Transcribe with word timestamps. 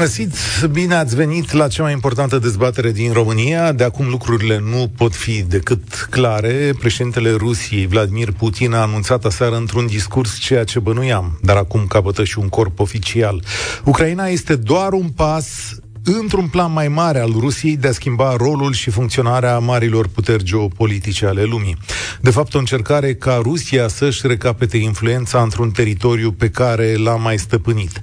Găsit, 0.00 0.34
bine 0.70 0.94
ați 0.94 1.16
venit 1.16 1.52
la 1.52 1.68
cea 1.68 1.82
mai 1.82 1.92
importantă 1.92 2.38
dezbatere 2.38 2.90
din 2.92 3.12
România. 3.12 3.72
De 3.72 3.84
acum 3.84 4.08
lucrurile 4.08 4.58
nu 4.70 4.92
pot 4.96 5.14
fi 5.14 5.42
decât 5.42 6.06
clare. 6.10 6.74
Președintele 6.78 7.30
Rusiei, 7.30 7.86
Vladimir 7.86 8.32
Putin, 8.32 8.72
a 8.72 8.80
anunțat 8.80 9.24
aseară 9.24 9.56
într-un 9.56 9.86
discurs 9.86 10.38
ceea 10.38 10.64
ce 10.64 10.78
bănuiam, 10.78 11.38
dar 11.42 11.56
acum 11.56 11.86
capătă 11.86 12.24
și 12.24 12.38
un 12.38 12.48
corp 12.48 12.80
oficial. 12.80 13.42
Ucraina 13.84 14.26
este 14.26 14.56
doar 14.56 14.92
un 14.92 15.08
pas 15.08 15.76
într-un 16.04 16.48
plan 16.48 16.72
mai 16.72 16.88
mare 16.88 17.20
al 17.20 17.32
Rusiei 17.38 17.76
de 17.76 17.88
a 17.88 17.92
schimba 17.92 18.36
rolul 18.36 18.72
și 18.72 18.90
funcționarea 18.90 19.58
marilor 19.58 20.08
puteri 20.08 20.44
geopolitice 20.44 21.26
ale 21.26 21.42
lumii. 21.42 21.76
De 22.20 22.30
fapt, 22.30 22.54
o 22.54 22.58
încercare 22.58 23.14
ca 23.14 23.40
Rusia 23.42 23.88
să-și 23.88 24.26
recapete 24.26 24.76
influența 24.76 25.42
într-un 25.42 25.70
teritoriu 25.70 26.32
pe 26.32 26.50
care 26.50 26.96
l-a 26.96 27.16
mai 27.16 27.38
stăpânit. 27.38 28.00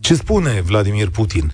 Ce 0.00 0.14
spune 0.14 0.62
Vladimir 0.66 1.08
Putin? 1.08 1.52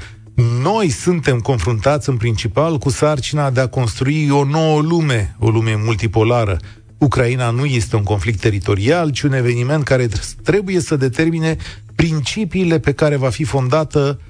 Noi 0.63 0.89
suntem 0.89 1.39
confruntați 1.39 2.09
în 2.09 2.17
principal 2.17 2.79
cu 2.79 2.91
sarcina 2.91 3.51
de 3.51 3.61
a 3.61 3.67
construi 3.67 4.31
o 4.31 4.45
nouă 4.45 4.81
lume, 4.81 5.37
o 5.39 5.49
lume 5.49 5.75
multipolară. 5.85 6.57
Ucraina 6.99 7.51
nu 7.51 7.65
este 7.65 7.97
un 7.97 8.03
conflict 8.03 8.41
teritorial, 8.41 9.11
ci 9.11 9.23
un 9.23 9.33
eveniment 9.33 9.85
care 9.85 10.09
trebuie 10.43 10.81
să 10.81 10.97
determine 10.97 11.57
principiile 11.95 12.79
pe 12.79 12.93
care 12.93 13.17
va 13.17 13.29
fi 13.29 13.45
fondată 13.45 14.21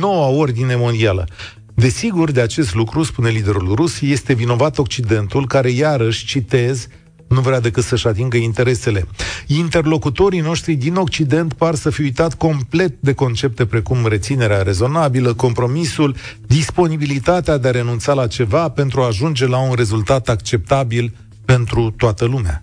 noua 0.00 0.26
ordine 0.26 0.76
mondială. 0.76 1.26
Desigur, 1.74 2.30
de 2.30 2.40
acest 2.40 2.74
lucru, 2.74 3.02
spune 3.02 3.28
liderul 3.28 3.74
rus, 3.74 4.00
este 4.00 4.32
vinovat 4.32 4.78
Occidentul, 4.78 5.46
care 5.46 5.70
iarăși, 5.70 6.26
citez, 6.26 6.86
nu 7.28 7.40
vrea 7.40 7.60
decât 7.60 7.84
să-și 7.84 8.06
atingă 8.06 8.36
interesele. 8.36 9.06
Interlocutorii 9.46 10.40
noștri 10.40 10.74
din 10.74 10.94
Occident 10.94 11.52
par 11.52 11.74
să 11.74 11.90
fi 11.90 12.00
uitat 12.00 12.34
complet 12.34 12.94
de 13.00 13.12
concepte 13.12 13.66
precum 13.66 14.06
reținerea 14.06 14.62
rezonabilă, 14.62 15.34
compromisul, 15.34 16.16
disponibilitatea 16.46 17.56
de 17.56 17.68
a 17.68 17.70
renunța 17.70 18.12
la 18.12 18.26
ceva 18.26 18.68
pentru 18.68 19.00
a 19.00 19.06
ajunge 19.06 19.46
la 19.46 19.58
un 19.58 19.74
rezultat 19.74 20.28
acceptabil 20.28 21.14
pentru 21.44 21.94
toată 21.96 22.24
lumea. 22.24 22.62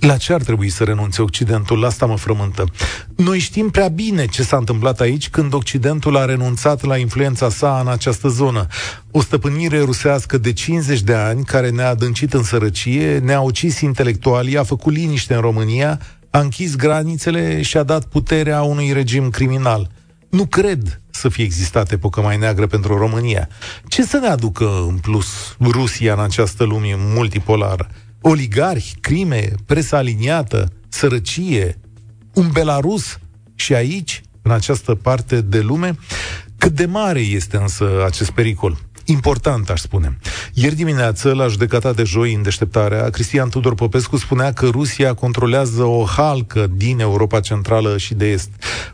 La 0.00 0.16
ce 0.16 0.32
ar 0.32 0.42
trebui 0.42 0.68
să 0.68 0.84
renunțe 0.84 1.22
Occidentul? 1.22 1.78
La 1.78 1.86
asta 1.86 2.06
mă 2.06 2.16
frământă. 2.16 2.64
Noi 3.16 3.38
știm 3.38 3.70
prea 3.70 3.88
bine 3.88 4.26
ce 4.26 4.42
s-a 4.42 4.56
întâmplat 4.56 5.00
aici 5.00 5.28
când 5.28 5.54
Occidentul 5.54 6.16
a 6.16 6.24
renunțat 6.24 6.84
la 6.84 6.96
influența 6.96 7.50
sa 7.50 7.78
în 7.80 7.88
această 7.88 8.28
zonă. 8.28 8.66
O 9.10 9.20
stăpânire 9.20 9.80
rusească 9.80 10.38
de 10.38 10.52
50 10.52 11.00
de 11.00 11.14
ani, 11.14 11.44
care 11.44 11.70
ne-a 11.70 11.88
adâncit 11.88 12.32
în 12.32 12.42
sărăcie, 12.42 13.18
ne-a 13.18 13.40
ucis 13.40 13.80
intelectualii, 13.80 14.58
a 14.58 14.62
făcut 14.62 14.92
liniște 14.92 15.34
în 15.34 15.40
România, 15.40 16.00
a 16.30 16.38
închis 16.38 16.76
granițele 16.76 17.62
și 17.62 17.76
a 17.76 17.82
dat 17.82 18.04
puterea 18.04 18.62
unui 18.62 18.92
regim 18.92 19.30
criminal. 19.30 19.90
Nu 20.30 20.46
cred 20.46 21.00
să 21.10 21.28
fie 21.28 21.44
existat 21.44 21.92
epocă 21.92 22.20
mai 22.20 22.36
neagră 22.36 22.66
pentru 22.66 22.96
România. 22.98 23.48
Ce 23.88 24.02
să 24.02 24.18
ne 24.18 24.28
aducă 24.28 24.84
în 24.88 24.98
plus 24.98 25.56
Rusia 25.60 26.12
în 26.12 26.20
această 26.20 26.64
lume 26.64 26.94
multipolară? 26.98 27.88
Oligarhi, 28.20 28.94
crime, 29.00 29.52
presă 29.66 29.96
aliniată, 29.96 30.72
sărăcie, 30.88 31.78
un 32.34 32.48
Belarus 32.52 33.18
și 33.54 33.74
aici, 33.74 34.22
în 34.42 34.50
această 34.50 34.94
parte 34.94 35.40
de 35.40 35.60
lume, 35.60 35.98
cât 36.58 36.72
de 36.72 36.86
mare 36.86 37.20
este 37.20 37.56
însă 37.56 38.04
acest 38.06 38.30
pericol? 38.30 38.78
important, 39.10 39.70
aș 39.70 39.80
spune. 39.80 40.18
Ieri 40.54 40.74
dimineață, 40.74 41.32
la 41.32 41.46
judecata 41.46 41.92
de 41.92 42.02
joi 42.02 42.34
în 42.34 42.42
deșteptarea, 42.42 43.10
Cristian 43.10 43.48
Tudor 43.48 43.74
Popescu 43.74 44.16
spunea 44.16 44.52
că 44.52 44.66
Rusia 44.66 45.14
controlează 45.14 45.82
o 45.82 46.04
halcă 46.04 46.66
din 46.74 47.00
Europa 47.00 47.40
Centrală 47.40 47.96
și 47.96 48.14
de 48.14 48.30
Est. 48.30 48.50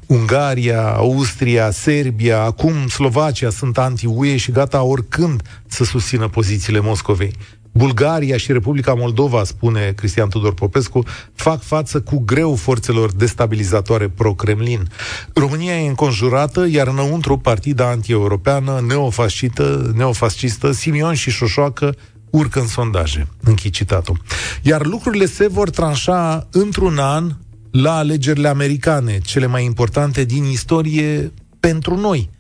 Ungaria, 0.07 0.93
Austria, 0.93 1.71
Serbia, 1.71 2.43
acum 2.43 2.89
Slovacia 2.89 3.51
sunt 3.51 3.79
anti-UE 3.79 4.37
și 4.37 4.51
gata 4.51 4.83
oricând 4.83 5.43
să 5.67 5.85
susțină 5.85 6.29
pozițiile 6.29 6.81
Moscovei. 6.81 7.33
Bulgaria 7.77 8.37
și 8.37 8.53
Republica 8.53 8.95
Moldova, 8.95 9.45
spune 9.45 9.93
Cristian 9.97 10.29
Tudor 10.29 10.55
Popescu, 10.55 11.05
fac 11.35 11.63
față 11.63 12.01
cu 12.01 12.19
greu 12.19 12.55
forțelor 12.55 13.13
destabilizatoare 13.13 14.09
pro-Kremlin. 14.09 14.89
România 15.35 15.81
e 15.81 15.89
înconjurată, 15.89 16.67
iar 16.71 16.87
înăuntru 16.87 17.39
partida 17.39 17.89
anti-europeană, 17.91 18.85
neofascistă, 18.87 19.93
neofascistă, 19.95 20.73
Simion 20.73 21.15
și 21.15 21.31
Șoșoacă 21.31 21.95
urcă 22.31 22.61
în 22.61 22.67
sondaje. 22.67 23.29
Închid 23.43 23.73
citatul. 23.73 24.21
Iar 24.63 24.87
lucrurile 24.87 25.27
se 25.27 25.49
vor 25.49 25.71
tranșa 25.71 26.49
într-un 26.51 26.99
an 26.99 27.33
la 27.71 27.97
alegerile 27.97 28.49
americane, 28.49 29.19
cele 29.19 29.47
mai 29.47 29.65
importante 29.65 30.25
din 30.25 30.45
istorie 30.45 31.33
pentru 31.61 31.97
noi. 31.97 32.31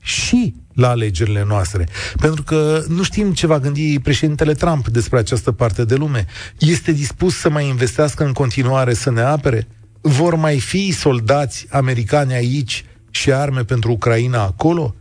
Și 0.00 0.54
la 0.74 0.88
alegerile 0.88 1.44
noastre. 1.48 1.88
Pentru 2.20 2.42
că 2.42 2.82
nu 2.88 3.02
știm 3.02 3.32
ce 3.32 3.46
va 3.46 3.58
gândi 3.58 4.00
președintele 4.00 4.52
Trump 4.52 4.88
despre 4.88 5.18
această 5.18 5.52
parte 5.52 5.84
de 5.84 5.94
lume. 5.94 6.26
Este 6.58 6.92
dispus 6.92 7.36
să 7.36 7.50
mai 7.50 7.68
investească 7.68 8.24
în 8.24 8.32
continuare 8.32 8.94
să 8.94 9.10
ne 9.10 9.20
apere? 9.20 9.68
Vor 10.00 10.34
mai 10.34 10.60
fi 10.60 10.92
soldați 10.92 11.66
americani 11.70 12.34
aici 12.34 12.84
și 13.10 13.32
arme 13.32 13.64
pentru 13.64 13.92
Ucraina 13.92 14.42
acolo? 14.42 14.94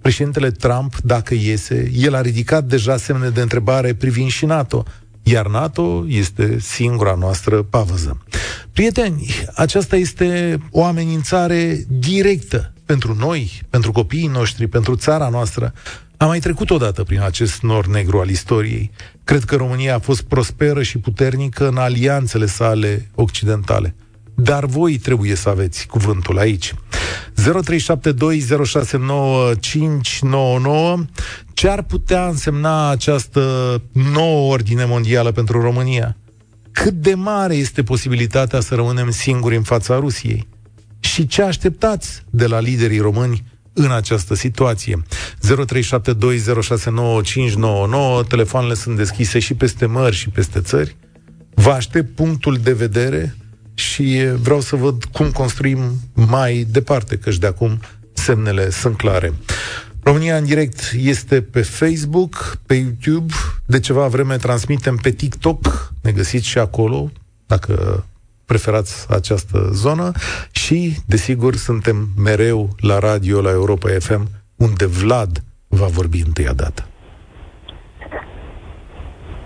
Președintele 0.00 0.50
Trump, 0.50 0.96
dacă 1.02 1.34
iese, 1.34 1.90
el 1.94 2.14
a 2.14 2.20
ridicat 2.20 2.64
deja 2.64 2.96
semne 2.96 3.28
de 3.28 3.40
întrebare 3.40 3.94
privind 3.94 4.30
și 4.30 4.44
NATO 4.44 4.84
iar 5.22 5.46
NATO 5.46 6.04
este 6.08 6.58
singura 6.60 7.14
noastră 7.14 7.62
pavăză. 7.62 8.18
Prieteni, 8.72 9.34
aceasta 9.54 9.96
este 9.96 10.58
o 10.70 10.84
amenințare 10.84 11.84
directă 11.88 12.72
pentru 12.90 13.14
noi, 13.14 13.60
pentru 13.68 13.92
copiii 13.92 14.26
noștri, 14.26 14.66
pentru 14.66 14.96
țara 14.96 15.28
noastră. 15.28 15.72
Am 16.16 16.28
mai 16.28 16.38
trecut 16.38 16.70
odată 16.70 17.02
prin 17.02 17.20
acest 17.20 17.62
nor 17.62 17.86
negru 17.86 18.18
al 18.18 18.28
istoriei. 18.28 18.90
Cred 19.24 19.44
că 19.44 19.56
România 19.56 19.94
a 19.94 19.98
fost 19.98 20.22
prosperă 20.22 20.82
și 20.82 20.98
puternică 20.98 21.68
în 21.68 21.76
alianțele 21.76 22.46
sale 22.46 23.10
occidentale. 23.14 23.94
Dar 24.34 24.64
voi 24.64 24.98
trebuie 24.98 25.34
să 25.34 25.48
aveți 25.48 25.86
cuvântul 25.86 26.38
aici. 26.38 26.74
0372069599 26.74 26.74
Ce 31.54 31.68
ar 31.68 31.82
putea 31.82 32.26
însemna 32.26 32.90
această 32.90 33.42
nouă 33.92 34.52
ordine 34.52 34.84
mondială 34.84 35.32
pentru 35.32 35.60
România? 35.60 36.16
Cât 36.72 36.94
de 36.94 37.14
mare 37.14 37.54
este 37.54 37.82
posibilitatea 37.82 38.60
să 38.60 38.74
rămânem 38.74 39.10
singuri 39.10 39.56
în 39.56 39.62
fața 39.62 39.98
Rusiei? 39.98 40.48
Și 41.00 41.26
ce 41.26 41.42
așteptați 41.42 42.22
de 42.30 42.46
la 42.46 42.60
liderii 42.60 42.98
români 42.98 43.44
în 43.72 43.90
această 43.90 44.34
situație. 44.34 45.02
0372069599, 45.02 45.06
telefoanele 48.28 48.74
sunt 48.74 48.96
deschise 48.96 49.38
și 49.38 49.54
peste 49.54 49.86
mări 49.86 50.16
și 50.16 50.28
peste 50.28 50.60
țări. 50.60 50.96
Vă 51.54 51.70
aștept 51.70 52.14
punctul 52.14 52.58
de 52.62 52.72
vedere 52.72 53.36
și 53.74 54.18
vreau 54.42 54.60
să 54.60 54.76
văd 54.76 55.04
cum 55.04 55.30
construim 55.30 55.80
mai 56.12 56.66
departe, 56.70 57.16
căci 57.16 57.38
de 57.38 57.46
acum 57.46 57.80
semnele 58.12 58.70
sunt 58.70 58.96
clare. 58.96 59.32
România 60.02 60.36
în 60.36 60.44
direct 60.44 60.92
este 60.96 61.42
pe 61.42 61.62
Facebook, 61.62 62.58
pe 62.66 62.74
YouTube, 62.74 63.34
de 63.66 63.80
ceva 63.80 64.06
vreme 64.06 64.36
transmitem 64.36 64.96
pe 64.96 65.10
TikTok, 65.10 65.92
ne 66.02 66.12
găsiți 66.12 66.46
și 66.46 66.58
acolo, 66.58 67.10
dacă 67.46 68.04
preferați 68.52 68.94
această 69.18 69.58
zonă 69.72 70.10
și, 70.52 70.78
desigur, 71.06 71.54
suntem 71.54 71.96
mereu 72.26 72.68
la 72.80 72.98
radio, 72.98 73.40
la 73.40 73.50
Europa 73.50 73.88
FM, 74.06 74.22
unde 74.56 74.86
Vlad 74.86 75.32
va 75.68 75.86
vorbi 75.86 76.20
întâia 76.26 76.52
dată. 76.52 76.82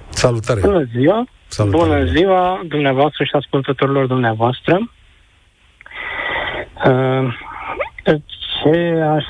Salutare! 0.09 0.61
Bună 0.61 0.85
ziua! 0.97 1.27
Salutare. 1.47 1.85
Bună 1.85 2.05
ziua 2.05 2.61
dumneavoastră 2.69 3.25
și 3.25 3.31
ascultătorilor 3.33 4.06
dumneavoastră! 4.06 4.75
Uh, 6.87 7.27
ce 8.62 9.00
aș 9.17 9.25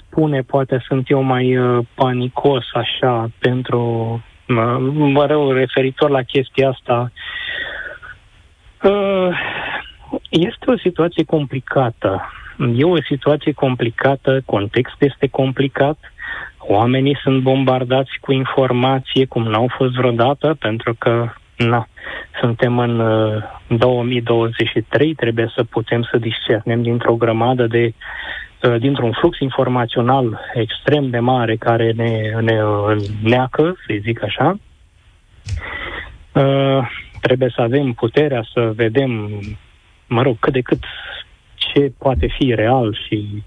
spune, 0.00 0.40
poate 0.42 0.84
sunt 0.86 1.10
eu 1.10 1.22
mai 1.22 1.56
uh, 1.56 1.86
panicos 1.94 2.64
așa 2.74 3.30
pentru, 3.38 3.80
mă 5.16 5.26
rău, 5.26 5.52
referitor 5.52 6.10
la 6.10 6.22
chestia 6.22 6.68
asta, 6.68 7.12
Uh, 7.12 7.69
este 10.28 10.70
o 10.70 10.78
situație 10.78 11.24
complicată. 11.24 12.30
E 12.74 12.84
o 12.84 13.02
situație 13.02 13.52
complicată, 13.52 14.42
contextul 14.46 15.06
este 15.06 15.26
complicat, 15.26 15.98
oamenii 16.58 17.18
sunt 17.22 17.42
bombardați 17.42 18.10
cu 18.20 18.32
informație 18.32 19.24
cum 19.24 19.42
n-au 19.42 19.70
fost 19.76 19.94
vreodată, 19.94 20.56
pentru 20.58 20.94
că 20.98 21.28
na, 21.56 21.88
suntem 22.40 22.78
în 22.78 22.98
uh, 22.98 23.42
2023, 23.68 25.14
trebuie 25.14 25.52
să 25.54 25.64
putem 25.64 26.02
să 26.02 26.18
discernem 26.18 26.82
dintr-o 26.82 27.14
grămadă 27.14 27.66
de 27.66 27.94
uh, 28.62 28.76
dintr-un 28.78 29.12
flux 29.12 29.38
informațional 29.38 30.40
extrem 30.54 31.10
de 31.10 31.18
mare 31.18 31.56
care 31.56 31.92
ne, 31.96 32.34
ne 32.40 32.58
neacă, 33.22 33.76
să 33.86 33.94
zic 34.00 34.22
așa. 34.22 34.58
Uh, 37.20 37.26
trebuie 37.26 37.52
să 37.54 37.60
avem 37.60 37.92
puterea 37.92 38.44
să 38.52 38.72
vedem, 38.74 39.40
mă 40.06 40.22
rog, 40.22 40.38
cât 40.38 40.52
de 40.52 40.60
cât 40.60 40.84
ce 41.54 41.92
poate 41.98 42.26
fi 42.38 42.54
real 42.54 42.98
și 43.06 43.42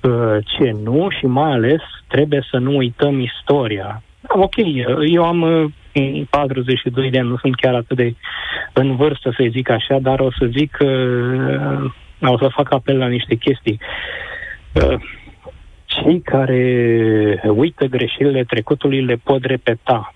uh, 0.00 0.36
ce 0.44 0.70
nu 0.82 1.08
și 1.18 1.26
mai 1.26 1.50
ales 1.50 1.80
trebuie 2.08 2.46
să 2.50 2.58
nu 2.58 2.76
uităm 2.76 3.20
istoria. 3.20 4.02
Ok, 4.28 4.54
eu 5.06 5.24
am 5.24 5.42
uh, 5.42 6.22
42 6.30 7.10
de 7.10 7.18
ani, 7.18 7.28
nu 7.28 7.36
sunt 7.36 7.54
chiar 7.54 7.74
atât 7.74 7.96
de 7.96 8.14
în 8.72 8.96
vârstă 8.96 9.34
să 9.36 9.46
zic 9.50 9.68
așa, 9.68 9.98
dar 9.98 10.20
o 10.20 10.30
să 10.30 10.46
zic 10.56 10.70
că 10.70 10.84
uh, 12.20 12.30
o 12.30 12.38
să 12.38 12.48
fac 12.48 12.72
apel 12.72 12.98
la 12.98 13.06
niște 13.06 13.34
chestii. 13.34 13.80
Uh, 14.72 15.00
cei 15.84 16.20
care 16.20 17.42
uită 17.56 17.84
greșelile 17.86 18.44
trecutului 18.44 19.04
le 19.04 19.20
pot 19.24 19.44
repeta. 19.44 20.14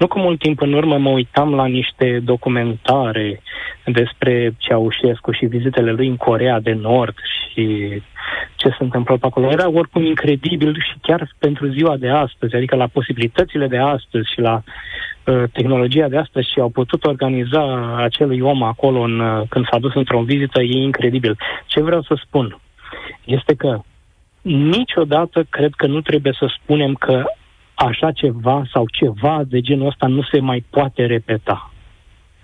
Nu 0.00 0.06
cu 0.06 0.18
mult 0.18 0.38
timp 0.38 0.60
în 0.60 0.72
urmă 0.72 0.98
mă 0.98 1.10
uitam 1.10 1.54
la 1.54 1.66
niște 1.66 2.20
documentare 2.24 3.42
despre 3.84 4.54
Ceaușescu 4.58 5.32
și 5.32 5.46
vizitele 5.46 5.92
lui 5.92 6.06
în 6.06 6.16
Corea 6.16 6.60
de 6.60 6.72
Nord 6.72 7.14
și 7.48 7.88
ce 8.56 8.68
se 8.68 8.76
întâmplă 8.78 9.16
pe 9.16 9.26
acolo. 9.26 9.50
Era 9.50 9.70
oricum 9.70 10.04
incredibil 10.04 10.74
și 10.74 10.94
chiar 11.02 11.34
pentru 11.38 11.66
ziua 11.66 11.96
de 11.96 12.08
astăzi, 12.08 12.54
adică 12.54 12.76
la 12.76 12.86
posibilitățile 12.86 13.66
de 13.66 13.78
astăzi 13.78 14.32
și 14.32 14.40
la 14.40 14.62
uh, 14.62 15.42
tehnologia 15.52 16.08
de 16.08 16.16
astăzi 16.16 16.50
și 16.50 16.60
au 16.60 16.68
putut 16.68 17.04
organiza 17.04 17.94
acelui 17.96 18.40
om 18.40 18.62
acolo 18.62 19.00
în, 19.00 19.20
uh, 19.20 19.42
când 19.48 19.66
s-a 19.70 19.78
dus 19.78 19.94
într-o 19.94 20.22
vizită, 20.22 20.62
e 20.62 20.82
incredibil. 20.82 21.38
Ce 21.66 21.82
vreau 21.82 22.02
să 22.02 22.20
spun 22.24 22.60
este 23.24 23.54
că 23.54 23.80
niciodată 24.42 25.46
cred 25.50 25.72
că 25.76 25.86
nu 25.86 26.00
trebuie 26.00 26.32
să 26.38 26.56
spunem 26.62 26.94
că 26.94 27.24
așa 27.86 28.12
ceva 28.12 28.62
sau 28.72 28.86
ceva 28.92 29.42
de 29.46 29.60
genul 29.60 29.86
ăsta 29.86 30.06
nu 30.06 30.22
se 30.22 30.40
mai 30.40 30.64
poate 30.70 31.06
repeta. 31.06 31.72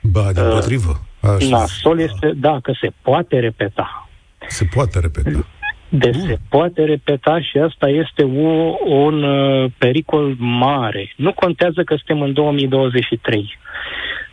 Ba, 0.03 0.33
din 0.33 0.43
potrivă. 0.51 1.01
Uh, 1.23 1.49
nasol 1.51 1.99
este, 1.99 2.33
da, 2.37 2.59
că 2.63 2.73
se 2.81 2.93
poate 3.03 3.39
repeta. 3.39 4.09
Se 4.49 4.65
poate 4.75 4.99
repeta. 4.99 5.47
De 5.89 6.11
Bun. 6.11 6.27
se 6.27 6.39
poate 6.49 6.85
repeta 6.85 7.41
și 7.41 7.59
asta 7.59 7.89
este 7.89 8.23
o, 8.23 8.77
un 8.85 9.23
uh, 9.23 9.71
pericol 9.79 10.35
mare. 10.39 11.13
Nu 11.17 11.33
contează 11.33 11.83
că 11.83 11.95
suntem 11.97 12.21
în 12.21 12.33
2023. 12.33 13.59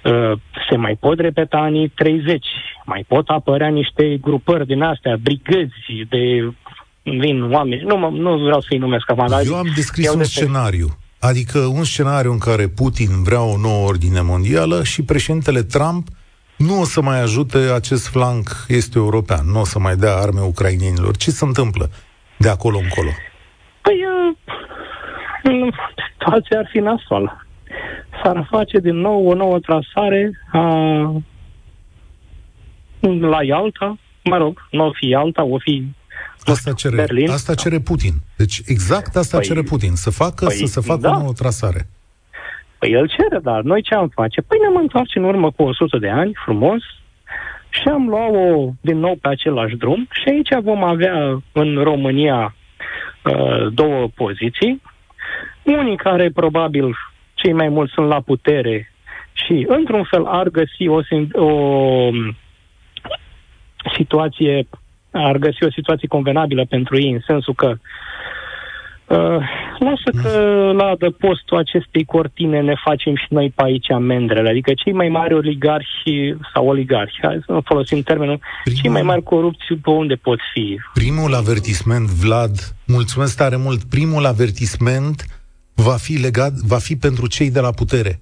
Uh, 0.04 0.32
se 0.70 0.76
mai 0.76 0.98
pot 1.00 1.20
repeta 1.20 1.58
anii 1.58 1.88
30. 1.88 2.46
Mai 2.86 3.06
pot 3.08 3.28
apărea 3.28 3.68
niște 3.68 4.18
grupări 4.22 4.66
din 4.66 4.82
astea, 4.82 5.18
brigăzi 5.18 6.06
de 6.10 6.54
vin 7.04 7.52
oameni, 7.52 7.82
nu, 7.82 8.10
nu 8.10 8.38
vreau 8.38 8.62
să-i 8.62 8.78
numesc 8.78 9.12
acum, 9.12 9.28
dar... 9.28 9.42
Eu 9.46 9.56
am 9.56 9.72
descris 9.76 10.12
un 10.12 10.18
de 10.18 10.24
scenariu, 10.24 10.88
adică 11.20 11.60
un 11.60 11.84
scenariu 11.84 12.32
în 12.32 12.38
care 12.38 12.68
Putin 12.68 13.24
vrea 13.24 13.42
o 13.42 13.58
nouă 13.58 13.88
ordine 13.88 14.22
mondială 14.22 14.84
și 14.84 15.04
președintele 15.04 15.64
Trump 15.64 16.08
nu 16.58 16.80
o 16.80 16.84
să 16.84 17.02
mai 17.02 17.22
ajute 17.22 17.58
acest 17.58 18.08
flanc 18.08 18.66
este 18.68 18.98
european, 18.98 19.52
nu 19.52 19.60
o 19.60 19.66
să 19.66 19.80
mai 19.80 19.96
dea 19.96 20.16
arme 20.16 20.42
ucrainienilor. 20.42 21.18
Ce 21.18 21.32
se 21.32 21.46
întâmplă 21.46 21.90
de 22.38 22.50
acolo 22.50 22.78
încolo? 22.78 23.10
Păi, 23.82 23.96
uh, 24.06 25.74
situația 26.12 26.58
ar 26.58 26.68
fi 26.72 26.78
nasoală. 26.78 27.46
S-ar 28.24 28.48
face 28.50 28.80
din 28.80 28.96
nou 28.96 29.28
o 29.28 29.34
nouă 29.34 29.60
trasare 29.60 30.32
a, 30.52 30.60
la 33.20 33.44
Ialta, 33.44 33.98
mă 34.24 34.38
rog, 34.38 34.68
nu 34.72 34.86
o 34.86 34.92
fi 34.94 35.08
Ialta, 35.08 35.44
o 35.44 35.58
fi 35.58 35.86
Asta 36.45 36.72
cere, 36.72 36.95
Berlin. 36.95 37.30
Asta 37.30 37.54
cere 37.54 37.80
Putin. 37.80 38.13
Deci 38.38 38.62
exact 38.66 39.16
asta 39.16 39.38
păi, 39.38 39.45
cere 39.45 39.62
Putin. 39.62 39.95
Să 39.95 40.10
facă, 40.12 40.45
păi, 40.45 40.56
să 40.56 40.66
se 40.66 40.81
facă 40.81 41.00
da. 41.00 41.10
o 41.10 41.18
nouă 41.18 41.34
trasare. 41.34 41.88
Păi 42.80 42.92
el 42.92 43.07
cere, 43.07 43.40
dar 43.42 43.62
noi 43.62 43.81
ce 43.81 43.95
am 43.95 44.07
face? 44.07 44.42
Păi 44.42 44.57
ne-am 44.62 44.75
întoarce 44.75 45.19
în 45.19 45.25
urmă 45.25 45.51
cu 45.51 45.63
100 45.63 45.98
de 45.98 46.10
ani, 46.10 46.31
frumos, 46.45 46.81
și 47.69 47.88
am 47.88 48.07
luat-o 48.07 48.74
din 48.81 48.98
nou 48.98 49.16
pe 49.22 49.28
același 49.28 49.75
drum 49.75 50.07
și 50.12 50.30
aici 50.30 50.63
vom 50.63 50.84
avea 50.84 51.42
în 51.51 51.84
România 51.84 52.56
uh, 53.24 53.74
două 53.74 54.07
poziții. 54.16 54.81
Unii 55.63 55.98
care 55.98 56.30
probabil 56.30 56.95
cei 57.34 57.54
mai 57.54 57.69
mulți 57.69 57.94
sunt 57.94 58.07
la 58.07 58.22
putere 58.22 58.92
și 59.34 59.66
într-un 59.68 60.04
fel 60.04 60.25
ar 60.25 60.50
găsi 60.50 60.88
o, 60.88 61.00
o 61.45 62.10
situație 63.98 64.68
ar 65.13 65.38
găsi 65.38 65.63
o 65.63 65.71
situație 65.71 66.07
convenabilă 66.07 66.65
pentru 66.69 66.98
ei, 66.98 67.12
în 67.12 67.21
sensul 67.25 67.54
că 67.54 67.75
Uh, 69.07 69.44
lasă 69.80 70.10
că 70.21 70.39
la 70.75 70.83
adăpostul 70.83 71.57
acestei 71.57 72.06
cortine 72.06 72.62
ne 72.62 72.74
facem 72.83 73.15
și 73.15 73.25
noi 73.30 73.54
pe 73.56 73.63
aici 73.63 73.88
mendrele, 74.00 74.50
adică 74.50 74.71
cei 74.74 74.94
mai 74.94 75.10
mari 75.10 75.33
oligarhi 75.33 76.36
sau 76.54 76.68
oligarhi, 76.68 77.19
hai 77.21 77.44
să 77.45 77.51
nu 77.51 77.62
folosim 77.65 78.01
termenul, 78.01 78.39
primul, 78.63 78.81
cei 78.81 78.89
mai 78.89 79.01
mari 79.01 79.24
corupți 79.24 79.74
pe 79.81 79.89
unde 79.89 80.15
pot 80.15 80.39
fi. 80.54 80.80
Primul 80.94 81.33
avertisment, 81.33 82.07
Vlad, 82.07 82.75
mulțumesc 82.88 83.38
tare 83.38 83.56
mult, 83.56 83.83
primul 83.83 84.25
avertisment 84.25 85.25
va 85.74 85.95
fi 85.95 86.13
legat, 86.13 86.54
va 86.54 86.77
fi 86.77 86.95
pentru 86.95 87.27
cei 87.27 87.51
de 87.51 87.59
la 87.59 87.71
putere. 87.71 88.19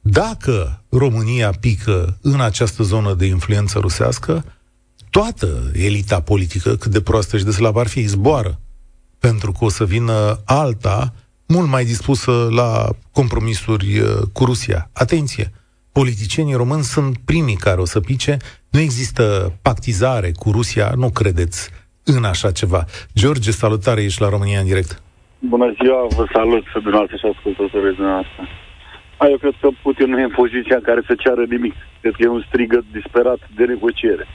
Dacă 0.00 0.84
România 0.90 1.50
pică 1.60 2.18
în 2.22 2.40
această 2.40 2.82
zonă 2.82 3.14
de 3.14 3.26
influență 3.26 3.78
rusească, 3.78 4.44
toată 5.20 5.48
elita 5.88 6.20
politică, 6.20 6.70
cât 6.80 6.92
de 6.96 7.00
proastă 7.00 7.36
și 7.36 7.44
de 7.44 7.50
slabă 7.50 7.80
ar 7.80 7.88
fi, 7.94 8.00
zboară. 8.00 8.52
Pentru 9.20 9.50
că 9.52 9.64
o 9.64 9.68
să 9.68 9.84
vină 9.84 10.16
alta, 10.46 10.98
mult 11.54 11.68
mai 11.74 11.84
dispusă 11.84 12.32
la 12.60 12.70
compromisuri 13.12 13.88
uh, 13.98 14.08
cu 14.32 14.44
Rusia. 14.44 14.80
Atenție! 15.04 15.46
Politicienii 15.92 16.60
români 16.62 16.82
sunt 16.94 17.12
primii 17.30 17.62
care 17.66 17.80
o 17.80 17.84
să 17.84 18.00
pice. 18.00 18.36
Nu 18.70 18.80
există 18.80 19.24
pactizare 19.62 20.30
cu 20.42 20.50
Rusia, 20.50 20.92
nu 20.96 21.08
credeți 21.10 21.70
în 22.04 22.24
așa 22.24 22.50
ceva. 22.50 22.84
George, 23.20 23.50
salutare, 23.50 24.02
ești 24.02 24.20
la 24.20 24.28
România 24.28 24.60
în 24.60 24.66
direct. 24.66 25.02
Bună 25.38 25.68
ziua, 25.80 26.00
vă 26.16 26.24
salut 26.32 26.64
să 26.72 26.78
dumneavoastră 26.78 27.16
și 27.16 27.26
ascultătorii 27.34 27.94
dumneavoastră. 27.94 28.40
A, 29.16 29.26
eu 29.32 29.38
cred 29.38 29.54
că 29.60 29.68
Putin 29.82 30.08
nu 30.10 30.18
e 30.20 30.22
în 30.30 30.38
poziția 30.42 30.76
în 30.76 30.86
care 30.90 31.00
să 31.06 31.14
ceară 31.14 31.44
nimic. 31.48 31.74
Cred 32.00 32.14
că 32.16 32.22
e 32.22 32.38
un 32.38 32.44
strigăt 32.48 32.84
disperat 32.98 33.40
de 33.58 33.64
negociere. 33.64 34.26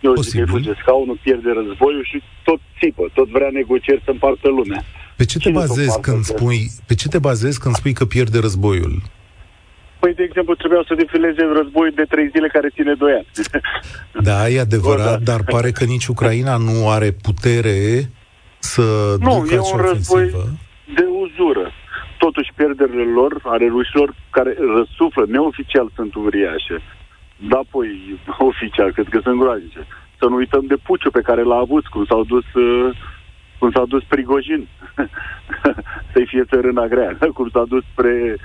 Eu 0.00 0.12
Posibil. 0.12 0.44
zic 0.44 0.52
că 0.52 0.56
fuge 0.56 0.72
scaunul, 0.82 1.18
pierde 1.22 1.50
războiul 1.60 2.04
și 2.10 2.22
tot 2.44 2.60
țipă, 2.78 3.02
tot 3.14 3.28
vrea 3.28 3.50
negocieri 3.52 4.02
să 4.04 4.10
împartă 4.10 4.48
lumea. 4.48 4.84
Pe 5.16 5.24
ce 5.24 5.38
te 5.38 5.50
bazezi 5.50 6.00
când 6.00 6.22
spui, 6.24 6.70
pe 6.86 6.94
ce 6.94 7.08
te 7.08 7.18
bazezi 7.18 7.60
când 7.60 7.74
spui 7.74 7.92
că 7.92 8.04
pierde 8.04 8.38
războiul? 8.38 9.02
Păi, 9.98 10.14
de 10.14 10.22
exemplu, 10.22 10.54
trebuiau 10.54 10.84
să 10.84 10.94
defileze 10.94 11.42
războiul 11.60 11.92
de 11.96 12.06
trei 12.08 12.28
zile 12.28 12.48
care 12.48 12.68
ține 12.68 12.94
doi 12.94 13.12
ani. 13.12 13.28
Da, 14.28 14.48
e 14.48 14.60
adevărat, 14.60 15.20
da. 15.22 15.32
dar 15.32 15.40
pare 15.44 15.70
că 15.70 15.84
nici 15.84 16.06
Ucraina 16.06 16.56
nu 16.56 16.90
are 16.90 17.10
putere 17.10 18.10
să 18.58 19.16
nu, 19.20 19.40
ducă 19.40 19.54
e 19.54 19.58
un 19.58 19.80
război 19.90 20.30
de 20.94 21.04
uzură. 21.22 21.70
Totuși, 22.18 22.50
pierderile 22.56 23.02
lor, 23.02 23.40
ale 23.44 23.66
rușilor, 23.66 24.14
care 24.30 24.56
răsuflă, 24.76 25.24
neoficial 25.28 25.90
sunt 25.94 26.14
uriașe. 26.14 26.76
Da, 27.36 27.60
păi, 27.70 28.20
oficial, 28.52 28.92
cred 28.92 29.08
că 29.08 29.20
sunt 29.22 29.40
groaznice. 29.40 29.86
Să 30.18 30.24
nu 30.28 30.36
uităm 30.36 30.64
de 30.66 30.76
puciu 30.76 31.10
pe 31.10 31.20
care 31.20 31.42
l-a 31.42 31.56
avut, 31.56 31.86
cum 31.86 32.04
s-au 32.04 32.24
dus, 32.24 32.44
uh, 32.54 32.96
cum 33.58 33.70
s-a 33.70 33.84
dus 33.88 34.02
Prigojin, 34.08 34.68
să-i 36.12 36.26
fie 36.26 36.44
țărâna 36.50 36.86
grea, 36.86 37.18
cum 37.36 37.48
s-a 37.52 37.64
dus 37.68 37.82
spre, 37.92 38.36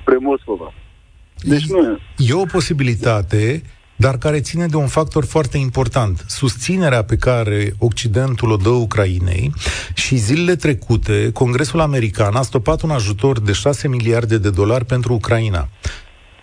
spre 0.00 0.16
Moscova. 0.16 0.72
Deci 1.42 1.66
nu 1.66 1.78
e. 1.78 1.98
E 2.16 2.32
o 2.32 2.44
posibilitate, 2.44 3.62
dar 3.96 4.18
care 4.18 4.40
ține 4.40 4.66
de 4.66 4.76
un 4.76 4.86
factor 4.86 5.24
foarte 5.24 5.58
important. 5.58 6.24
Susținerea 6.26 7.04
pe 7.04 7.16
care 7.16 7.72
Occidentul 7.78 8.50
o 8.50 8.56
dă 8.56 8.68
Ucrainei 8.68 9.52
și 9.94 10.16
zilele 10.16 10.56
trecute, 10.56 11.30
Congresul 11.32 11.80
American 11.80 12.34
a 12.34 12.42
stopat 12.42 12.82
un 12.82 12.90
ajutor 12.90 13.40
de 13.40 13.52
6 13.52 13.88
miliarde 13.88 14.38
de 14.38 14.50
dolari 14.50 14.84
pentru 14.84 15.12
Ucraina. 15.12 15.68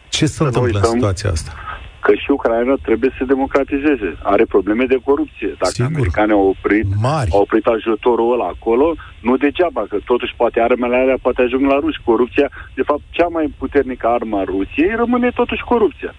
Ce 0.09 0.25
se 0.25 0.43
întâmplă 0.43 0.79
în 0.79 0.85
situația 0.85 1.29
asta? 1.29 1.66
Că 2.07 2.13
și 2.23 2.29
Ucraina 2.37 2.75
trebuie 2.87 3.09
să 3.13 3.17
se 3.19 3.31
democratizeze. 3.33 4.09
Are 4.33 4.45
probleme 4.55 4.85
de 4.93 4.99
corupție. 5.09 5.51
Dacă 5.61 5.75
Sigur. 5.77 5.91
americanii 5.93 6.37
au 6.39 6.45
oprit, 6.55 6.85
Mari. 7.09 7.29
au 7.35 7.41
oprit 7.45 7.65
ajutorul 7.65 8.33
ăla 8.33 8.47
acolo, 8.55 8.87
nu 9.27 9.33
degeaba, 9.45 9.83
că 9.91 9.97
totuși 10.11 10.33
poate 10.41 10.57
armele 10.67 10.95
alea 10.95 11.19
poate 11.25 11.41
ajung 11.41 11.63
la 11.71 11.77
ruși. 11.83 12.05
Corupția, 12.09 12.47
de 12.77 12.83
fapt, 12.89 13.03
cea 13.17 13.29
mai 13.35 13.45
puternică 13.61 14.05
armă 14.17 14.37
a 14.39 14.43
Rusiei 14.53 14.99
rămâne 15.01 15.29
totuși 15.41 15.63
corupția. 15.71 16.11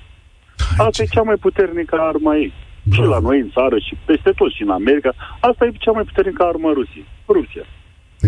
Asta 0.86 1.02
e 1.02 1.14
cea 1.16 1.26
mai 1.30 1.38
puternică 1.46 1.96
armă 2.10 2.32
ei. 2.42 2.52
Bă. 2.88 2.94
Și 2.94 3.00
la 3.14 3.18
noi 3.26 3.38
în 3.44 3.50
țară 3.56 3.76
și 3.86 3.94
peste 4.08 4.30
tot 4.40 4.50
și 4.56 4.62
în 4.62 4.72
America. 4.80 5.10
Asta 5.48 5.62
e 5.64 5.84
cea 5.84 5.94
mai 5.98 6.04
puternică 6.10 6.42
armă 6.50 6.68
a 6.68 6.72
Rusiei. 6.78 7.06
Corupția. 7.28 7.64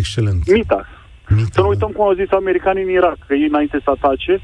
Excelent. 0.00 0.40
Mita. 0.52 0.80
Mita 1.36 1.48
să 1.56 1.60
nu 1.60 1.68
uităm 1.68 1.90
cum 1.96 2.04
au 2.04 2.14
zis 2.20 2.30
americanii 2.30 2.82
în 2.82 2.90
Irak, 2.98 3.18
că 3.26 3.34
ei 3.34 3.48
înainte 3.52 3.78
să 3.84 3.90
atace, 3.90 4.34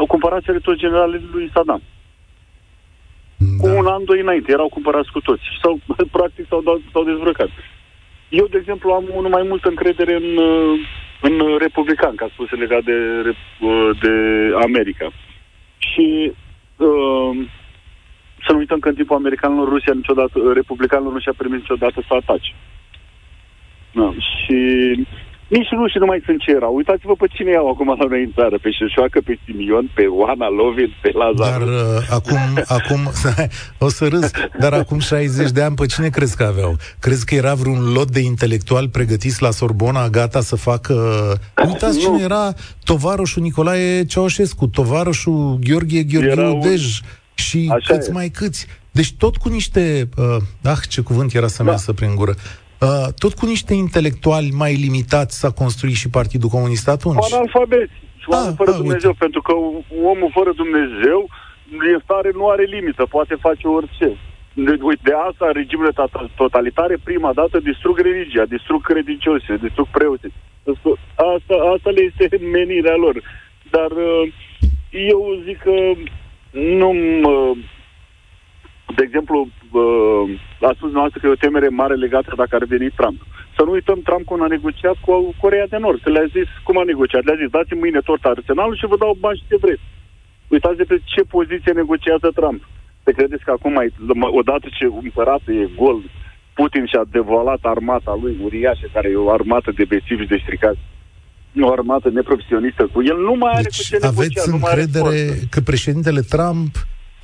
au 0.00 0.06
cumpărat 0.06 0.42
toți 0.66 0.82
generalii 0.84 1.28
lui 1.32 1.50
Saddam. 1.54 1.82
Da. 3.36 3.46
Cu 3.60 3.76
un 3.76 3.86
an, 3.86 4.04
doi 4.04 4.20
înainte, 4.20 4.52
erau 4.52 4.68
cumpărați 4.68 5.12
cu 5.12 5.20
toți. 5.20 5.42
Sau, 5.62 5.80
practic, 6.16 6.46
s-au, 6.48 6.62
dat, 6.62 6.78
s-au 6.92 7.04
dezbrăcat. 7.04 7.48
Eu, 8.28 8.46
de 8.46 8.58
exemplu, 8.58 8.90
am 8.90 9.04
unul 9.14 9.30
mai 9.30 9.42
multă 9.42 9.68
încredere 9.68 10.14
în, 10.14 10.38
în 11.20 11.56
republican, 11.58 12.14
ca 12.14 12.28
spus 12.32 12.50
legat 12.50 12.84
de, 12.84 13.22
de 14.00 14.12
America. 14.62 15.12
Și 15.78 16.32
uh, 16.76 17.46
să 18.46 18.52
nu 18.52 18.58
uităm 18.58 18.78
că 18.78 18.88
în 18.88 18.94
timpul 18.94 19.16
americanilor 19.16 19.68
Rusia 19.68 19.92
niciodată, 19.94 20.52
republicanilor 20.54 21.12
nu 21.12 21.18
și-a 21.18 21.34
permis 21.36 21.58
niciodată 21.58 22.04
să 22.08 22.14
atace. 22.14 22.52
Da. 23.92 24.12
Și 24.18 24.58
nici 25.48 25.70
rușii 25.78 26.00
nu 26.00 26.06
mai 26.06 26.22
sunt 26.24 26.40
ce 26.40 26.50
erau. 26.50 26.74
Uitați-vă 26.74 27.14
pe 27.14 27.26
cine 27.34 27.50
iau 27.50 27.68
acum 27.68 27.88
la 27.98 28.06
noi 28.08 28.22
în 28.22 28.32
țară. 28.34 28.58
Pe 28.58 28.70
Șoșoacă, 28.70 29.20
pe 29.24 29.38
Simion, 29.44 29.90
pe 29.94 30.02
Oana 30.02 30.48
Lovin, 30.48 30.94
pe 31.02 31.10
Lazar. 31.20 31.58
Dar 31.58 31.68
uh, 31.68 32.06
acum, 32.10 32.42
acum, 32.78 33.00
o 33.86 33.88
să 33.88 34.08
râs, 34.08 34.30
dar 34.58 34.72
acum 34.72 34.98
60 34.98 35.50
de 35.50 35.62
ani 35.62 35.74
pe 35.74 35.86
cine 35.86 36.08
crezi 36.08 36.36
că 36.36 36.44
aveau? 36.44 36.76
Crezi 36.98 37.26
că 37.26 37.34
era 37.34 37.54
vreun 37.54 37.92
lot 37.92 38.10
de 38.10 38.20
intelectuali 38.20 38.88
pregătiți 38.88 39.42
la 39.42 39.50
Sorbona, 39.50 40.08
gata 40.08 40.40
să 40.40 40.56
facă... 40.56 40.94
Uitați 41.66 41.98
cine 41.98 42.22
era 42.22 42.52
tovarășul 42.84 43.42
Nicolae 43.42 44.04
Ceaușescu, 44.04 44.66
tovarășul 44.66 45.58
Gheorghe 45.60 46.02
Gheorghe 46.02 46.58
Dej 46.62 47.00
și 47.34 47.70
Așa 47.72 47.94
câți 47.94 48.08
e. 48.08 48.12
mai 48.12 48.28
câți. 48.28 48.66
Deci 48.90 49.12
tot 49.12 49.36
cu 49.36 49.48
niște... 49.48 50.08
Uh, 50.16 50.36
ah, 50.62 50.78
ce 50.88 51.00
cuvânt 51.00 51.34
era 51.34 51.46
să-mi 51.46 51.68
da. 51.68 51.74
iasă 51.74 51.92
prin 51.92 52.14
gură. 52.14 52.34
Uh, 52.80 53.06
tot 53.18 53.34
cu 53.34 53.46
niște 53.46 53.74
intelectuali 53.74 54.50
mai 54.50 54.74
limitați 54.74 55.38
s-a 55.38 55.50
construit 55.50 55.94
și 55.94 56.10
Partidul 56.10 56.48
Comunist 56.48 56.88
atunci. 56.88 57.32
Analfabet. 57.32 57.90
Și 58.16 58.26
oameni 58.26 58.50
ah, 58.50 58.56
fără 58.56 58.70
ah, 58.70 58.76
Dumnezeu, 58.76 59.10
uite. 59.10 59.24
pentru 59.24 59.42
că 59.42 59.52
omul 60.12 60.30
fără 60.32 60.52
Dumnezeu 60.52 61.28
în 61.70 62.00
stare 62.04 62.30
nu 62.34 62.48
are 62.48 62.62
limită, 62.62 63.06
poate 63.16 63.34
face 63.40 63.66
orice. 63.66 64.08
De, 64.52 64.78
uite, 64.80 65.00
de 65.02 65.14
asta 65.28 65.50
regimurile 65.52 66.08
totalitare 66.36 66.96
prima 67.04 67.32
dată 67.32 67.58
distrug 67.58 67.98
religia, 67.98 68.44
distrug 68.44 68.82
credincioșii, 68.82 69.58
distrug 69.58 69.88
preoții. 69.88 70.32
Asta, 71.14 71.54
asta 71.74 71.90
le 71.90 72.02
este 72.02 72.38
menirea 72.56 72.96
lor. 73.04 73.22
Dar 73.70 73.90
uh, 73.90 74.32
eu 74.90 75.40
zic 75.44 75.58
că 75.58 75.76
nu 76.50 76.90
de 78.94 79.02
exemplu, 79.02 79.48
uh, 79.70 80.68
a 80.68 80.72
spus 80.76 80.90
noastră 80.92 81.18
că 81.18 81.26
e 81.26 81.36
o 81.38 81.44
temere 81.44 81.68
mare 81.68 81.94
legată 81.94 82.32
dacă 82.36 82.54
ar 82.54 82.64
veni 82.64 82.88
Trump. 82.98 83.18
Să 83.56 83.62
nu 83.64 83.70
uităm 83.72 84.00
Trump 84.08 84.24
cum 84.24 84.42
a 84.42 84.46
negociat 84.46 84.96
cu 85.00 85.34
Corea 85.40 85.66
de 85.66 85.76
Nord. 85.76 86.00
Că 86.02 86.10
le-a 86.10 86.28
zis, 86.36 86.48
cum 86.66 86.78
a 86.78 86.84
negociat? 86.92 87.24
Le-a 87.24 87.40
zis, 87.40 87.48
dați-mi 87.56 87.80
mâine 87.80 88.00
tot 88.10 88.22
arsenalul 88.22 88.76
și 88.76 88.90
vă 88.92 88.96
dau 88.96 89.16
bani 89.24 89.38
și 89.38 89.48
ce 89.50 89.56
vreți. 89.64 89.84
Uitați 90.54 90.76
de 90.76 90.84
pe 90.90 90.96
ce 91.12 91.22
poziție 91.36 91.72
negociază 91.72 92.28
Trump. 92.38 92.60
Te 93.04 93.12
credeți 93.12 93.44
că 93.44 93.50
acum, 93.54 93.74
odată 94.40 94.66
ce 94.78 94.84
împăratul 95.02 95.54
e 95.62 95.74
gol, 95.80 95.98
Putin 96.58 96.84
și-a 96.86 97.04
devolat 97.18 97.62
armata 97.62 98.18
lui 98.22 98.34
uriașă, 98.44 98.86
care 98.92 99.08
e 99.08 99.24
o 99.26 99.30
armată 99.30 99.70
de 99.78 99.84
bețivi 99.84 100.22
și 100.22 100.28
de 100.28 100.42
stricați, 100.42 100.82
o 101.60 101.70
armată 101.72 102.08
neprofesionistă 102.10 102.88
cu 102.92 103.02
el, 103.02 103.18
nu 103.28 103.34
mai 103.34 103.52
are 103.54 103.62
deci 103.62 103.76
cu 103.76 103.82
ce 103.82 103.98
negocia. 104.00 104.14
aveți 104.16 104.48
încredere 104.48 105.16
că 105.50 105.60
președintele 105.60 106.20
Trump 106.20 106.72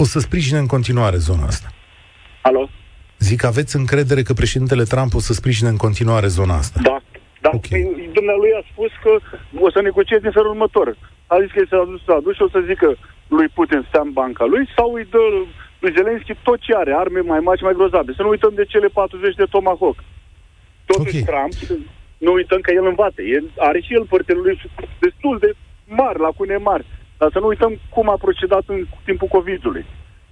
o 0.02 0.04
să 0.04 0.18
sprijine 0.18 0.58
în 0.58 0.66
continuare 0.74 1.18
zona 1.28 1.44
asta. 1.52 1.68
Alo? 2.42 2.62
Zic, 3.18 3.40
aveți 3.44 3.76
încredere 3.76 4.22
că 4.22 4.32
președintele 4.32 4.84
Trump 4.92 5.14
o 5.14 5.22
să 5.28 5.32
sprijine 5.32 5.68
în 5.68 5.80
continuare 5.86 6.28
zona 6.38 6.54
asta? 6.64 6.78
Da. 6.82 6.96
Da, 7.44 7.50
okay. 7.58 7.80
Păi, 7.82 8.10
dumnealui 8.18 8.52
a 8.60 8.62
spus 8.72 8.92
că 9.04 9.12
o 9.66 9.70
să 9.74 9.80
negocieze 9.80 10.26
în 10.26 10.36
felul 10.38 10.54
următor. 10.54 10.86
A 11.26 11.36
zis 11.42 11.50
că 11.52 11.60
este 11.62 11.76
adus, 11.76 12.02
adus 12.20 12.34
și 12.34 12.46
o 12.46 12.48
să 12.54 12.60
zică 12.70 12.88
lui 13.36 13.48
Putin 13.56 13.80
să 13.90 14.00
banca 14.18 14.44
lui 14.52 14.64
sau 14.76 14.88
îi 14.92 15.06
dă 15.14 15.22
lui 15.82 15.92
Zelenski 15.96 16.34
tot 16.42 16.58
ce 16.60 16.72
are, 16.74 16.92
arme 17.02 17.20
mai 17.20 17.40
mari 17.46 17.58
și 17.58 17.64
mai 17.68 17.78
grozave. 17.78 18.10
Să 18.16 18.22
nu 18.22 18.28
uităm 18.34 18.52
de 18.54 18.64
cele 18.72 18.88
40 18.88 19.34
de 19.34 19.46
Tomahawk. 19.54 19.98
Totuși 20.84 21.22
okay. 21.22 21.28
Trump, 21.30 21.52
nu 22.24 22.32
uităm 22.32 22.60
că 22.60 22.70
el 22.78 22.86
învață. 22.86 23.20
El 23.36 23.44
are 23.68 23.80
și 23.80 23.94
el 23.98 24.04
părțile 24.12 24.38
lui 24.44 24.60
destul 25.04 25.34
de 25.44 25.50
mari, 26.00 26.18
lacune 26.26 26.56
mari. 26.56 26.84
Dar 27.22 27.30
să 27.32 27.38
nu 27.38 27.46
uităm 27.46 27.80
cum 27.90 28.10
a 28.10 28.16
procedat 28.20 28.62
în 28.66 28.86
timpul 29.04 29.28
COVID-ului. 29.28 29.84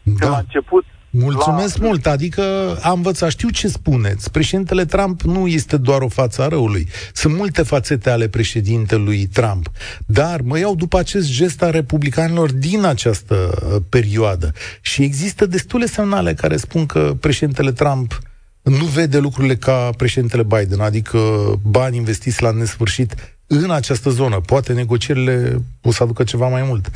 Da. 0.02 0.12
Că 0.18 0.28
la 0.30 0.36
început 0.36 0.84
Mulțumesc 1.10 1.78
la... 1.78 1.86
mult, 1.86 2.06
adică 2.06 2.42
am 2.82 2.92
învățat, 2.92 3.30
știu 3.30 3.48
ce 3.48 3.68
spuneți. 3.68 4.30
Președintele 4.30 4.84
Trump 4.84 5.20
nu 5.20 5.46
este 5.46 5.76
doar 5.76 6.00
o 6.00 6.08
față 6.08 6.42
a 6.42 6.48
răului. 6.48 6.88
Sunt 7.12 7.36
multe 7.36 7.62
fațete 7.62 8.10
ale 8.10 8.28
președintelui 8.28 9.26
Trump. 9.26 9.70
Dar 10.06 10.40
mă 10.40 10.58
iau 10.58 10.74
după 10.74 10.98
acest 10.98 11.30
gest 11.30 11.62
al 11.62 11.70
republicanilor 11.70 12.52
din 12.52 12.84
această 12.84 13.34
uh, 13.34 13.82
perioadă. 13.88 14.52
Și 14.80 15.02
există 15.02 15.46
destule 15.46 15.86
semnale 15.86 16.34
care 16.34 16.56
spun 16.56 16.86
că 16.86 17.16
președintele 17.20 17.72
Trump 17.72 18.18
nu 18.62 18.84
vede 18.84 19.18
lucrurile 19.18 19.56
ca 19.56 19.90
președintele 19.96 20.42
Biden, 20.42 20.80
adică 20.80 21.18
bani 21.62 21.96
investiți 21.96 22.42
la 22.42 22.50
nesfârșit 22.50 23.14
în 23.52 23.70
această 23.70 24.10
zonă. 24.10 24.40
Poate 24.40 24.72
negocierile 24.72 25.62
o 25.82 25.92
să 25.92 26.02
aducă 26.02 26.22
ceva 26.24 26.48
mai 26.48 26.62
mult. 26.62 26.90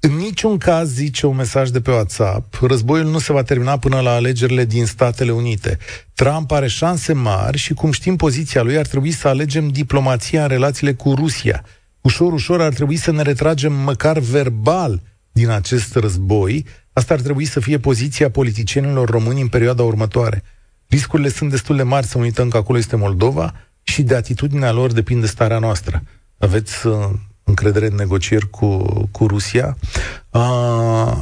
În 0.00 0.16
niciun 0.16 0.58
caz, 0.58 0.92
zice 0.92 1.26
un 1.26 1.36
mesaj 1.36 1.68
de 1.68 1.80
pe 1.80 1.90
WhatsApp, 1.90 2.58
războiul 2.60 3.10
nu 3.10 3.18
se 3.18 3.32
va 3.32 3.42
termina 3.42 3.78
până 3.78 4.00
la 4.00 4.10
alegerile 4.10 4.64
din 4.64 4.86
Statele 4.86 5.30
Unite. 5.30 5.78
Trump 6.14 6.50
are 6.50 6.68
șanse 6.68 7.12
mari 7.12 7.58
și, 7.58 7.74
cum 7.74 7.90
știm 7.90 8.16
poziția 8.16 8.62
lui, 8.62 8.78
ar 8.78 8.86
trebui 8.86 9.10
să 9.10 9.28
alegem 9.28 9.68
diplomația 9.68 10.42
în 10.42 10.48
relațiile 10.48 10.94
cu 10.94 11.14
Rusia. 11.14 11.64
Ușor, 12.00 12.32
ușor 12.32 12.60
ar 12.60 12.72
trebui 12.72 12.96
să 12.96 13.12
ne 13.12 13.22
retragem 13.22 13.72
măcar 13.72 14.18
verbal 14.18 15.02
din 15.32 15.48
acest 15.48 15.94
război. 15.94 16.66
Asta 16.92 17.14
ar 17.14 17.20
trebui 17.20 17.44
să 17.44 17.60
fie 17.60 17.78
poziția 17.78 18.30
politicienilor 18.30 19.08
români 19.08 19.40
în 19.40 19.48
perioada 19.48 19.82
următoare. 19.82 20.42
Riscurile 20.88 21.28
sunt 21.28 21.50
destul 21.50 21.76
de 21.76 21.82
mari, 21.82 22.06
să 22.06 22.18
nu 22.18 22.24
uităm 22.24 22.48
că 22.48 22.56
acolo 22.56 22.78
este 22.78 22.96
Moldova, 22.96 23.54
și 23.90 24.02
de 24.02 24.14
atitudinea 24.14 24.72
lor 24.72 24.92
depinde 24.92 25.26
starea 25.26 25.58
noastră. 25.58 26.02
Aveți 26.38 26.86
uh, 26.86 26.94
încredere 27.44 27.86
în 27.86 27.94
negocieri 27.94 28.50
cu, 28.50 28.82
cu 29.10 29.26
Rusia? 29.26 29.76
Uh, 30.30 31.12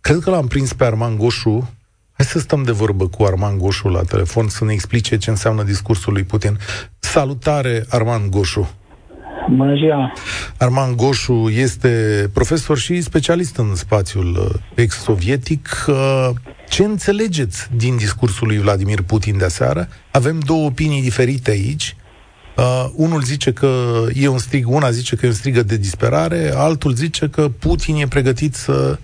cred 0.00 0.18
că 0.18 0.30
l-am 0.30 0.46
prins 0.46 0.72
pe 0.72 0.84
Arman 0.84 1.16
Goșu. 1.16 1.74
Hai 2.12 2.26
să 2.26 2.38
stăm 2.38 2.62
de 2.62 2.72
vorbă 2.72 3.08
cu 3.08 3.22
Arman 3.22 3.58
Goșu 3.58 3.88
la 3.88 4.02
telefon 4.02 4.48
să 4.48 4.64
ne 4.64 4.72
explice 4.72 5.16
ce 5.16 5.30
înseamnă 5.30 5.62
discursul 5.62 6.12
lui 6.12 6.22
Putin. 6.22 6.58
Salutare, 6.98 7.84
Arman 7.88 8.30
Goșu! 8.30 8.74
Bună 9.56 9.74
ziua! 9.74 10.12
Arman 10.58 10.96
Goșu 10.96 11.48
este 11.48 11.90
profesor 12.32 12.78
și 12.78 13.00
specialist 13.00 13.56
în 13.56 13.74
spațiul 13.74 14.36
uh, 14.36 14.60
ex-sovietic. 14.74 15.68
Uh, 16.70 16.76
ce 16.76 16.84
înțelegeți 16.84 17.76
din 17.76 17.96
discursul 17.96 18.46
lui 18.46 18.58
Vladimir 18.58 19.02
Putin 19.02 19.38
de 19.38 19.44
aseară? 19.44 19.88
Avem 20.12 20.38
două 20.46 20.66
opinii 20.66 21.02
diferite 21.02 21.50
aici. 21.50 21.96
Uh, 22.56 22.90
unul 22.96 23.20
zice 23.20 23.52
că 23.52 23.66
e 24.14 24.28
un 24.28 24.38
strig, 24.38 24.68
una 24.68 24.90
zice 24.90 25.16
că 25.16 25.26
e 25.26 25.28
un 25.28 25.34
strigă 25.34 25.62
de 25.62 25.76
disperare, 25.76 26.52
altul 26.56 26.92
zice 26.92 27.28
că 27.28 27.48
Putin 27.48 27.96
e 27.96 28.06
pregătit 28.06 28.54
să 28.54 28.98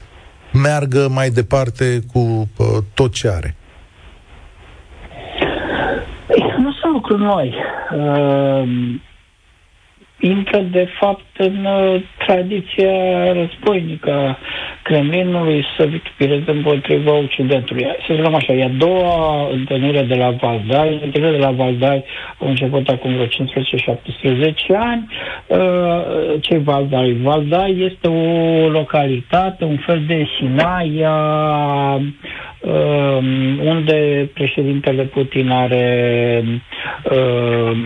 meargă 0.52 1.08
mai 1.08 1.30
departe 1.30 2.00
cu 2.12 2.18
uh, 2.18 2.66
tot 2.94 3.12
ce 3.12 3.28
are. 3.28 3.56
Nu 6.58 6.72
sunt 6.72 6.92
lucruri 6.92 7.22
noi. 7.22 7.54
Uh, 7.94 8.68
intră 10.20 10.58
de 10.58 10.88
fapt 10.98 11.24
în 11.36 11.64
uh, 11.64 12.02
tradiția 12.26 13.32
războinică 13.32 14.38
Kremlinului 14.82 15.64
să 15.76 15.84
victimeze 15.84 16.50
împotriva 16.50 17.12
Occidentului. 17.12 17.84
Să 18.06 18.14
zicem 18.14 18.34
așa, 18.34 18.52
e 18.52 18.64
a 18.64 18.68
doua 18.68 19.48
întâlnire 19.52 20.02
de 20.02 20.14
la 20.14 20.30
Valdai. 20.30 21.00
Întâlnirea 21.04 21.38
de 21.38 21.44
la 21.44 21.50
Valdai 21.50 22.04
a 22.38 22.46
început 22.48 22.88
acum 22.88 23.12
vreo 23.12 23.26
15-17 23.26 23.28
ani. 24.76 25.08
Uh, 25.46 26.40
ce 26.40 26.58
Valdai? 26.58 27.16
Valdai 27.22 27.90
este 27.92 28.08
o 28.08 28.68
localitate, 28.68 29.64
un 29.64 29.76
fel 29.76 30.02
de 30.06 30.26
Sinaia, 30.38 31.14
uh, 31.94 32.06
unde 33.64 34.30
președintele 34.34 35.02
Putin 35.02 35.50
are 35.50 36.42
uh, 37.10 37.76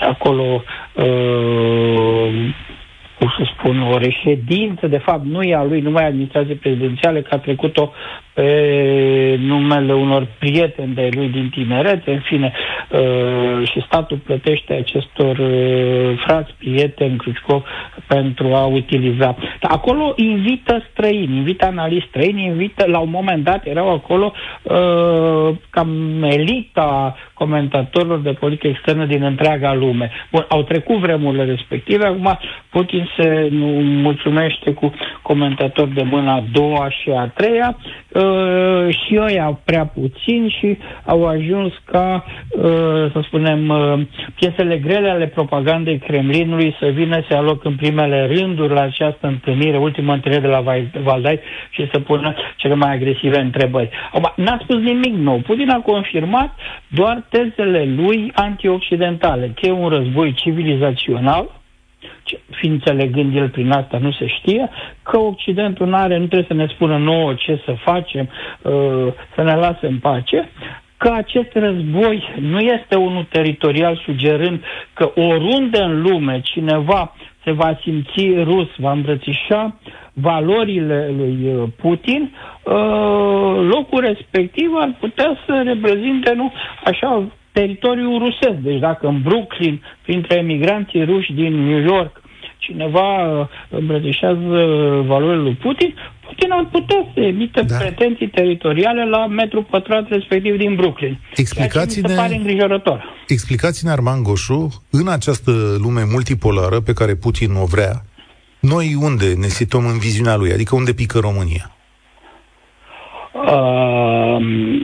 acolo 0.00 0.64
uh, 0.94 2.54
cum 3.24 3.44
să 3.44 3.52
spun, 3.58 3.80
o 3.80 3.98
reședință, 3.98 4.86
de 4.86 4.98
fapt 4.98 5.24
nu 5.24 5.42
e 5.42 5.54
a 5.54 5.62
lui, 5.64 5.80
nu 5.80 5.90
mai 5.90 6.06
administrație 6.06 6.54
prezidențiale, 6.54 7.22
că 7.22 7.34
a 7.34 7.38
trecut-o 7.38 7.92
pe 8.34 9.38
numele 9.40 9.94
unor 9.94 10.26
prieteni 10.38 10.94
de 10.94 11.08
lui 11.12 11.28
din 11.28 11.48
tinerețe, 11.48 12.10
în 12.10 12.20
fine, 12.20 12.52
uh, 12.90 13.68
și 13.68 13.82
statul 13.86 14.16
plătește 14.16 14.72
acestor 14.72 15.38
uh, 15.38 16.18
frați, 16.26 16.54
prieteni, 16.58 17.16
Cruciucov, 17.16 17.62
pentru 18.06 18.54
a 18.54 18.64
utiliza. 18.64 19.36
Acolo 19.60 20.12
invită 20.16 20.82
străini, 20.90 21.36
invită 21.36 21.64
analiști 21.64 22.08
străini, 22.08 22.44
invită, 22.44 22.84
la 22.86 22.98
un 22.98 23.10
moment 23.10 23.44
dat 23.44 23.66
erau 23.66 23.92
acolo 23.92 24.32
uh, 24.62 25.54
cam 25.70 26.22
elita 26.22 27.16
comentatorilor 27.34 28.18
de 28.20 28.32
politică 28.32 28.66
externă 28.66 29.04
din 29.06 29.22
întreaga 29.22 29.74
lume. 29.74 30.10
Bun, 30.30 30.44
au 30.48 30.62
trecut 30.62 30.96
vremurile 30.96 31.44
respective, 31.44 32.06
acum 32.06 32.38
Putin 32.70 33.08
se 33.16 33.48
nu 33.50 33.66
mulțumește 34.02 34.72
cu 34.72 34.92
comentatori 35.22 35.94
de 35.94 36.02
mâna 36.02 36.34
a 36.34 36.44
doua 36.52 36.90
și 36.90 37.10
a 37.10 37.26
treia 37.26 37.76
uh, 38.08 38.94
și 39.04 39.14
ei 39.28 39.40
au 39.40 39.60
prea 39.64 39.86
puțin 39.86 40.48
și 40.58 40.78
au 41.04 41.26
ajuns 41.26 41.72
ca, 41.84 42.24
uh, 42.48 42.62
să 43.12 43.20
spunem, 43.22 43.68
uh, 43.68 44.00
piesele 44.34 44.76
grele 44.76 45.10
ale 45.10 45.26
propagandei 45.26 45.98
Kremlinului 45.98 46.76
să 46.80 46.86
vină 46.86 47.16
să 47.28 47.34
ia 47.34 47.40
loc 47.40 47.64
în 47.64 47.74
primele 47.76 48.26
rânduri 48.26 48.72
la 48.72 48.80
această 48.80 49.26
întâlnire, 49.26 49.76
ultima 49.78 50.12
întâlnire 50.12 50.42
de 50.42 50.48
la 50.48 50.62
Valdai 51.02 51.40
și 51.70 51.88
să 51.92 51.98
pună 52.00 52.34
cele 52.56 52.74
mai 52.74 52.92
agresive 52.92 53.40
întrebări. 53.40 53.90
Acum, 54.12 54.32
n-a 54.36 54.58
spus 54.62 54.76
nimic 54.76 55.14
nou. 55.14 55.38
Putin 55.38 55.70
a 55.70 55.80
confirmat 55.80 56.50
doar 56.88 57.23
tezele 57.28 57.84
lui 57.84 58.32
antioccidentale, 58.34 59.52
că 59.60 59.66
e 59.66 59.70
un 59.70 59.88
război 59.88 60.32
civilizațional, 60.32 61.50
fiind 62.50 62.74
înțelegând 62.74 63.36
el 63.36 63.48
prin 63.48 63.70
asta, 63.70 63.98
nu 63.98 64.12
se 64.12 64.26
știe, 64.26 64.70
că 65.02 65.18
Occidentul 65.18 65.86
nu 65.86 65.96
are, 65.96 66.18
nu 66.18 66.26
trebuie 66.26 66.48
să 66.48 66.54
ne 66.54 66.66
spună 66.66 66.98
nouă 66.98 67.34
ce 67.34 67.62
să 67.64 67.74
facem, 67.84 68.28
uh, 68.62 69.06
să 69.34 69.42
ne 69.42 69.54
lase 69.54 69.86
în 69.86 69.98
pace, 69.98 70.48
că 70.96 71.12
acest 71.12 71.50
război 71.52 72.34
nu 72.40 72.58
este 72.58 72.96
unul 72.96 73.26
teritorial, 73.30 74.00
sugerând 74.04 74.62
că 74.92 75.12
oriunde 75.14 75.78
în 75.82 76.02
lume 76.02 76.40
cineva 76.40 77.14
se 77.44 77.52
va 77.52 77.78
simți 77.82 78.42
rus, 78.42 78.68
va 78.76 78.92
îmbrățișa 78.92 79.76
valorile 80.12 81.14
lui 81.16 81.52
uh, 81.54 81.68
Putin, 81.76 82.30
uh, 82.62 83.66
locul 83.72 84.00
respectiv 84.00 84.70
ar 84.74 84.96
putea 85.00 85.36
să 85.46 85.62
reprezinte, 85.64 86.32
nu, 86.34 86.52
așa, 86.84 87.26
teritoriul 87.52 88.18
rusesc. 88.18 88.58
Deci 88.62 88.78
dacă 88.78 89.06
în 89.06 89.22
Brooklyn, 89.22 89.82
printre 90.02 90.38
emigranții 90.38 91.04
ruși 91.04 91.32
din 91.32 91.52
New 91.64 91.80
York, 91.80 92.22
cineva 92.66 93.38
uh, 93.40 93.46
îmbrățișează 93.68 94.58
valorile 95.06 95.42
lui 95.42 95.54
Putin, 95.54 95.94
Putin 96.26 96.50
ar 96.50 96.68
putea 96.70 97.10
să 97.14 97.20
emită 97.20 97.62
da. 97.62 97.76
pretenții 97.76 98.28
teritoriale 98.28 99.08
la 99.08 99.26
metru 99.26 99.62
pătrat 99.62 100.08
respectiv 100.08 100.56
din 100.56 100.74
Brooklyn. 100.74 101.18
Explicați-ne, 101.36 102.08
se 102.08 102.14
pare 102.14 102.34
îngrijorător. 102.34 103.04
Explicați-ne, 103.26 103.90
Arman 103.90 104.22
Goșu, 104.22 104.84
în 104.90 105.08
această 105.08 105.50
lume 105.78 106.02
multipolară 106.10 106.80
pe 106.80 106.92
care 106.92 107.14
Putin 107.14 107.54
o 107.54 107.64
vrea, 107.64 108.04
noi 108.60 108.96
unde 109.00 109.34
ne 109.34 109.46
situăm 109.46 109.86
în 109.86 109.98
viziunea 109.98 110.36
lui? 110.36 110.52
Adică 110.52 110.74
unde 110.74 110.92
pică 110.92 111.18
România? 111.18 111.73
Uh, 113.34 114.36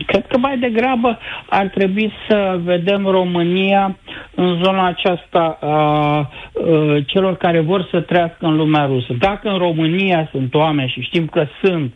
cred 0.06 0.26
că 0.26 0.38
mai 0.38 0.58
degrabă 0.58 1.18
ar 1.48 1.66
trebui 1.66 2.12
să 2.28 2.60
vedem 2.64 3.06
România 3.06 3.96
în 4.34 4.62
zona 4.62 4.86
aceasta 4.86 5.58
a 5.60 6.18
uh, 6.18 6.96
celor 7.06 7.36
care 7.36 7.60
vor 7.60 7.88
să 7.90 8.00
trăiască 8.00 8.46
în 8.46 8.56
lumea 8.56 8.84
rusă. 8.84 9.12
Dacă 9.18 9.48
în 9.48 9.58
România 9.58 10.28
sunt 10.30 10.54
oameni 10.54 10.88
și 10.88 11.00
știm 11.00 11.26
că 11.26 11.46
sunt, 11.62 11.92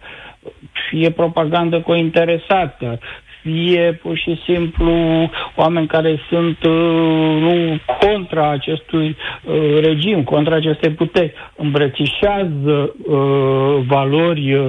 fie 0.91 1.11
propagandă 1.11 1.81
cointeresată, 1.81 2.99
fie 3.43 3.99
pur 4.03 4.17
și 4.17 4.41
simplu 4.47 4.93
oameni 5.55 5.87
care 5.87 6.21
sunt 6.29 6.65
uh, 6.65 7.41
nu 7.41 7.81
contra 8.01 8.51
acestui 8.51 9.17
uh, 9.45 9.81
regim, 9.81 10.23
contra 10.23 10.55
acestei 10.57 10.91
puteri, 10.91 11.33
îmbrățișează 11.57 12.95
uh, 13.07 13.85
valori, 13.87 14.55
uh, 14.55 14.67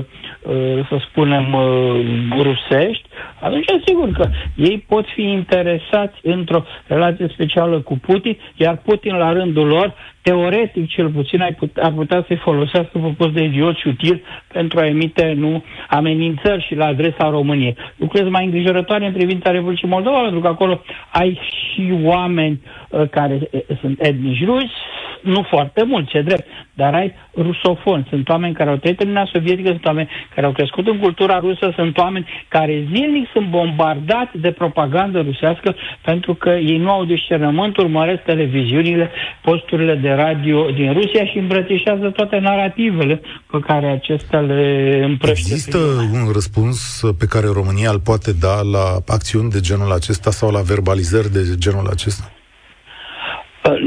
să 0.90 0.98
spunem, 1.10 1.54
uh, 1.54 2.42
rusești, 2.42 3.08
atunci 3.40 3.66
sigur 3.86 4.12
că 4.12 4.30
ei 4.56 4.86
pot 4.88 5.06
fi 5.16 5.22
interesați 5.22 6.20
într-o 6.22 6.64
relație 6.88 7.28
specială 7.34 7.80
cu 7.80 7.98
Putin, 7.98 8.38
iar 8.56 8.78
Putin 8.78 9.16
la 9.16 9.32
rândul 9.32 9.68
lor 9.68 9.94
teoretic 10.26 10.90
cel 10.90 11.10
puțin 11.10 11.42
ar 11.42 11.54
putea, 11.58 11.84
ar 11.84 11.92
putea 11.92 12.24
să-i 12.28 12.36
folosească 12.38 12.98
pe 12.98 13.14
post 13.18 13.34
de 13.34 13.44
idiot 13.44 13.76
și 13.78 13.88
util 13.88 14.24
pentru 14.54 14.80
a 14.80 14.86
emite 14.86 15.34
nu 15.38 15.64
amenințări 15.90 16.66
și 16.68 16.76
la 16.76 16.86
adresa 16.86 17.30
României. 17.30 17.76
Lucrez 17.96 18.28
mai 18.30 18.46
îngrijorătoare 18.46 19.06
în 19.06 19.14
privința 19.14 19.52
Republicii 19.52 19.88
Moldova, 19.88 20.22
pentru 20.22 20.40
că 20.40 20.48
acolo 20.48 20.82
ai 21.12 21.40
și 21.52 21.94
oameni 22.04 22.62
uh, 22.90 23.10
care 23.10 23.40
uh, 23.52 23.62
sunt 23.82 24.02
etnici 24.02 24.46
ruși, 24.46 24.74
nu 25.22 25.42
foarte 25.50 25.84
mulți, 25.84 26.10
ce 26.10 26.22
drept, 26.22 26.48
dar 26.74 26.94
ai 26.94 27.14
rusofoni. 27.36 28.06
Sunt 28.10 28.30
oameni 28.30 28.54
care 28.54 28.70
au 28.70 28.76
trăit 28.76 29.00
în 29.00 29.08
Uniunea 29.08 29.30
Sovietică, 29.34 29.70
sunt 29.70 29.86
oameni 29.86 30.10
care 30.36 30.46
au 30.46 30.52
crescut 30.52 30.88
în 30.88 30.98
cultura 30.98 31.40
rusă, 31.40 31.72
sunt 31.76 31.98
oameni 31.98 32.28
care 32.48 32.72
zilnic 33.06 33.30
sunt 33.34 33.50
bombardați 33.50 34.38
de 34.38 34.52
propagandă 34.52 35.20
rusească 35.22 35.76
pentru 36.02 36.34
că 36.34 36.50
ei 36.50 36.78
nu 36.78 36.90
au 36.90 37.06
discernământ, 37.06 37.78
urmăresc 37.78 38.22
televiziunile, 38.22 39.12
posturile 39.42 39.96
de 39.96 40.10
radio 40.10 40.66
din 40.70 40.94
Rusia 40.94 41.26
și 41.26 41.38
îmbrățișează 41.38 42.10
toate 42.10 42.38
narativele 42.38 43.22
pe 43.52 43.60
care 43.60 43.88
acestea 43.88 44.40
le 44.40 45.02
împrăște. 45.04 45.54
Există 45.54 45.78
un 46.14 46.32
răspuns 46.34 47.02
pe 47.20 47.26
care 47.26 47.48
România 47.54 47.90
îl 47.92 48.00
poate 48.00 48.32
da 48.40 48.62
la 48.62 48.86
acțiuni 49.08 49.50
de 49.50 49.60
genul 49.60 49.92
acesta 49.92 50.32
sau 50.32 50.52
la 50.52 50.62
verbalizări 50.62 51.32
de 51.32 51.42
genul 51.58 51.88
acesta? 51.88 52.32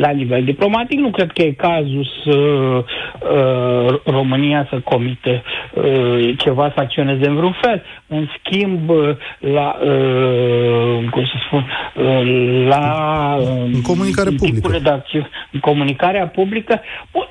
La 0.01 0.11
nivel 0.11 0.45
diplomatic 0.45 0.99
nu 0.99 1.11
cred 1.11 1.31
că 1.33 1.43
e 1.43 1.53
cazul 1.53 2.09
să 2.25 2.37
uh, 2.37 4.01
România 4.05 4.67
să 4.71 4.81
comite 4.85 5.43
uh, 5.75 6.35
ceva, 6.39 6.73
să 6.75 6.81
acționeze 6.81 7.29
în 7.29 7.37
vreun 7.37 7.57
fel. 7.63 7.83
În 8.07 8.27
schimb, 8.39 8.89
uh, 8.89 9.17
la, 9.39 9.79
uh, 9.83 11.09
cum 11.11 11.25
să 11.25 11.35
spun, 11.47 11.67
uh, 11.95 12.67
la 12.69 13.37
uh, 13.41 13.47
în 13.73 13.83
comunicare 13.83 14.31
publică. 14.31 14.79
De 14.83 14.91
acțiune, 14.91 15.29
în 15.53 15.61
comunicarea 15.61 16.27
publică, 16.27 16.81
bun, 17.13 17.29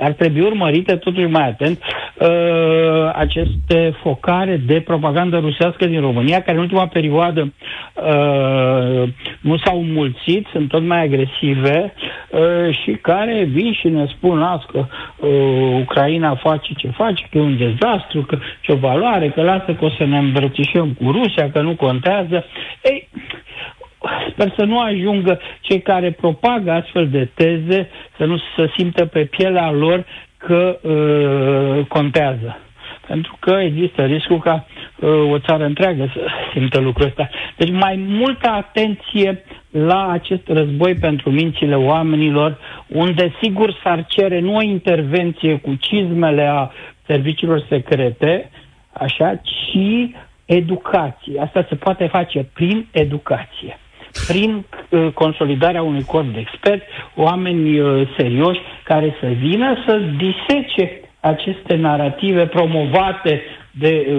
ar 0.00 0.12
trebui 0.12 0.40
urmărite 0.40 0.96
totuși 0.96 1.26
mai 1.26 1.48
atent 1.48 1.82
uh, 2.18 3.10
aceste 3.14 3.94
focare 4.02 4.56
de 4.66 4.80
propagandă 4.80 5.38
rusească 5.38 5.86
din 5.86 6.00
România, 6.00 6.42
care 6.42 6.56
în 6.56 6.62
ultima 6.62 6.86
perioadă 6.86 7.40
uh, 7.94 9.08
nu 9.40 9.56
s-au 9.64 9.82
mulțit, 9.82 10.46
sunt 10.52 10.68
tot 10.68 10.82
mai 10.82 11.02
agresive 11.02 11.92
uh, 12.30 12.76
și 12.82 12.90
care 12.92 13.44
vin 13.44 13.72
și 13.72 13.88
ne 13.88 14.06
spun 14.16 14.38
las 14.38 14.64
că 14.72 14.78
uh, 14.78 15.80
Ucraina 15.80 16.34
face 16.34 16.72
ce 16.76 16.88
face, 16.88 17.26
că 17.30 17.38
e 17.38 17.40
un 17.40 17.56
dezastru, 17.56 18.20
că 18.22 18.38
ce 18.60 18.72
o 18.72 18.76
valoare, 18.76 19.28
că 19.28 19.42
lasă 19.42 19.74
că 19.78 19.84
o 19.84 19.90
să 19.90 20.04
ne 20.04 20.18
îmbrățișăm 20.18 20.92
cu 20.92 21.10
Rusia, 21.10 21.50
că 21.50 21.60
nu 21.60 21.74
contează. 21.74 22.44
Ei, 22.82 23.08
Sper 24.30 24.52
să 24.56 24.64
nu 24.64 24.80
ajungă 24.80 25.40
cei 25.60 25.80
care 25.80 26.10
propagă 26.10 26.70
astfel 26.70 27.08
de 27.08 27.28
teze 27.34 27.88
să 28.16 28.24
nu 28.24 28.36
se 28.56 28.70
simtă 28.76 29.06
pe 29.06 29.24
pielea 29.24 29.70
lor 29.70 30.04
că 30.46 30.78
uh, 30.82 31.86
contează. 31.86 32.58
Pentru 33.06 33.36
că 33.40 33.50
există 33.50 34.04
riscul 34.04 34.38
ca 34.38 34.66
uh, 35.00 35.08
o 35.30 35.38
țară 35.38 35.64
întreagă 35.64 36.10
să 36.14 36.20
simtă 36.52 36.80
lucrul 36.80 37.06
ăsta. 37.06 37.28
Deci 37.56 37.70
mai 37.70 37.96
multă 38.08 38.48
atenție 38.48 39.42
la 39.70 40.08
acest 40.10 40.42
război 40.48 40.94
pentru 40.94 41.30
mințile 41.30 41.74
oamenilor, 41.76 42.58
unde 42.86 43.32
sigur 43.42 43.78
s-ar 43.82 44.04
cere 44.08 44.40
nu 44.40 44.54
o 44.56 44.62
intervenție 44.62 45.56
cu 45.56 45.74
cizmele 45.80 46.46
a 46.46 46.70
serviciilor 47.06 47.64
secrete, 47.68 48.50
așa, 48.92 49.40
ci 49.42 50.10
educație. 50.44 51.40
Asta 51.40 51.66
se 51.68 51.74
poate 51.74 52.06
face 52.06 52.46
prin 52.54 52.86
educație 52.90 53.78
prin 54.26 54.64
uh, 54.88 55.12
consolidarea 55.14 55.82
unui 55.82 56.04
corp 56.04 56.32
de 56.32 56.38
experți, 56.38 56.84
oameni 57.14 57.80
uh, 57.80 58.08
serioși 58.18 58.60
care 58.84 59.16
să 59.20 59.26
vină 59.26 59.82
să 59.86 60.00
disece 60.16 61.00
aceste 61.20 61.74
narrative 61.74 62.46
promovate 62.46 63.42
de 63.78 64.06
uh, 64.08 64.14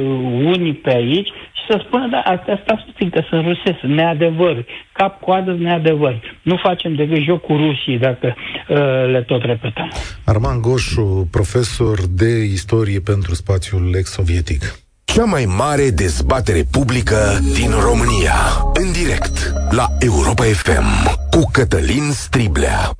unii 0.56 0.74
pe 0.74 0.94
aici 0.96 1.28
și 1.28 1.64
să 1.70 1.82
spună, 1.86 2.08
da, 2.12 2.18
asta, 2.18 2.52
asta 2.52 2.86
puțin, 2.86 3.10
că 3.10 3.22
sunt 3.30 3.46
rusesc, 3.46 3.82
neadevăr, 3.82 4.66
cap 4.92 5.22
coadă 5.22 5.52
neadevăr. 5.60 6.38
Nu 6.42 6.56
facem 6.64 6.96
decât 6.96 7.18
joc 7.18 7.42
cu 7.42 7.54
rușii 7.54 7.98
dacă 8.00 8.36
uh, 8.36 8.78
le 9.12 9.24
tot 9.28 9.42
repetăm. 9.42 9.92
Arman 10.26 10.62
Goșu, 10.62 11.28
profesor 11.32 11.98
de 12.10 12.44
istorie 12.44 13.00
pentru 13.00 13.36
spațiul 13.36 13.96
ex-sovietic. 13.96 14.87
Cea 15.18 15.34
mai 15.38 15.48
mare 15.64 15.88
dezbatere 16.04 16.62
publică 16.78 17.20
din 17.60 17.72
România. 17.88 18.40
În 18.82 18.88
direct 19.00 19.36
la 19.80 19.86
Europa 20.10 20.46
FM 20.64 20.90
cu 21.34 21.42
Cătălin 21.56 22.08
Striblea. 22.24 22.80
0372069599 22.90 22.94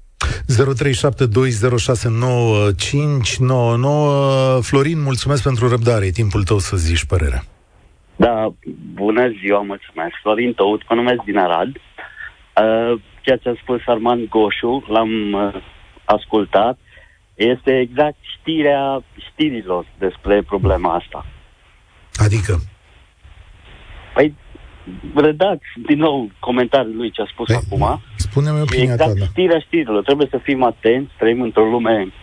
Florin, 4.68 5.00
mulțumesc 5.10 5.42
pentru 5.44 5.68
răbdare. 5.68 6.06
E 6.06 6.22
timpul 6.22 6.44
tău 6.44 6.58
să 6.58 6.78
zici 6.78 7.06
părerea. 7.06 7.42
Da, 8.16 8.54
bună 8.94 9.28
ziua, 9.40 9.62
mulțumesc. 9.62 10.14
Florin 10.22 10.54
Tăut, 10.54 10.82
mă 10.90 10.96
numesc 10.96 11.22
din 11.24 11.38
Arad. 11.38 11.76
Uh, 11.76 11.82
ceea 13.22 13.38
ce 13.38 13.50
a 13.50 13.54
spus 13.62 13.82
Armand 13.86 14.30
Goșu, 14.30 14.86
l-am 14.88 15.34
uh, 15.34 15.56
ascultat, 16.06 16.78
este 17.36 17.80
exact 17.80 18.18
știrea 18.40 19.04
știrilor 19.30 19.86
despre 19.98 20.42
problema 20.42 20.94
asta. 20.94 21.26
Adică? 22.18 22.62
Păi, 24.14 24.36
redați 25.16 25.66
din 25.86 25.98
nou 25.98 26.32
comentariul 26.40 26.96
lui 26.96 27.12
ce 27.12 27.22
a 27.22 27.26
spus 27.32 27.50
Ei, 27.50 27.56
păi, 27.56 27.78
acum. 27.82 28.02
Spune-mi 28.16 28.62
opinia 28.62 28.84
exact 28.94 29.14
ta, 29.14 29.20
da. 29.20 29.26
știrea 29.26 29.60
știrilor. 29.60 30.04
Trebuie 30.04 30.28
să 30.30 30.40
fim 30.44 30.64
atenți, 30.64 31.12
trăim 31.18 31.42
într-o 31.42 31.66
lume 31.66 32.14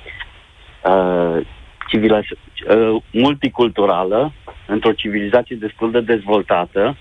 uh, 0.85 1.47
civila, 1.89 2.19
uh, 2.19 3.03
multiculturală, 3.11 4.33
într-o 4.67 4.93
civilizație 4.93 5.57
destul 5.57 5.91
de 5.91 6.01
dezvoltată, 6.01 6.97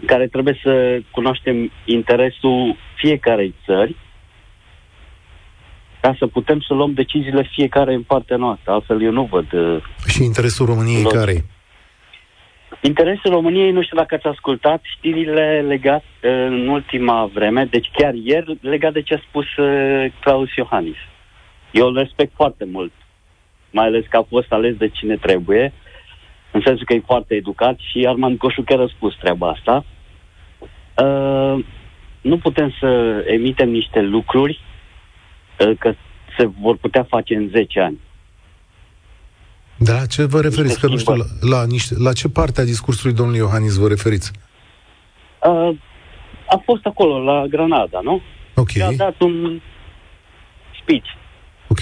în 0.00 0.06
care 0.06 0.26
trebuie 0.26 0.60
să 0.62 1.00
cunoaștem 1.10 1.72
interesul 1.84 2.76
fiecarei 2.96 3.54
țări 3.64 3.96
ca 6.00 6.16
să 6.18 6.26
putem 6.26 6.60
să 6.60 6.74
luăm 6.74 6.92
deciziile 6.92 7.48
fiecare 7.52 7.94
în 7.94 8.02
partea 8.02 8.36
noastră. 8.36 8.72
Altfel 8.72 9.02
eu 9.02 9.10
nu 9.10 9.28
văd... 9.30 9.52
Uh, 9.52 9.82
Și 10.06 10.24
interesul 10.24 10.66
României 10.66 11.02
lor. 11.02 11.12
care 11.12 11.44
Interesul 12.86 13.30
României, 13.30 13.70
nu 13.70 13.82
știu 13.82 13.96
dacă 13.96 14.14
ați 14.14 14.26
ascultat 14.26 14.80
știrile 14.96 15.60
legate 15.60 16.04
uh, 16.22 16.30
în 16.30 16.68
ultima 16.68 17.30
vreme, 17.34 17.64
deci 17.64 17.90
chiar 17.92 18.14
ieri, 18.14 18.58
legat 18.60 18.92
de 18.92 19.02
ce 19.02 19.14
a 19.14 19.18
spus 19.28 19.56
uh, 19.56 20.12
Claus 20.20 20.54
Iohannis. 20.56 20.96
Eu 21.70 21.86
îl 21.86 21.98
respect 21.98 22.32
foarte 22.34 22.64
mult, 22.64 22.92
mai 23.70 23.86
ales 23.86 24.04
că 24.08 24.16
a 24.16 24.26
fost 24.28 24.52
ales 24.52 24.76
de 24.76 24.88
cine 24.88 25.16
trebuie, 25.16 25.72
în 26.50 26.60
sensul 26.64 26.86
că 26.86 26.92
e 26.92 27.02
foarte 27.06 27.34
educat 27.34 27.78
și 27.78 28.06
Armand 28.06 28.38
Goșu 28.38 28.62
chiar 28.62 28.80
a 28.80 28.86
spus 28.86 29.16
treaba 29.16 29.48
asta. 29.48 29.84
Uh, 31.04 31.64
nu 32.20 32.38
putem 32.38 32.74
să 32.80 33.22
emitem 33.26 33.68
niște 33.68 34.00
lucruri 34.00 34.60
uh, 35.60 35.76
că 35.78 35.94
se 36.38 36.46
vor 36.60 36.76
putea 36.76 37.02
face 37.02 37.34
în 37.34 37.48
10 37.48 37.80
ani. 37.80 38.00
Da, 39.78 40.06
ce 40.06 40.24
vă 40.24 40.40
referiți? 40.40 40.80
Că 40.80 40.86
nu 40.86 40.96
știu, 40.96 41.14
la, 41.14 41.24
la, 41.40 41.64
niște, 41.66 41.94
la 41.98 42.12
ce 42.12 42.28
parte 42.28 42.60
a 42.60 42.64
discursului 42.64 43.16
domnului 43.16 43.40
Iohannis 43.40 43.76
vă 43.76 43.88
referiți? 43.88 44.30
Uh, 45.46 45.76
a 46.48 46.62
fost 46.64 46.86
acolo, 46.86 47.22
la 47.22 47.46
Granada, 47.46 48.00
nu? 48.02 48.20
Ok. 48.54 48.68
a 48.82 48.92
dat 48.96 49.20
un 49.20 49.60
speech. 50.82 51.06
Ok. 51.68 51.80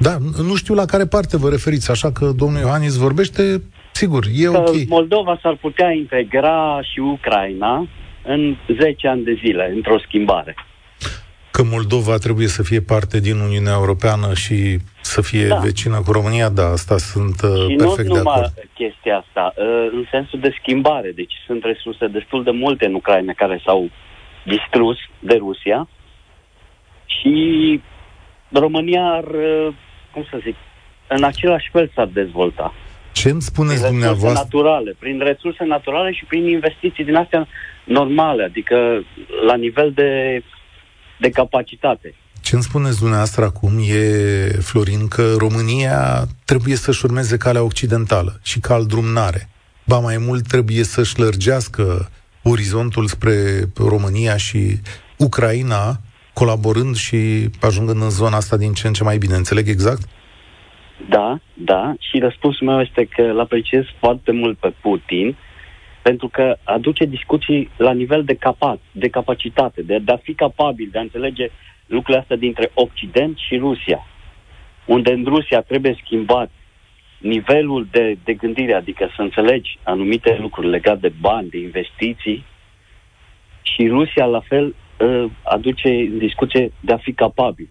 Da, 0.00 0.16
nu 0.42 0.54
știu 0.54 0.74
la 0.74 0.84
care 0.84 1.06
parte 1.06 1.36
vă 1.36 1.48
referiți, 1.48 1.90
așa 1.90 2.12
că 2.12 2.32
domnul 2.36 2.60
Iohannis 2.60 2.96
vorbește, 2.96 3.62
sigur, 3.92 4.24
e 4.34 4.44
că 4.44 4.58
ok. 4.58 4.88
Moldova 4.88 5.38
s-ar 5.42 5.56
putea 5.56 5.90
integra 5.92 6.80
și 6.92 6.98
Ucraina 6.98 7.88
în 8.24 8.56
10 8.80 9.08
ani 9.08 9.24
de 9.24 9.38
zile, 9.44 9.72
într-o 9.74 9.98
schimbare 9.98 10.54
că 11.56 11.62
Moldova 11.62 12.16
trebuie 12.16 12.46
să 12.46 12.62
fie 12.62 12.80
parte 12.80 13.20
din 13.20 13.38
Uniunea 13.48 13.72
Europeană 13.72 14.34
și 14.34 14.78
să 15.00 15.20
fie 15.22 15.46
da. 15.46 15.56
vecină 15.56 16.02
cu 16.04 16.12
România, 16.12 16.48
da, 16.48 16.66
asta 16.78 16.96
sunt 16.98 17.42
uh, 17.42 17.66
și 17.68 17.76
perfect 17.76 18.08
nu 18.08 18.14
de 18.14 18.20
acord. 18.24 18.52
chestia 18.74 19.16
asta, 19.24 19.54
uh, 19.56 19.88
în 19.92 20.04
sensul 20.10 20.40
de 20.40 20.56
schimbare, 20.60 21.10
deci 21.14 21.34
sunt 21.46 21.64
resurse 21.64 22.06
destul 22.06 22.42
de 22.42 22.50
multe 22.50 22.86
în 22.86 22.94
Ucraina 22.94 23.32
care 23.32 23.60
s-au 23.64 23.90
distrus 24.44 24.96
de 25.18 25.36
Rusia 25.36 25.88
și 27.06 27.34
România 28.52 29.02
ar, 29.02 29.24
uh, 29.24 29.74
cum 30.12 30.26
să 30.30 30.38
zic, 30.42 30.56
în 31.06 31.24
același 31.24 31.68
fel 31.72 31.90
s-ar 31.94 32.06
dezvolta. 32.06 32.74
Ce 33.12 33.28
îmi 33.30 33.42
spuneți 33.42 33.80
prin 33.80 33.90
dumneavoastră? 33.90 34.42
naturale, 34.42 34.96
prin 34.98 35.18
resurse 35.18 35.64
naturale 35.64 36.12
și 36.12 36.24
prin 36.24 36.46
investiții 36.48 37.04
din 37.04 37.14
astea 37.14 37.48
normale, 37.84 38.42
adică 38.44 38.76
la 39.46 39.56
nivel 39.56 39.92
de 39.92 40.42
de 41.18 41.30
capacitate. 41.30 42.14
Ce 42.42 42.54
îmi 42.54 42.64
spuneți 42.64 42.98
dumneavoastră 42.98 43.44
acum 43.44 43.72
e, 43.78 44.48
Florin, 44.60 45.08
că 45.08 45.34
România 45.38 46.26
trebuie 46.44 46.76
să-și 46.76 47.04
urmeze 47.04 47.36
calea 47.36 47.62
occidentală 47.62 48.40
și 48.42 48.60
cal 48.60 48.86
drumnare. 48.86 49.48
Ba 49.86 49.98
mai 49.98 50.16
mult 50.18 50.46
trebuie 50.46 50.82
să-și 50.82 51.18
lărgească 51.18 52.10
orizontul 52.42 53.06
spre 53.06 53.34
România 53.76 54.36
și 54.36 54.80
Ucraina, 55.18 56.00
colaborând 56.32 56.96
și 56.96 57.50
ajungând 57.60 58.02
în 58.02 58.10
zona 58.10 58.36
asta 58.36 58.56
din 58.56 58.72
ce 58.72 58.86
în 58.86 58.92
ce 58.92 59.04
mai 59.04 59.18
bine. 59.18 59.34
Înțeleg 59.34 59.68
exact? 59.68 60.02
Da, 61.08 61.38
da. 61.54 61.94
Și 61.98 62.18
răspunsul 62.18 62.66
meu 62.66 62.80
este 62.80 63.08
că 63.16 63.22
l 63.22 63.40
apreciez 63.40 63.84
foarte 63.98 64.32
mult 64.32 64.58
pe 64.58 64.74
Putin 64.80 65.36
pentru 66.08 66.28
că 66.28 66.56
aduce 66.62 67.04
discuții 67.04 67.70
la 67.76 67.92
nivel 67.92 68.24
de, 68.24 68.34
capa- 68.34 68.80
de 68.92 69.08
capacitate, 69.08 69.82
de, 69.82 69.98
de 69.98 70.12
a 70.12 70.16
fi 70.16 70.34
capabil 70.34 70.88
de 70.92 70.98
a 70.98 71.06
înțelege 71.08 71.48
lucrurile 71.86 72.22
astea 72.22 72.36
dintre 72.36 72.70
Occident 72.74 73.36
și 73.38 73.56
Rusia. 73.56 74.06
Unde 74.84 75.12
în 75.12 75.24
Rusia 75.24 75.60
trebuie 75.60 76.00
schimbat 76.04 76.50
nivelul 77.18 77.88
de, 77.90 78.18
de 78.24 78.34
gândire, 78.34 78.74
adică 78.74 79.08
să 79.16 79.22
înțelegi 79.22 79.78
anumite 79.82 80.38
lucruri 80.40 80.68
legate 80.68 81.08
de 81.08 81.12
bani, 81.20 81.48
de 81.48 81.58
investiții, 81.58 82.44
și 83.62 83.88
Rusia, 83.88 84.24
la 84.24 84.40
fel, 84.40 84.74
ă, 85.00 85.30
aduce 85.42 85.88
în 85.88 86.18
discuție 86.18 86.72
de 86.80 86.92
a 86.92 86.96
fi 86.96 87.12
capabil. 87.12 87.68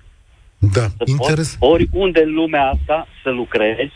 Da, 0.59 0.85
interes. 1.05 1.57
Oriunde 1.59 2.21
în 2.23 2.33
lumea 2.33 2.69
asta 2.69 3.07
să 3.23 3.29
lucrezi, 3.29 3.93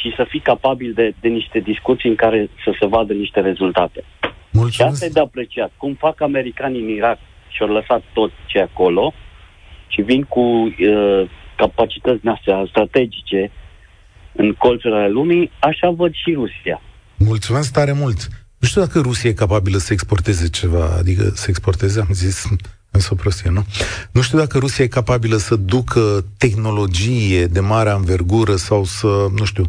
și 0.00 0.12
să 0.16 0.24
fii 0.28 0.40
capabil 0.40 0.92
de, 0.92 1.14
de 1.20 1.28
niște 1.28 1.58
discuții 1.58 2.08
în 2.08 2.14
care 2.14 2.50
să 2.64 2.70
se 2.80 2.86
vadă 2.86 3.12
niște 3.12 3.40
rezultate. 3.40 4.04
Mulțumesc. 4.50 4.74
Și 4.74 4.82
asta 4.82 5.04
e 5.04 5.18
de 5.18 5.20
apreciat. 5.20 5.72
Cum 5.76 5.94
fac 5.94 6.20
americanii 6.20 6.82
în 6.82 6.88
Irak 6.88 7.18
și 7.48 7.62
au 7.62 7.68
lăsat 7.68 8.02
tot 8.12 8.30
ce 8.46 8.58
acolo 8.60 9.14
și 9.86 10.00
vin 10.02 10.22
cu 10.22 10.40
uh, 10.40 11.30
capacități 11.56 12.24
noastre 12.24 12.64
strategice 12.68 13.50
în 14.32 14.52
colțurile 14.52 15.08
lumii, 15.08 15.50
așa 15.58 15.90
văd 15.90 16.12
și 16.14 16.32
Rusia. 16.32 16.80
Mulțumesc 17.16 17.72
tare 17.72 17.92
mult! 17.92 18.28
Nu 18.58 18.68
știu 18.68 18.80
dacă 18.80 19.00
Rusia 19.00 19.30
e 19.30 19.32
capabilă 19.32 19.78
să 19.78 19.92
exporteze 19.92 20.48
ceva, 20.48 20.94
adică 20.98 21.22
să 21.34 21.46
exporteze, 21.48 22.00
am 22.00 22.08
zis, 22.12 22.46
am 22.90 23.00
zis 23.00 23.10
o 23.10 23.14
prostie, 23.14 23.50
nu? 23.50 23.64
Nu 24.12 24.20
știu 24.20 24.38
dacă 24.38 24.58
Rusia 24.58 24.84
e 24.84 24.88
capabilă 24.88 25.36
să 25.36 25.56
ducă 25.56 26.24
tehnologie 26.38 27.46
de 27.46 27.60
mare 27.60 27.90
anvergură 27.90 28.56
sau 28.56 28.84
să, 28.84 29.26
nu 29.36 29.44
știu, 29.44 29.64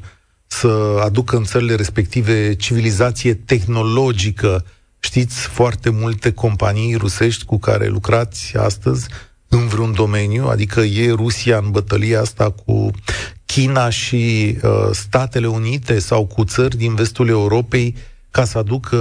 să 0.52 1.02
aducă 1.04 1.36
în 1.36 1.44
țările 1.44 1.76
respective 1.76 2.56
civilizație 2.56 3.34
tehnologică. 3.34 4.66
Știți 5.00 5.40
foarte 5.40 5.90
multe 5.90 6.32
companii 6.32 6.96
rusești 6.96 7.46
cu 7.46 7.58
care 7.60 7.88
lucrați 7.88 8.58
astăzi 8.58 9.08
în 9.48 9.68
vreun 9.68 9.94
domeniu, 9.94 10.48
adică 10.48 10.80
e 10.80 11.12
Rusia 11.12 11.58
în 11.58 11.72
bătălia 11.72 12.22
asta 12.22 12.50
cu 12.50 12.92
China 13.46 13.90
și 13.90 14.56
uh, 14.64 14.72
Statele 14.92 15.48
Unite 15.48 16.00
sau 16.00 16.26
cu 16.26 16.44
țări 16.44 16.78
din 16.78 16.96
vestul 16.96 17.28
Europei 17.28 17.96
ca 18.32 18.46
să 18.46 18.58
aducă 18.58 18.98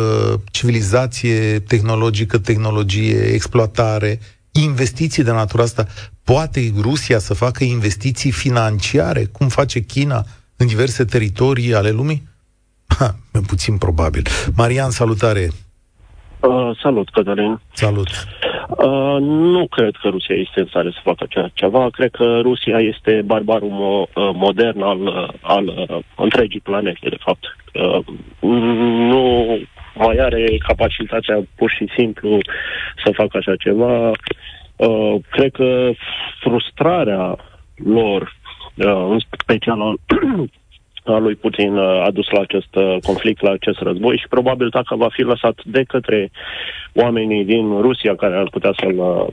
civilizație 0.51 1.59
tehnologică, 1.59 2.39
tehnologie, 2.39 3.21
exploatare, 3.21 4.21
investiții 4.51 5.23
de 5.23 5.31
natură 5.31 5.63
asta. 5.63 5.87
Poate 6.25 6.73
Rusia 6.81 7.19
să 7.19 7.35
facă 7.35 7.65
investiții 7.65 8.31
financiare, 8.31 9.25
cum 9.25 9.49
face 9.49 9.81
China 9.81 10.27
în 10.59 10.67
diverse 10.67 11.05
teritorii 11.05 11.75
ale 11.75 11.91
lumii? 11.91 12.23
Ha, 12.99 13.15
e 13.33 13.39
puțin 13.47 13.79
probabil. 13.79 14.23
Marian, 14.57 14.91
salutare! 14.91 15.49
Uh, 16.41 16.71
salut, 16.83 17.09
Cătălin. 17.11 17.61
Salut. 17.73 18.09
Uh, 18.69 19.17
nu 19.21 19.67
cred 19.67 19.95
că 20.01 20.09
Rusia 20.09 20.35
este 20.35 20.61
în 20.61 20.67
stare 20.67 20.91
să 20.91 21.01
facă 21.03 21.27
așa 21.29 21.51
ceva. 21.55 21.89
Cred 21.91 22.11
că 22.11 22.39
Rusia 22.43 22.79
este 22.79 23.23
barbarul 23.25 23.71
mo- 23.71 24.13
uh, 24.15 24.31
modern 24.35 24.83
al, 24.83 25.01
uh, 25.01 25.29
al 25.41 25.67
uh, 25.67 25.99
întregii 26.17 26.61
planete, 26.61 27.09
de 27.09 27.17
fapt. 27.19 27.45
Uh, 27.75 28.05
nu 29.11 29.59
mai 29.95 30.17
are 30.17 30.45
capacitatea 30.67 31.43
pur 31.55 31.71
și 31.71 31.89
simplu 31.97 32.39
să 33.05 33.13
facă 33.15 33.37
așa 33.37 33.57
ceva. 33.57 34.11
Uh, 34.77 35.15
cred 35.31 35.53
că 35.53 35.91
frustrarea 36.41 37.37
lor 37.75 38.23
Uh, 38.23 38.38
în 38.85 39.19
special 39.19 39.81
al, 39.81 39.97
al 41.15 41.23
lui 41.23 41.35
Putin 41.35 41.77
uh, 41.77 42.05
a 42.07 42.11
dus 42.11 42.29
la 42.31 42.41
acest 42.41 42.75
uh, 42.75 42.97
conflict, 43.03 43.43
la 43.43 43.51
acest 43.51 43.79
război 43.81 44.19
și 44.19 44.29
probabil 44.29 44.69
dacă 44.69 44.97
va 44.97 45.09
fi 45.13 45.23
lăsat 45.23 45.61
de 45.65 45.83
către 45.83 46.31
oamenii 46.95 47.45
din 47.45 47.81
Rusia 47.81 48.15
care 48.15 48.37
ar 48.37 48.49
putea 48.51 48.73
să-l 48.77 49.31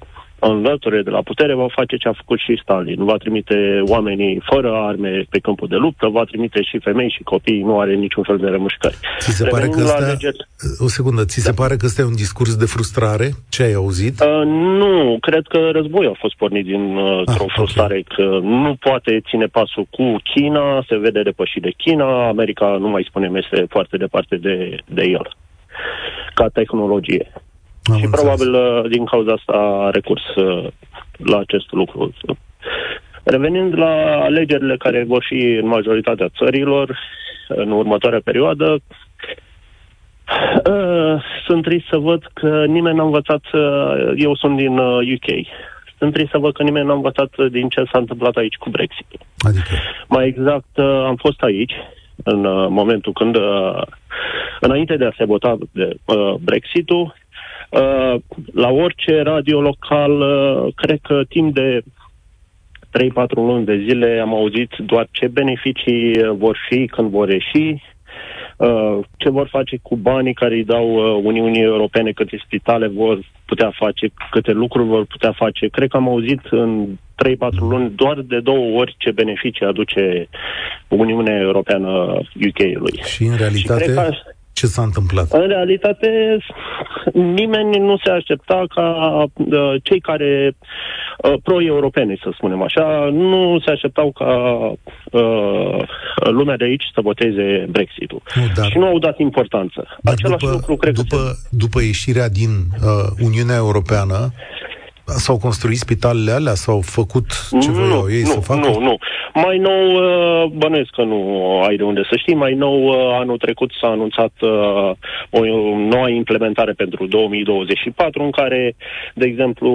înlăture 0.51 1.01
de 1.01 1.09
la 1.09 1.21
putere, 1.21 1.53
va 1.55 1.67
face 1.79 1.95
ce 1.97 2.07
a 2.07 2.19
făcut 2.21 2.39
și 2.39 2.59
Stalin. 2.61 3.05
Va 3.05 3.17
trimite 3.17 3.81
oamenii 3.85 4.41
fără 4.51 4.69
arme 4.89 5.25
pe 5.29 5.39
câmpul 5.39 5.67
de 5.67 5.75
luptă, 5.75 6.07
va 6.07 6.23
trimite 6.23 6.61
și 6.61 6.79
femei 6.79 7.13
și 7.15 7.23
copii, 7.23 7.61
nu 7.61 7.79
are 7.79 7.93
niciun 7.93 8.23
fel 8.23 8.37
de 8.37 8.47
remușcări. 8.47 8.97
Ți 9.19 9.31
se 9.31 9.45
pare 9.45 9.67
că 9.67 9.79
asta... 9.81 10.05
Legeri... 10.11 10.47
O 10.77 10.87
secundă, 10.87 11.25
ți 11.25 11.43
da. 11.43 11.49
se 11.49 11.53
pare 11.61 11.75
că 11.75 11.85
ăsta 11.85 12.01
e 12.01 12.05
un 12.05 12.15
discurs 12.15 12.55
de 12.55 12.65
frustrare? 12.65 13.27
Ce 13.49 13.63
ai 13.63 13.73
auzit? 13.73 14.19
Uh, 14.19 14.45
nu, 14.81 15.17
cred 15.21 15.45
că 15.47 15.59
războiul 15.71 16.11
a 16.11 16.19
fost 16.19 16.35
pornit 16.35 16.65
din 16.65 16.95
uh, 16.95 17.21
ah, 17.25 17.35
o 17.39 17.45
frustrare 17.55 18.03
okay. 18.03 18.15
că 18.15 18.39
nu 18.41 18.75
poate 18.79 19.21
ține 19.29 19.45
pasul 19.45 19.87
cu 19.89 20.15
China, 20.33 20.83
se 20.87 20.97
vede 20.97 21.21
depășit 21.21 21.61
de 21.61 21.73
China, 21.77 22.27
America, 22.27 22.77
nu 22.79 22.87
mai 22.87 23.05
spunem, 23.09 23.35
este 23.35 23.65
foarte 23.69 23.97
departe 23.97 24.35
de, 24.35 24.77
de 24.85 25.03
el 25.03 25.35
ca 26.33 26.47
tehnologie. 26.47 27.31
Am 27.91 27.97
și 27.97 28.05
înțeles. 28.05 28.21
probabil 28.21 28.53
uh, 28.53 28.89
din 28.89 29.05
cauza 29.05 29.31
asta 29.31 29.53
a 29.53 29.89
recurs 29.89 30.35
uh, 30.35 30.67
la 31.17 31.37
acest 31.37 31.71
lucru. 31.71 32.13
Revenind 33.23 33.77
la 33.77 34.21
alegerile 34.21 34.77
care 34.77 35.03
vor 35.03 35.25
fi 35.27 35.41
în 35.61 35.67
majoritatea 35.67 36.29
țărilor 36.37 36.97
în 37.47 37.71
următoarea 37.71 38.21
perioadă, 38.23 38.81
Uh, 40.69 41.21
sunt 41.45 41.63
trist 41.63 41.85
să 41.89 41.97
văd 41.97 42.29
că 42.33 42.65
nimeni 42.65 42.97
n-a 42.97 43.03
învățat, 43.03 43.43
uh, 43.53 44.13
eu 44.15 44.35
sunt 44.35 44.57
din 44.57 44.77
uh, 44.77 45.13
UK, 45.13 45.47
sunt 45.97 46.13
trist 46.13 46.29
să 46.31 46.37
văd 46.37 46.53
că 46.53 46.63
nimeni 46.63 46.85
n-a 46.87 46.93
învățat 46.93 47.29
din 47.51 47.69
ce 47.69 47.83
s-a 47.91 47.97
întâmplat 47.97 48.35
aici 48.35 48.55
cu 48.55 48.69
Brexit. 48.69 49.07
Adică? 49.37 49.69
Mai 50.07 50.27
exact, 50.27 50.77
uh, 50.77 51.03
am 51.05 51.15
fost 51.15 51.41
aici 51.41 51.73
în 52.23 52.45
uh, 52.45 52.67
momentul 52.69 53.13
când, 53.13 53.35
uh, 53.35 53.81
înainte 54.59 54.95
de 54.95 55.05
a 55.05 55.13
se 55.17 55.25
vota 55.25 55.57
de 55.71 55.95
uh, 56.05 56.33
Brexit-ul, 56.39 57.15
uh, 57.81 58.21
la 58.53 58.69
orice 58.69 59.21
radio 59.21 59.61
local, 59.61 60.11
uh, 60.21 60.73
cred 60.75 60.99
că 61.01 61.21
timp 61.29 61.53
de 61.53 61.83
3-4 62.97 63.27
luni 63.35 63.65
de 63.65 63.83
zile 63.87 64.19
am 64.19 64.33
auzit 64.33 64.71
doar 64.77 65.07
ce 65.11 65.27
beneficii 65.27 66.19
uh, 66.19 66.35
vor 66.37 66.57
fi 66.69 66.85
când 66.85 67.09
vor 67.09 67.29
ieși, 67.29 67.81
uh, 68.57 68.99
ce 69.17 69.29
vor 69.29 69.47
face 69.51 69.79
cu 69.81 69.95
banii 69.95 70.33
care 70.33 70.55
îi 70.55 70.63
dau 70.63 70.87
uh, 70.93 71.21
Uniunii 71.23 71.61
Europene, 71.61 72.11
câte 72.11 72.41
spitale 72.45 72.87
vor 72.87 73.19
putea 73.45 73.71
face, 73.75 74.07
câte 74.31 74.51
lucruri 74.51 74.87
vor 74.87 75.05
putea 75.05 75.31
face. 75.31 75.67
Cred 75.67 75.89
că 75.89 75.97
am 75.97 76.07
auzit 76.07 76.41
în 76.49 76.87
3-4 77.23 77.35
luni 77.59 77.91
doar 77.95 78.19
de 78.21 78.39
două 78.39 78.79
ori 78.79 78.95
ce 78.97 79.11
beneficii 79.11 79.65
aduce 79.65 80.27
Uniunea 80.87 81.39
Europeană 81.39 81.89
UK-ului. 82.47 83.01
Și 83.03 83.23
în 83.23 83.35
realitate... 83.35 83.83
Și 83.83 83.85
cred 83.85 83.95
că 83.95 84.13
ce 84.55 84.65
s-a 84.65 84.81
întâmplat? 84.81 85.27
În 85.31 85.47
realitate, 85.47 86.37
nimeni 87.13 87.77
nu 87.77 87.97
se 88.03 88.09
aștepta 88.09 88.63
ca 88.75 88.87
uh, 89.33 89.73
cei 89.83 89.99
care 89.99 90.55
uh, 91.17 91.33
pro-europene, 91.43 92.17
să 92.23 92.29
spunem 92.33 92.61
așa, 92.61 93.09
nu 93.11 93.59
se 93.65 93.71
așteptau 93.71 94.11
ca 94.11 94.31
uh, 95.11 95.79
lumea 96.19 96.57
de 96.57 96.63
aici 96.63 96.83
să 96.93 97.01
voteze 97.01 97.65
Brexit-ul. 97.69 98.21
Nu, 98.35 98.43
dar, 98.55 98.65
și 98.65 98.77
nu 98.77 98.85
au 98.85 98.99
dat 98.99 99.19
importanță. 99.19 99.87
Dar 100.01 100.13
Același 100.13 100.43
după, 100.43 100.55
lucru, 100.55 100.75
cred 100.75 100.93
după, 100.93 101.15
că 101.15 101.21
se... 101.21 101.47
după 101.51 101.81
ieșirea 101.81 102.29
din 102.29 102.49
uh, 102.49 103.25
Uniunea 103.27 103.55
Europeană, 103.55 104.31
S-au 105.05 105.37
construit 105.37 105.77
spitalele 105.77 106.31
alea? 106.31 106.53
S-au 106.53 106.81
făcut 106.81 107.25
ce 107.61 107.69
nu, 107.69 107.73
voiau 107.73 108.09
ei 108.09 108.21
nu, 108.21 108.27
să 108.27 108.39
facă? 108.39 108.67
Nu, 108.67 108.79
nu. 108.79 108.97
Mai 109.33 109.57
nou, 109.57 109.93
uh, 109.93 110.51
bănuiesc 110.51 110.89
că 110.89 111.03
nu 111.03 111.61
ai 111.61 111.75
de 111.75 111.83
unde 111.83 112.01
să 112.09 112.15
știi, 112.17 112.35
mai 112.35 112.53
nou 112.53 112.87
uh, 112.87 113.17
anul 113.19 113.37
trecut 113.37 113.71
s-a 113.81 113.87
anunțat 113.87 114.31
uh, 114.41 114.91
o 115.29 115.45
nouă 115.77 116.09
implementare 116.09 116.71
pentru 116.71 117.05
2024 117.07 118.23
în 118.23 118.31
care, 118.31 118.75
de 119.13 119.25
exemplu, 119.25 119.71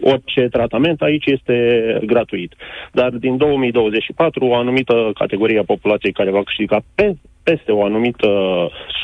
orice 0.00 0.48
tratament 0.50 1.02
aici 1.02 1.26
este 1.26 1.98
gratuit. 2.06 2.54
Dar 2.92 3.10
din 3.10 3.36
2024 3.36 4.46
o 4.46 4.54
anumită 4.54 5.10
categorie 5.14 5.58
a 5.58 5.64
populației 5.64 6.12
care 6.12 6.30
va 6.30 6.42
câștiga 6.42 6.80
pe, 6.94 7.16
peste 7.42 7.72
o 7.72 7.84
anumită 7.84 8.28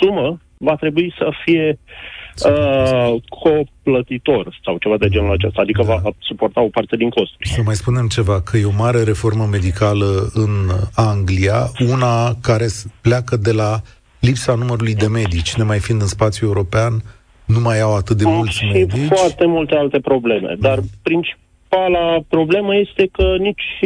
sumă 0.01 0.41
va 0.57 0.75
trebui 0.75 1.15
să 1.19 1.29
fie 1.45 1.69
uh, 1.69 2.21
uh, 2.45 3.15
coplătitor 3.29 4.59
sau 4.65 4.79
ceva 4.79 4.97
de 4.97 5.09
genul 5.09 5.33
acesta, 5.33 5.61
adică 5.61 5.83
da. 5.83 5.95
va 5.95 6.11
suporta 6.19 6.61
o 6.61 6.69
parte 6.69 6.97
din 6.97 7.11
costuri. 7.11 7.49
Să 7.49 7.63
mai 7.65 7.75
spunem 7.75 8.07
ceva, 8.07 8.41
că 8.41 8.57
e 8.57 8.65
o 8.65 8.77
mare 8.77 9.03
reformă 9.03 9.45
medicală 9.51 10.31
în 10.33 10.51
Anglia, 10.95 11.71
una 11.89 12.35
care 12.41 12.67
pleacă 13.01 13.37
de 13.37 13.53
la 13.53 13.81
lipsa 14.21 14.55
numărului 14.55 14.95
de 14.95 15.07
medici, 15.07 15.55
ne 15.55 15.63
mai 15.63 15.79
fiind 15.79 16.01
în 16.01 16.07
spațiu 16.07 16.47
european, 16.47 17.03
nu 17.45 17.61
mai 17.61 17.81
au 17.81 17.97
atât 17.97 18.17
de 18.17 18.25
mulți 18.27 18.57
și 18.57 18.65
medici. 18.65 19.07
foarte 19.07 19.47
multe 19.47 19.75
alte 19.75 20.01
probleme, 20.01 20.57
dar 20.59 20.79
mm. 20.79 20.85
princip 21.03 21.37
principala 21.73 22.21
problemă 22.29 22.77
este 22.77 23.09
că 23.13 23.37
nici 23.39 23.79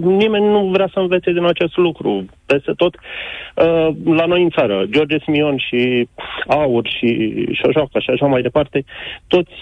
nimeni 0.00 0.46
nu 0.46 0.68
vrea 0.72 0.88
să 0.92 0.98
învețe 0.98 1.32
din 1.32 1.44
acest 1.44 1.76
lucru. 1.76 2.24
Peste 2.46 2.72
tot, 2.76 2.94
uh, 2.94 3.88
la 4.04 4.24
noi 4.24 4.42
în 4.42 4.50
țară, 4.50 4.84
George 4.90 5.18
Simion 5.18 5.56
și 5.56 6.08
Aur 6.46 6.88
și 6.98 7.34
Șojoacă 7.52 7.98
și 7.98 8.10
așa 8.10 8.26
mai 8.26 8.42
departe, 8.42 8.84
toți 9.26 9.52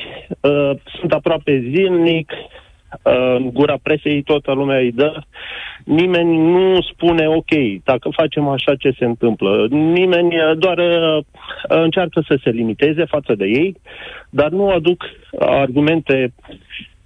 uh, 0.40 0.70
sunt 0.98 1.12
aproape 1.12 1.64
zilnic, 1.70 2.32
uh, 2.32 3.34
în 3.36 3.50
gura 3.52 3.76
presei 3.82 4.22
toată 4.22 4.52
lumea 4.52 4.78
îi 4.78 4.92
dă, 4.92 5.20
nimeni 5.84 6.36
nu 6.36 6.80
spune 6.92 7.28
ok, 7.28 7.82
dacă 7.84 8.08
facem 8.12 8.48
așa 8.48 8.74
ce 8.74 8.90
se 8.98 9.04
întâmplă. 9.04 9.66
Nimeni 9.70 10.34
doar 10.58 10.78
uh, 10.78 11.24
încearcă 11.68 12.22
să 12.26 12.38
se 12.42 12.50
limiteze 12.50 13.04
față 13.04 13.34
de 13.34 13.44
ei, 13.44 13.76
dar 14.30 14.48
nu 14.48 14.68
aduc 14.68 15.04
argumente 15.38 16.32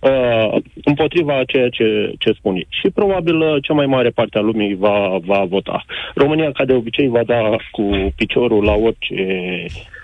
uh, 0.03 0.63
împotriva 0.85 1.39
a 1.39 1.45
ceea 1.45 1.69
ce, 1.69 2.13
ce 2.19 2.33
spun 2.33 2.55
ei. 2.55 2.67
Și 2.69 2.91
probabil 2.91 3.37
uh, 3.41 3.57
cea 3.63 3.75
mai 3.75 3.87
mare 3.87 4.11
parte 4.11 4.39
a 4.39 4.41
lumii 4.41 4.75
va, 4.75 5.19
va 5.25 5.45
vota. 5.49 5.85
România, 6.15 6.53
ca 6.53 6.65
de 6.65 6.73
obicei, 6.73 7.09
va 7.09 7.23
da 7.27 7.57
cu 7.71 8.13
piciorul 8.17 8.65
la 8.65 8.73
orice 8.73 9.25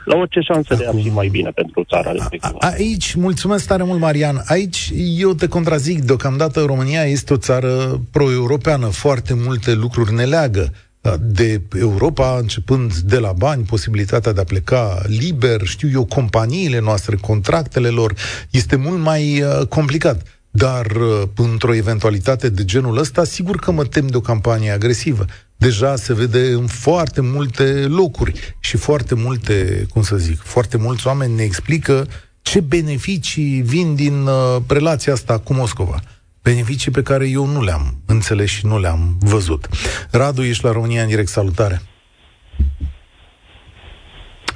la 0.05 0.17
orice 0.17 0.41
șansă 0.41 0.73
Acum, 0.73 0.85
de 0.85 0.99
a 0.99 1.03
fi 1.03 1.15
mai 1.15 1.29
bine 1.29 1.51
pentru 1.51 1.85
țara 1.85 2.13
respectivă. 2.13 2.57
Aici, 2.61 3.15
mulțumesc 3.15 3.67
tare 3.67 3.83
mult, 3.83 4.01
Marian. 4.01 4.37
Aici 4.47 4.91
eu 5.19 5.33
te 5.33 5.49
contrazic. 5.49 5.99
Deocamdată 6.01 6.61
România 6.67 7.03
este 7.03 7.33
o 7.33 7.37
țară 7.37 8.01
pro-europeană. 8.13 8.87
Foarte 8.87 9.35
multe 9.47 9.75
lucruri 9.75 10.15
ne 10.15 10.25
leagă 10.25 10.73
de 11.17 11.63
Europa, 11.79 12.37
începând 12.39 12.95
de 12.95 13.19
la 13.19 13.33
bani, 13.33 13.63
posibilitatea 13.63 14.33
de 14.33 14.41
a 14.41 14.45
pleca 14.45 15.03
liber, 15.07 15.61
știu 15.65 15.89
eu, 15.93 16.05
companiile 16.05 16.81
noastre, 16.81 17.17
contractele 17.17 17.89
lor, 17.89 18.15
este 18.51 18.77
mult 18.77 18.99
mai 18.99 19.43
uh, 19.43 19.67
complicat. 19.67 20.23
Dar 20.51 20.87
uh, 20.87 21.23
într-o 21.37 21.75
eventualitate 21.75 22.49
de 22.49 22.65
genul 22.65 22.99
ăsta, 22.99 23.25
sigur 23.25 23.57
că 23.57 23.71
mă 23.71 23.85
tem 23.85 24.07
de 24.07 24.17
o 24.17 24.21
campanie 24.21 24.71
agresivă. 24.71 25.25
Deja 25.57 25.97
se 25.97 26.15
vede 26.15 26.53
în 26.53 26.67
foarte 26.67 27.21
multe 27.21 27.63
locuri 27.89 28.57
și 28.61 28.77
foarte 28.77 29.15
multe, 29.15 29.87
cum 29.91 30.03
să 30.03 30.17
zic, 30.17 30.41
foarte 30.43 30.77
mulți 30.77 31.07
oameni 31.07 31.35
ne 31.35 31.43
explică 31.43 32.09
ce 32.43 32.61
beneficii 32.61 33.61
vin 33.61 33.95
din 33.95 34.27
uh, 34.27 34.57
relația 34.67 35.13
asta 35.13 35.39
cu 35.39 35.55
Moscova 35.55 36.01
beneficii 36.51 36.91
pe 36.91 37.03
care 37.03 37.29
eu 37.29 37.45
nu 37.47 37.63
le-am 37.63 37.87
înțeles 38.07 38.49
și 38.51 38.67
nu 38.67 38.79
le-am 38.79 39.03
văzut. 39.21 39.63
Radu, 40.11 40.43
ești 40.43 40.65
la 40.65 40.73
România 40.73 41.03
în 41.03 41.09
direct, 41.09 41.29
salutare! 41.29 41.79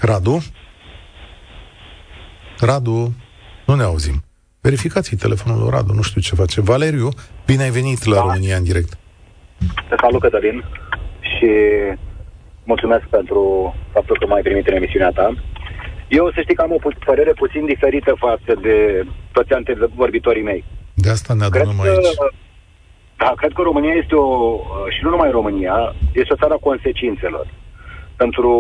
Radu? 0.00 0.36
Radu? 2.58 3.14
Nu 3.66 3.74
ne 3.74 3.82
auzim. 3.82 4.16
Verificați 4.60 5.16
telefonul 5.16 5.60
lui 5.60 5.70
Radu, 5.70 5.92
nu 5.92 6.02
știu 6.02 6.20
ce 6.20 6.34
face. 6.34 6.60
Valeriu, 6.60 7.08
bine 7.46 7.62
ai 7.62 7.70
venit 7.70 8.04
la 8.04 8.14
da. 8.14 8.20
România 8.20 8.56
în 8.56 8.64
direct. 8.64 8.92
Te 9.88 9.94
salut, 10.00 10.20
Cătălin, 10.20 10.64
și 11.20 11.50
mulțumesc 12.64 13.04
pentru 13.04 13.40
faptul 13.92 14.16
că 14.18 14.26
m-ai 14.26 14.42
primit 14.42 14.66
în 14.66 14.74
emisiunea 14.74 15.10
ta. 15.10 15.34
Eu 16.08 16.30
să 16.34 16.40
știi 16.40 16.54
că 16.54 16.62
am 16.62 16.72
o 16.72 16.76
pu- 16.76 17.04
părere 17.04 17.32
puțin 17.32 17.64
diferită 17.66 18.14
față 18.18 18.52
de 18.62 19.06
toți 19.32 19.52
antevorbitorii 19.52 20.42
mei. 20.42 20.64
De 21.04 21.10
asta 21.10 21.34
ne 21.34 21.44
adunăm 21.44 21.78
cred 21.80 21.94
aici. 21.94 22.14
Că, 22.14 22.28
da, 23.22 23.32
cred 23.36 23.52
că 23.52 23.62
România 23.62 23.94
este 24.02 24.14
o, 24.14 24.28
și 24.94 25.00
nu 25.04 25.10
numai 25.10 25.30
România, 25.30 25.94
este 26.12 26.32
o 26.32 26.40
țară 26.42 26.54
a 26.54 26.66
consecințelor. 26.68 27.46
Pentru, 28.16 28.50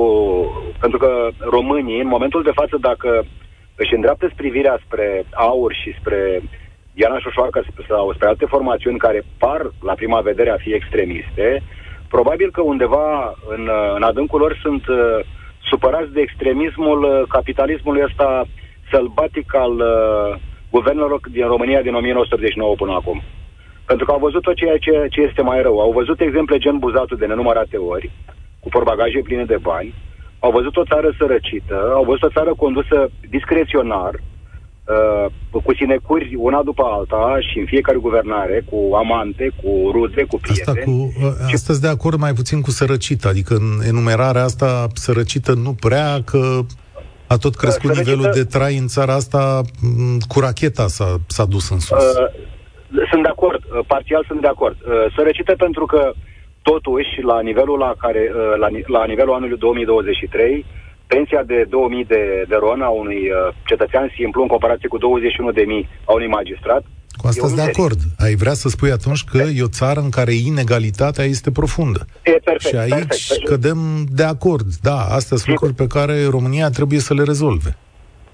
pentru 0.80 0.98
că 0.98 1.10
românii, 1.38 2.00
în 2.00 2.06
momentul 2.06 2.42
de 2.42 2.56
față, 2.60 2.76
dacă 2.80 3.24
își 3.74 3.94
îndreaptă 3.94 4.30
privirea 4.36 4.80
spre 4.84 5.24
aur 5.32 5.72
și 5.80 5.94
spre 6.00 6.42
Diana 6.94 7.18
Șoșoacă 7.18 7.64
sau 7.88 8.12
spre 8.12 8.26
alte 8.26 8.46
formațiuni 8.46 8.98
care 8.98 9.22
par, 9.38 9.60
la 9.82 9.92
prima 9.92 10.20
vedere, 10.20 10.50
a 10.50 10.62
fi 10.64 10.72
extremiste, 10.72 11.62
probabil 12.08 12.50
că 12.50 12.60
undeva 12.62 13.34
în, 13.48 13.70
în 13.96 14.02
adâncul 14.02 14.40
lor 14.40 14.58
sunt 14.62 14.86
uh, 14.86 14.96
supărați 15.70 16.12
de 16.12 16.20
extremismul 16.20 17.02
uh, 17.02 17.22
capitalismului 17.28 18.02
ăsta 18.04 18.46
sălbatic 18.90 19.54
al 19.54 19.72
uh, 19.72 20.40
guvernelor 20.76 21.20
din 21.36 21.46
România 21.54 21.80
din 21.82 21.94
1989 21.94 22.74
până 22.82 22.92
acum. 22.92 23.18
Pentru 23.90 24.04
că 24.04 24.12
au 24.12 24.24
văzut 24.26 24.42
tot 24.42 24.56
ceea 24.56 24.78
ce, 24.84 24.94
ce 25.14 25.20
este 25.20 25.42
mai 25.42 25.62
rău. 25.62 25.76
Au 25.80 25.92
văzut 25.92 26.20
exemple 26.20 26.56
gen 26.64 26.78
Buzatul 26.78 27.16
de 27.20 27.26
nenumărate 27.26 27.76
ori, 27.76 28.10
cu 28.62 28.68
porbagaje 28.68 29.20
pline 29.28 29.44
de 29.44 29.58
bani, 29.70 29.94
au 30.44 30.50
văzut 30.50 30.76
o 30.76 30.84
țară 30.84 31.08
sărăcită, 31.18 31.78
au 31.94 32.04
văzut 32.04 32.22
o 32.22 32.34
țară 32.36 32.52
condusă 32.54 33.10
discreționar, 33.30 34.14
uh, 34.14 35.60
cu 35.66 35.74
sinecuri 35.74 36.34
una 36.38 36.62
după 36.62 36.82
alta 36.96 37.38
și 37.50 37.58
în 37.58 37.66
fiecare 37.66 37.98
guvernare, 37.98 38.64
cu 38.70 38.94
amante, 38.94 39.50
cu 39.62 39.90
rude, 39.92 40.22
cu 40.22 40.38
prieteni. 40.38 40.78
Asta 40.78 40.90
cu, 40.90 41.12
uh, 41.26 41.52
astăzi 41.52 41.80
de 41.80 41.88
acord 41.88 42.18
mai 42.18 42.32
puțin 42.32 42.60
cu 42.60 42.70
sărăcită, 42.70 43.28
adică 43.28 43.54
în 43.54 43.68
enumerarea 43.86 44.44
asta 44.44 44.86
sărăcită 44.94 45.52
nu 45.54 45.72
prea, 45.72 46.22
că 46.24 46.60
a 47.32 47.36
tot 47.36 47.54
crescut 47.54 47.90
uh, 47.90 47.96
nivelul 47.96 48.30
de 48.34 48.44
trai 48.44 48.76
în 48.76 48.86
țara 48.86 49.14
asta, 49.14 49.60
mm, 49.82 50.18
cu 50.28 50.40
racheta 50.40 50.86
s-a, 50.86 51.16
s-a 51.26 51.44
dus 51.44 51.70
în 51.70 51.78
sus. 51.78 52.04
Uh, 52.04 52.28
sunt 53.10 53.22
de 53.22 53.28
acord, 53.28 53.62
uh, 53.64 53.84
parțial 53.86 54.24
sunt 54.26 54.40
de 54.40 54.46
acord. 54.46 54.76
Uh, 54.80 55.14
sărăcită 55.16 55.54
pentru 55.56 55.84
că 55.86 56.12
totuși, 56.62 57.20
la 57.22 57.40
nivelul 57.40 57.78
la 57.78 57.94
care, 57.98 58.32
uh, 58.34 58.58
la, 58.62 58.68
la 58.86 59.04
nivelul 59.04 59.34
anului 59.34 59.58
2023, 59.58 60.64
pensia 61.06 61.42
de 61.42 61.66
2000 61.68 62.04
de, 62.04 62.44
de 62.48 62.56
ron 62.64 62.80
a 62.82 62.88
unui 62.88 63.22
uh, 63.30 63.54
cetățean 63.64 64.12
simplu 64.16 64.42
în 64.42 64.48
comparație 64.48 64.88
cu 64.88 64.98
21.000 64.98 65.02
a 66.04 66.12
unui 66.12 66.26
magistrat, 66.38 66.82
cu 67.16 67.26
asta 67.26 67.46
sunt 67.46 67.56
de 67.56 67.62
acord. 67.62 67.98
Ai 68.18 68.34
vrea 68.34 68.52
să 68.52 68.68
spui 68.68 68.90
atunci 68.90 69.24
că 69.24 69.38
e 69.38 69.62
o 69.62 69.68
țară 69.68 70.00
în 70.00 70.10
care 70.10 70.32
inegalitatea 70.32 71.24
este 71.24 71.50
profundă. 71.50 72.06
E 72.22 72.30
perfect, 72.30 72.60
și 72.60 72.76
aici 72.76 72.90
perfect, 72.90 73.28
perfect. 73.28 73.48
cădem 73.48 73.78
de 74.10 74.22
acord. 74.22 74.66
Da, 74.82 74.98
astea 74.98 75.36
sunt 75.36 75.48
lucruri 75.48 75.74
pe 75.74 75.86
care 75.86 76.26
România 76.26 76.68
trebuie 76.68 76.98
să 76.98 77.14
le 77.14 77.22
rezolve. 77.22 77.76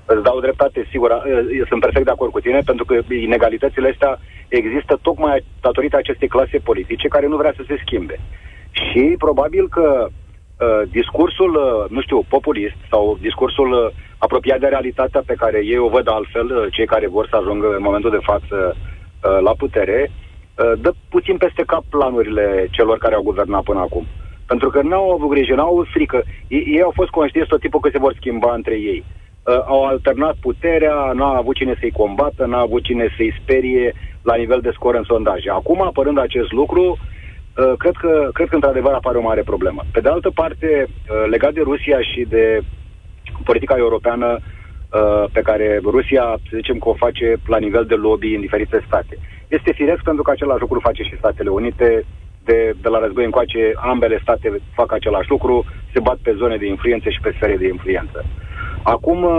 Îți 0.05 0.23
dau 0.23 0.41
dreptate, 0.41 0.87
sigur, 0.91 1.11
eu 1.59 1.65
sunt 1.69 1.81
perfect 1.81 2.05
de 2.05 2.11
acord 2.11 2.31
cu 2.31 2.41
tine, 2.41 2.61
pentru 2.65 2.85
că 2.85 2.95
inegalitățile 3.15 3.89
astea 3.89 4.21
există 4.49 4.99
tocmai 5.03 5.45
datorită 5.61 5.97
acestei 5.97 6.29
clase 6.29 6.59
politice 6.59 7.09
care 7.09 7.27
nu 7.27 7.37
vrea 7.37 7.53
să 7.57 7.63
se 7.67 7.77
schimbe. 7.85 8.21
Și 8.71 9.15
probabil 9.19 9.69
că 9.69 10.07
uh, 10.07 10.13
discursul, 10.91 11.55
uh, 11.55 11.91
nu 11.91 12.01
știu, 12.01 12.23
populist 12.29 12.77
sau 12.91 13.19
discursul 13.21 13.73
uh, 13.73 13.91
apropiat 14.19 14.61
de 14.61 14.67
realitatea 14.67 15.23
pe 15.27 15.35
care 15.35 15.65
ei 15.65 15.79
o 15.79 15.89
văd 15.89 16.09
altfel, 16.09 16.47
uh, 16.47 16.67
cei 16.73 16.87
care 16.87 17.09
vor 17.09 17.27
să 17.31 17.37
ajungă 17.37 17.67
în 17.77 17.83
momentul 17.83 18.11
de 18.11 18.27
față 18.31 18.77
uh, 18.77 19.39
la 19.41 19.53
putere, 19.59 20.11
uh, 20.11 20.73
dă 20.81 20.93
puțin 21.09 21.37
peste 21.37 21.63
cap 21.67 21.85
planurile 21.89 22.69
celor 22.71 22.99
care 22.99 23.15
au 23.15 23.23
guvernat 23.23 23.63
până 23.63 23.81
acum. 23.81 24.07
Pentru 24.47 24.71
că 24.71 24.83
n-au 24.83 25.11
avut 25.11 25.29
grijă, 25.29 25.55
n-au 25.55 25.71
avut 25.71 25.87
frică. 25.93 26.23
Ei, 26.49 26.65
ei 26.67 26.83
au 26.83 26.93
fost 26.95 27.11
conștienți 27.11 27.51
tot 27.51 27.61
timpul 27.61 27.81
că 27.81 27.89
se 27.93 27.99
vor 27.99 28.15
schimba 28.15 28.55
între 28.55 28.75
ei. 28.75 29.05
Uh, 29.05 29.63
au 29.67 29.85
alternat 29.85 30.37
puterea, 30.41 31.13
n-a 31.15 31.37
avut 31.37 31.55
cine 31.55 31.77
să-i 31.81 31.91
combată, 31.91 32.47
n-a 32.47 32.61
avut 32.61 32.83
cine 32.83 33.09
să-i 33.17 33.37
sperie 33.43 33.95
la 34.23 34.35
nivel 34.35 34.61
de 34.61 34.71
scor 34.73 34.95
în 34.95 35.03
sondaje. 35.03 35.51
Acum, 35.51 35.83
apărând 35.83 36.19
acest 36.19 36.53
lucru, 36.53 36.83
uh, 36.83 36.99
cred 37.79 37.97
că, 37.97 38.29
cred 38.33 38.49
că 38.49 38.55
într-adevăr 38.55 38.93
apare 38.93 39.19
o 39.19 39.29
mare 39.31 39.43
problemă. 39.43 39.83
Pe 39.93 40.01
de 40.01 40.09
altă 40.09 40.31
parte, 40.31 40.87
uh, 40.89 41.25
legat 41.31 41.53
de 41.53 41.61
Rusia 41.61 42.01
și 42.01 42.27
de 42.29 42.61
politica 43.45 43.75
europeană 43.77 44.39
uh, 44.39 45.25
pe 45.33 45.41
care 45.41 45.81
Rusia, 45.83 46.25
să 46.49 46.53
zicem 46.55 46.79
că 46.79 46.89
o 46.89 46.95
face 46.95 47.37
la 47.47 47.59
nivel 47.59 47.85
de 47.85 47.95
lobby 47.95 48.35
în 48.35 48.41
diferite 48.41 48.83
state. 48.87 49.19
Este 49.49 49.73
firesc 49.73 50.03
pentru 50.03 50.23
că 50.23 50.31
același 50.31 50.61
lucru 50.61 50.81
face 50.81 51.03
și 51.03 51.17
Statele 51.17 51.49
Unite, 51.49 52.05
de, 52.45 52.75
de 52.83 52.89
la 52.89 52.99
război 52.99 53.25
încoace, 53.25 53.73
ambele 53.77 54.19
state 54.23 54.61
fac 54.75 54.93
același 54.93 55.31
lucru, 55.31 55.65
se 55.93 56.01
bat 56.01 56.19
pe 56.23 56.35
zone 56.37 56.57
de 56.57 56.67
influență 56.67 57.09
și 57.09 57.21
pe 57.21 57.33
sfere 57.37 57.57
de 57.57 57.67
influență. 57.67 58.25
Acum, 58.83 59.23
uh, 59.23 59.33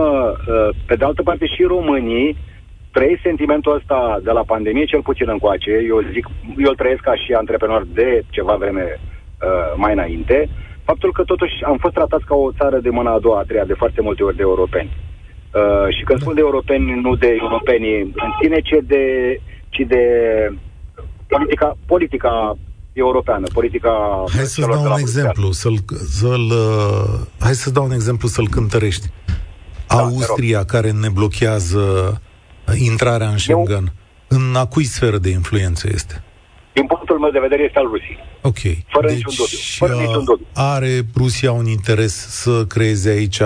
uh, 0.47 0.69
pe 0.86 0.95
de 0.95 1.05
altă 1.05 1.23
parte, 1.23 1.45
și 1.45 1.63
românii 1.63 2.38
trăiesc 2.91 3.21
sentimentul 3.23 3.75
ăsta 3.75 4.19
de 4.23 4.32
la 4.32 4.43
pandemie, 4.43 4.86
cel 4.86 5.02
puțin 5.02 5.30
încoace. 5.30 5.71
Eu 5.88 6.02
zic, 6.13 6.25
eu 6.58 6.69
îl 6.69 6.75
trăiesc 6.75 7.02
ca 7.02 7.15
și 7.15 7.34
antreprenor 7.34 7.88
de 7.93 8.23
ceva 8.30 8.56
vreme 8.56 8.86
uh, 8.99 9.73
mai 9.75 9.93
înainte. 9.93 10.49
Faptul 10.84 11.12
că 11.12 11.23
totuși 11.23 11.54
am 11.65 11.78
fost 11.78 11.93
tratați 11.93 12.25
ca 12.25 12.36
o 12.36 12.52
țară 12.52 12.80
de 12.80 12.89
mâna 12.89 13.12
a 13.12 13.19
doua, 13.19 13.39
a 13.39 13.43
treia, 13.43 13.65
de 13.65 13.73
foarte 13.73 14.02
multe 14.02 14.23
ori 14.23 14.36
de 14.36 14.41
europeni. 14.41 14.89
Uh, 15.54 15.95
și 15.97 16.04
când 16.04 16.19
spun 16.19 16.34
de 16.34 16.41
europeni, 16.41 17.02
nu 17.02 17.15
de 17.15 17.38
europeni 17.39 18.02
în 18.02 18.32
sine, 18.41 18.60
ci 18.62 18.78
de, 18.84 19.04
ci 19.69 19.84
de 19.88 20.04
politica, 21.28 21.78
politica 21.86 22.58
europeană, 22.93 23.47
politica... 23.54 24.23
Hai 24.36 24.45
să 24.45 24.67
dau 24.71 24.84
un 24.84 24.99
exemplu, 24.99 25.52
să-l, 25.52 25.78
să-l, 26.19 26.47
uh, 26.52 27.19
hai 27.39 27.54
să 27.54 27.69
dau 27.71 27.84
un 27.84 27.91
exemplu 27.91 28.28
să-l 28.28 28.47
cântărești. 28.47 29.08
Da, 29.88 29.95
Austria, 29.95 30.63
care 30.63 30.91
ne 30.91 31.10
blochează 31.10 31.82
intrarea 32.75 33.27
în 33.27 33.38
Schengen, 33.38 33.93
Eu... 34.29 34.38
în 34.38 34.55
a 34.55 34.65
cui 34.65 34.84
sferă 34.84 35.17
de 35.17 35.29
influență 35.29 35.88
este? 35.93 36.23
Din 36.73 36.86
punctul 36.86 37.19
meu 37.19 37.29
de 37.29 37.39
vedere 37.39 37.63
este 37.63 37.79
al 37.79 37.86
Rusiei. 37.86 38.19
Ok. 38.41 38.62
Fără 38.88 39.08
deci, 39.08 39.15
niciun 39.15 39.34
dubiu. 39.38 39.58
Fără 39.77 39.93
uh, 39.93 39.99
niciun 39.99 40.23
dubiu. 40.23 40.47
Are 40.53 41.01
Rusia 41.15 41.51
un 41.51 41.65
interes 41.65 42.13
să 42.43 42.65
creeze 42.65 43.10
aici 43.10 43.39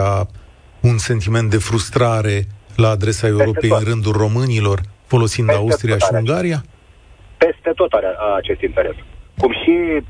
un 0.80 0.98
sentiment 0.98 1.50
de 1.50 1.58
frustrare 1.58 2.48
la 2.76 2.90
adresa 2.90 3.28
Europei 3.28 3.70
în 3.70 3.84
rândul 3.84 4.12
românilor, 4.12 4.80
folosind 5.06 5.48
Peste 5.48 5.62
Austria 5.62 5.98
și 5.98 6.10
Ungaria? 6.14 6.64
Peste 7.38 7.72
tot 7.76 7.92
are 7.92 8.08
acest 8.36 8.62
interes. 8.62 8.96
Cum 9.38 9.52
și 9.52 9.76
uh, 9.98 10.06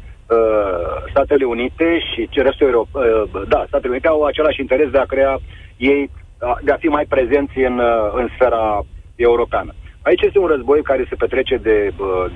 Statele 1.09 1.45
Unite 1.45 1.99
și 2.13 2.29
restul 2.41 2.67
Europei, 2.67 3.01
uh, 3.33 3.47
da, 3.47 3.63
Statele 3.67 3.91
Unite 3.91 4.07
au 4.07 4.23
același 4.23 4.59
interes 4.59 4.89
de 4.89 4.97
a 4.97 5.05
crea 5.05 5.39
ei, 5.77 6.09
de 6.63 6.71
a 6.71 6.77
fi 6.77 6.87
mai 6.87 7.05
prezenți 7.05 7.57
în, 7.57 7.79
uh, 7.79 8.11
în 8.13 8.29
sfera 8.35 8.85
europeană. 9.15 9.73
Aici 10.01 10.21
este 10.21 10.39
un 10.39 10.47
război 10.47 10.81
care 10.81 11.05
se 11.09 11.15
petrece 11.15 11.55
de 11.55 11.91
uh, 11.97 12.31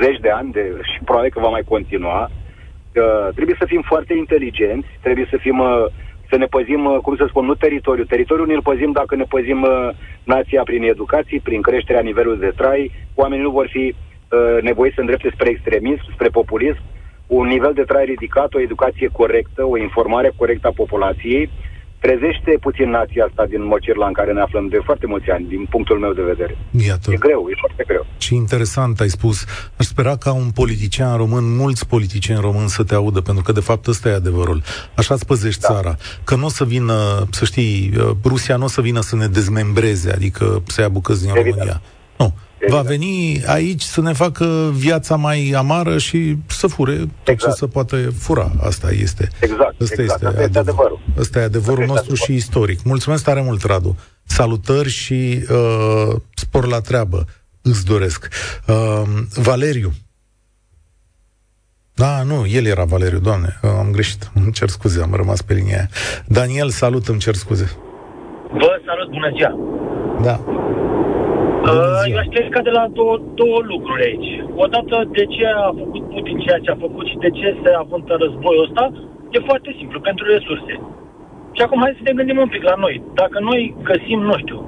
zeci 0.00 0.20
de 0.20 0.30
ani 0.30 0.52
de, 0.52 0.80
și 0.92 1.04
probabil 1.04 1.30
că 1.30 1.40
va 1.40 1.48
mai 1.48 1.62
continua. 1.68 2.30
Uh, 2.30 3.34
trebuie 3.34 3.56
să 3.58 3.64
fim 3.66 3.82
foarte 3.82 4.14
inteligenți, 4.14 4.88
trebuie 5.02 5.26
să 5.30 5.36
fim 5.36 5.58
uh, 5.58 5.86
să 6.30 6.36
ne 6.36 6.46
păzim, 6.46 6.84
uh, 6.84 6.98
cum 7.02 7.16
să 7.16 7.26
spun, 7.28 7.44
nu 7.44 7.54
teritoriul. 7.54 8.06
Teritoriul 8.06 8.46
ne-l 8.46 8.62
păzim 8.62 8.92
dacă 8.92 9.16
ne 9.16 9.24
păzim 9.28 9.62
uh, 9.62 9.88
nația 10.24 10.62
prin 10.62 10.82
educație, 10.82 11.40
prin 11.42 11.62
creșterea 11.62 12.00
nivelului 12.02 12.38
de 12.38 12.52
trai. 12.56 12.90
Oamenii 13.14 13.44
nu 13.44 13.50
vor 13.50 13.68
fi 13.70 13.94
uh, 13.94 14.62
nevoiți 14.62 14.94
să 14.94 15.00
îndrepte 15.00 15.30
spre 15.34 15.48
extremism, 15.48 16.12
spre 16.12 16.28
populism. 16.28 16.82
Un 17.26 17.46
nivel 17.46 17.72
de 17.72 17.82
trai 17.82 18.04
ridicat, 18.04 18.54
o 18.54 18.60
educație 18.60 19.08
corectă, 19.12 19.64
o 19.64 19.78
informare 19.78 20.32
corectă 20.36 20.68
a 20.68 20.80
populației 20.82 21.50
trezește 22.00 22.50
puțin 22.60 22.90
nația 22.90 23.24
asta 23.24 23.44
din 23.52 23.64
mocirla 23.64 24.06
în 24.06 24.12
care 24.12 24.32
ne 24.32 24.40
aflăm 24.40 24.66
de 24.66 24.80
foarte 24.84 25.06
mulți 25.06 25.30
ani, 25.30 25.46
din 25.48 25.66
punctul 25.70 25.98
meu 25.98 26.12
de 26.12 26.22
vedere. 26.22 26.58
Iată. 26.70 27.10
E 27.12 27.16
greu, 27.16 27.46
e 27.50 27.54
foarte 27.58 27.84
greu. 27.86 28.06
Și 28.18 28.34
interesant 28.34 29.00
ai 29.00 29.08
spus. 29.08 29.44
Aș 29.76 29.86
spera 29.86 30.16
ca 30.16 30.32
un 30.32 30.50
politician 30.50 31.16
român, 31.16 31.56
mulți 31.56 31.88
politicieni 31.88 32.40
români 32.40 32.68
să 32.68 32.84
te 32.84 32.94
audă, 32.94 33.20
pentru 33.20 33.42
că 33.42 33.52
de 33.52 33.60
fapt 33.60 33.86
ăsta 33.86 34.08
e 34.08 34.12
adevărul. 34.12 34.62
Așa 34.94 35.14
îți 35.14 35.26
păzești 35.26 35.60
da. 35.60 35.68
țara. 35.68 35.96
Că 36.24 36.34
nu 36.34 36.44
o 36.44 36.48
să 36.48 36.64
vină, 36.64 36.94
să 37.30 37.44
știi, 37.44 37.92
Rusia 38.24 38.56
nu 38.56 38.64
o 38.64 38.68
să 38.68 38.80
vină 38.80 39.00
să 39.00 39.16
ne 39.16 39.26
dezmembreze, 39.26 40.10
adică 40.12 40.62
să 40.66 40.80
ia 40.80 40.88
bucăți 40.88 41.20
din 41.20 41.30
Evident. 41.30 41.54
România. 41.54 41.80
Nu 42.18 42.34
va 42.68 42.80
veni 42.80 43.42
aici 43.46 43.82
să 43.82 44.00
ne 44.00 44.12
facă 44.12 44.70
viața 44.74 45.16
mai 45.16 45.52
amară 45.56 45.98
și 45.98 46.36
să 46.46 46.66
fure 46.66 46.96
tot 46.96 47.08
exact. 47.24 47.52
ce 47.52 47.58
se 47.58 47.66
poate 47.66 47.96
fura. 48.18 48.50
Asta 48.62 48.90
este. 48.90 49.28
Exact. 49.40 49.80
Asta 49.80 50.02
exact. 50.02 50.22
este, 50.22 50.26
Asta 50.26 50.42
este 50.42 50.58
adevărul. 50.58 51.00
Asta 51.18 51.38
e 51.38 51.42
adevărul 51.42 51.82
Asta 51.82 51.92
nostru 51.92 52.12
adevăr. 52.12 52.26
și 52.26 52.34
istoric. 52.34 52.82
Mulțumesc 52.82 53.24
tare 53.24 53.42
mult, 53.42 53.62
Radu. 53.64 53.96
Salutări 54.24 54.88
și 54.88 55.46
uh, 55.50 56.16
spor 56.34 56.66
la 56.66 56.80
treabă 56.80 57.26
îți 57.62 57.84
doresc. 57.84 58.28
Uh, 58.66 59.02
Valeriu. 59.34 59.90
Da, 61.94 62.22
nu, 62.22 62.46
el 62.46 62.64
era 62.64 62.84
Valeriu, 62.84 63.18
doamne, 63.18 63.58
uh, 63.62 63.70
am 63.78 63.90
greșit, 63.92 64.30
îmi 64.34 64.52
cer 64.52 64.68
scuze, 64.68 65.02
am 65.02 65.14
rămas 65.14 65.42
pe 65.42 65.54
linia 65.54 65.76
aia. 65.76 65.88
Daniel, 66.26 66.68
salut, 66.68 67.06
îmi 67.08 67.18
cer 67.18 67.34
scuze. 67.34 67.70
Vă 68.52 68.80
salut, 68.86 69.10
bună 69.10 69.30
ziua! 69.36 69.52
Da. 70.22 70.44
Uh, 71.68 72.02
eu 72.12 72.18
aș 72.22 72.28
pleca 72.34 72.60
de 72.68 72.70
la 72.78 72.84
două, 72.98 73.14
două 73.34 73.58
lucruri 73.72 74.04
aici. 74.08 74.30
Odată, 74.64 74.96
de 75.16 75.24
ce 75.34 75.46
a 75.46 75.72
făcut 75.80 76.02
Putin 76.12 76.38
ceea 76.38 76.58
ce 76.64 76.70
a 76.70 76.82
făcut 76.86 77.06
și 77.06 77.16
de 77.24 77.30
ce 77.30 77.56
se 77.62 77.70
avântă 77.82 78.12
războiul 78.18 78.66
ăsta, 78.68 78.84
e 79.30 79.38
foarte 79.50 79.74
simplu, 79.78 80.00
pentru 80.00 80.24
resurse. 80.34 80.74
Și 81.56 81.62
acum 81.62 81.80
hai 81.80 81.98
să 81.98 82.02
ne 82.04 82.16
gândim 82.18 82.38
un 82.38 82.48
pic 82.54 82.62
la 82.62 82.76
noi. 82.84 82.94
Dacă 83.14 83.38
noi 83.40 83.76
găsim, 83.82 84.20
nu 84.20 84.36
știu, 84.42 84.58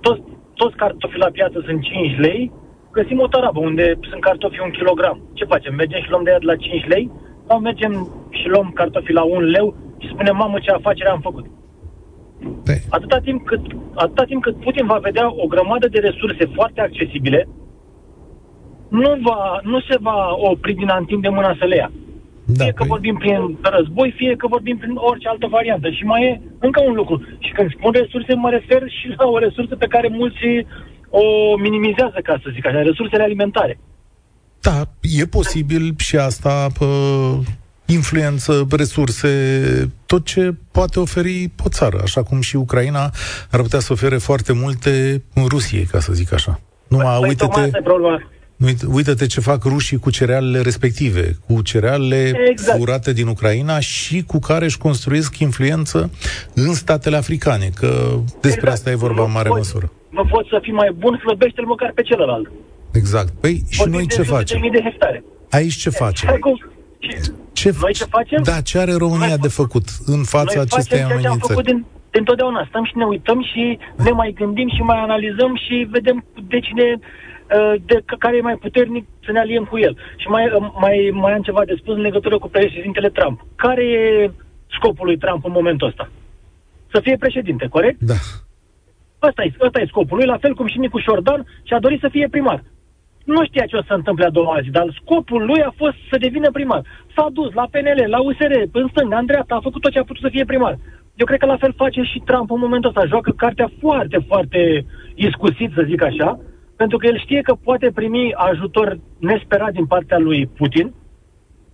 toți, 0.00 0.22
toți 0.54 0.76
cartofii 0.76 1.24
la 1.26 1.34
piață 1.36 1.62
sunt 1.66 1.80
5 1.82 2.18
lei, 2.18 2.52
găsim 2.92 3.20
o 3.20 3.26
tarabă 3.26 3.60
unde 3.60 3.98
sunt 4.10 4.20
cartofi 4.20 4.60
un 4.60 4.70
kilogram. 4.70 5.18
Ce 5.34 5.44
facem? 5.44 5.74
Mergem 5.74 6.00
și 6.02 6.10
luăm 6.10 6.24
de 6.24 6.30
ea 6.30 6.38
de 6.38 6.50
la 6.52 6.56
5 6.56 6.86
lei? 6.86 7.10
Sau 7.46 7.58
mergem 7.58 7.92
și 8.30 8.48
luăm 8.48 8.70
cartofi 8.74 9.12
la 9.12 9.22
1 9.22 9.40
leu 9.40 9.74
și 9.98 10.08
spunem, 10.08 10.36
mamă, 10.36 10.58
ce 10.58 10.70
afacere 10.70 11.08
am 11.08 11.20
făcut? 11.20 11.46
Păi. 12.64 12.80
Atâta 12.88 13.18
timp, 13.18 13.46
cât, 13.46 13.60
atâta 13.94 14.24
timp 14.24 14.42
cât 14.42 14.56
Putin 14.60 14.86
va 14.86 14.98
vedea 14.98 15.26
o 15.42 15.46
grămadă 15.46 15.88
de 15.88 15.98
resurse 15.98 16.44
foarte 16.54 16.80
accesibile, 16.80 17.48
nu, 18.88 19.18
va, 19.22 19.60
nu 19.62 19.80
se 19.80 19.96
va 20.00 20.18
opri 20.50 20.72
din 20.74 20.88
a 20.88 20.96
întinde 20.96 21.28
mâna 21.28 21.56
să 21.58 21.64
le 21.64 21.76
ia. 21.76 21.90
Da, 22.44 22.64
fie 22.64 22.72
că 22.72 22.82
păi... 22.82 22.88
vorbim 22.88 23.16
prin 23.16 23.58
război, 23.62 24.14
fie 24.16 24.34
că 24.36 24.46
vorbim 24.46 24.76
prin 24.78 24.94
orice 24.94 25.28
altă 25.28 25.46
variantă. 25.46 25.90
Și 25.90 26.04
mai 26.04 26.22
e 26.22 26.40
încă 26.58 26.80
un 26.86 26.94
lucru. 26.94 27.22
Și 27.38 27.52
când 27.52 27.70
spun 27.70 27.92
resurse, 27.92 28.34
mă 28.34 28.50
refer 28.50 28.82
și 28.88 29.06
la 29.16 29.26
o 29.26 29.38
resursă 29.38 29.76
pe 29.76 29.86
care 29.86 30.08
mulți 30.08 30.66
o 31.10 31.56
minimizează, 31.56 32.18
ca 32.22 32.40
să 32.42 32.50
zic 32.54 32.66
așa, 32.66 32.82
resursele 32.82 33.22
alimentare. 33.22 33.78
Da, 34.60 34.82
e 35.02 35.24
posibil 35.24 35.94
și 35.98 36.16
asta 36.16 36.66
pă, 36.78 36.86
influență, 37.92 38.66
resurse, 38.70 39.30
tot 40.06 40.24
ce 40.24 40.54
poate 40.70 41.00
oferi 41.00 41.50
o 41.64 41.68
țară, 41.68 42.00
așa 42.02 42.22
cum 42.22 42.40
și 42.40 42.56
Ucraina 42.56 43.10
ar 43.50 43.60
putea 43.60 43.78
să 43.78 43.92
ofere 43.92 44.16
foarte 44.16 44.52
multe 44.52 45.22
în 45.34 45.46
Rusie, 45.46 45.82
ca 45.90 46.00
să 46.00 46.12
zic 46.12 46.32
așa. 46.32 46.60
Numai 46.88 47.18
păi, 47.18 47.28
uite-te, 47.28 47.70
uite-te 48.86 49.26
ce 49.26 49.40
fac 49.40 49.64
rușii 49.64 49.98
cu 49.98 50.10
cerealele 50.10 50.60
respective, 50.60 51.36
cu 51.46 51.62
cerealele 51.62 52.32
exact. 52.50 52.78
furate 52.78 53.12
din 53.12 53.26
Ucraina 53.26 53.80
și 53.80 54.22
cu 54.22 54.38
care 54.38 54.64
își 54.64 54.78
construiesc 54.78 55.38
influență 55.38 56.10
în 56.54 56.74
statele 56.74 57.16
africane, 57.16 57.70
că 57.74 57.88
despre 58.24 58.48
exact. 58.48 58.72
asta 58.72 58.90
e 58.90 58.94
vorba 58.94 59.24
în 59.24 59.32
mare 59.32 59.48
poți, 59.48 59.60
măsură. 59.60 59.92
Nu 60.08 60.24
poți 60.24 60.48
să 60.48 60.58
fii 60.62 60.72
mai 60.72 60.94
bun, 60.98 61.18
slăbește-l 61.24 61.64
măcar 61.64 61.92
pe 61.94 62.02
celălalt. 62.02 62.50
Exact. 62.92 63.32
Păi 63.40 63.62
și 63.68 63.82
noi 63.88 64.06
ce 64.06 64.22
facem? 64.22 64.60
De 64.72 64.80
hectare. 64.82 65.24
Aici 65.50 65.74
ce 65.74 65.90
facem? 65.90 66.36
Cum, 66.40 66.58
Ce, 67.60 67.70
noi 67.80 67.92
ce 67.92 68.04
facem? 68.04 68.42
Da, 68.42 68.60
ce 68.60 68.78
are 68.78 68.94
România 69.04 69.36
noi, 69.36 69.44
de 69.46 69.48
făcut 69.48 69.86
în 70.14 70.22
fața 70.34 70.54
noi 70.54 70.64
acestei 70.66 71.02
amenințări? 71.02 71.28
Noi 71.28 71.38
facem 71.38 71.38
ce 71.38 71.44
am 71.44 71.48
făcut 71.48 71.64
din, 71.70 71.78
întotdeauna. 72.20 72.66
Stăm 72.68 72.84
și 72.84 72.96
ne 72.96 73.04
uităm 73.04 73.38
și 73.50 73.78
ne 74.06 74.10
mai 74.10 74.30
gândim 74.40 74.68
și 74.76 74.82
mai 74.90 74.98
analizăm 74.98 75.52
și 75.64 75.74
vedem 75.90 76.24
de 76.52 76.58
cine 76.66 76.86
uh, 76.98 77.74
de 77.88 77.96
care 78.18 78.36
e 78.36 78.48
mai 78.50 78.56
puternic 78.56 79.04
să 79.24 79.30
ne 79.32 79.38
aliem 79.38 79.64
cu 79.64 79.78
el. 79.78 79.96
Și 80.16 80.28
mai, 80.28 80.44
uh, 80.46 80.70
mai, 80.84 81.10
mai 81.12 81.32
am 81.32 81.42
ceva 81.42 81.62
de 81.64 81.74
spus 81.80 81.94
în 81.94 82.00
legătură 82.00 82.38
cu 82.38 82.48
președintele 82.48 83.10
Trump. 83.10 83.46
Care 83.56 83.84
e 83.84 84.30
scopul 84.76 85.06
lui 85.06 85.18
Trump 85.18 85.44
în 85.44 85.52
momentul 85.52 85.88
ăsta? 85.88 86.10
Să 86.92 87.00
fie 87.00 87.16
președinte, 87.16 87.66
corect? 87.66 88.00
Da. 88.00 88.18
Ăsta 89.28 89.42
e, 89.42 89.52
ăsta 89.60 89.80
e 89.80 89.92
scopul 89.92 90.16
lui, 90.16 90.26
la 90.26 90.38
fel 90.38 90.54
cum 90.54 90.66
și 90.66 90.78
Nicu 90.78 90.98
Șordan 90.98 91.46
și-a 91.62 91.78
dorit 91.78 92.00
să 92.00 92.08
fie 92.10 92.28
primar. 92.30 92.62
Nu 93.34 93.44
știa 93.44 93.66
ce 93.66 93.76
o 93.76 93.80
să 93.80 93.86
se 93.88 94.00
întâmple 94.00 94.24
a 94.24 94.36
doua 94.38 94.58
zi, 94.62 94.70
dar 94.70 94.86
scopul 95.00 95.42
lui 95.50 95.62
a 95.62 95.72
fost 95.76 95.96
să 96.10 96.16
devină 96.18 96.50
primar. 96.50 96.82
S-a 97.14 97.26
dus 97.32 97.50
la 97.52 97.66
PNL, 97.72 98.00
la 98.14 98.20
USR, 98.28 98.52
în 98.72 98.88
stânga, 98.92 99.18
în 99.18 99.26
dreapta, 99.26 99.54
a 99.54 99.66
făcut 99.68 99.80
tot 99.82 99.92
ce 99.92 99.98
a 99.98 100.08
putut 100.10 100.22
să 100.22 100.34
fie 100.34 100.44
primar. 100.44 100.74
Eu 101.20 101.26
cred 101.26 101.38
că 101.38 101.46
la 101.46 101.56
fel 101.62 101.72
face 101.76 102.02
și 102.02 102.22
Trump 102.28 102.50
în 102.50 102.58
momentul 102.60 102.90
ăsta. 102.90 103.12
Joacă 103.12 103.30
cartea 103.30 103.68
foarte, 103.80 104.18
foarte 104.26 104.84
iscusit, 105.14 105.70
să 105.74 105.82
zic 105.90 106.02
așa, 106.02 106.40
pentru 106.76 106.98
că 106.98 107.06
el 107.06 107.18
știe 107.18 107.40
că 107.40 107.54
poate 107.54 107.90
primi 107.94 108.34
ajutor 108.34 108.98
nesperat 109.18 109.72
din 109.72 109.86
partea 109.86 110.18
lui 110.18 110.46
Putin, 110.46 110.94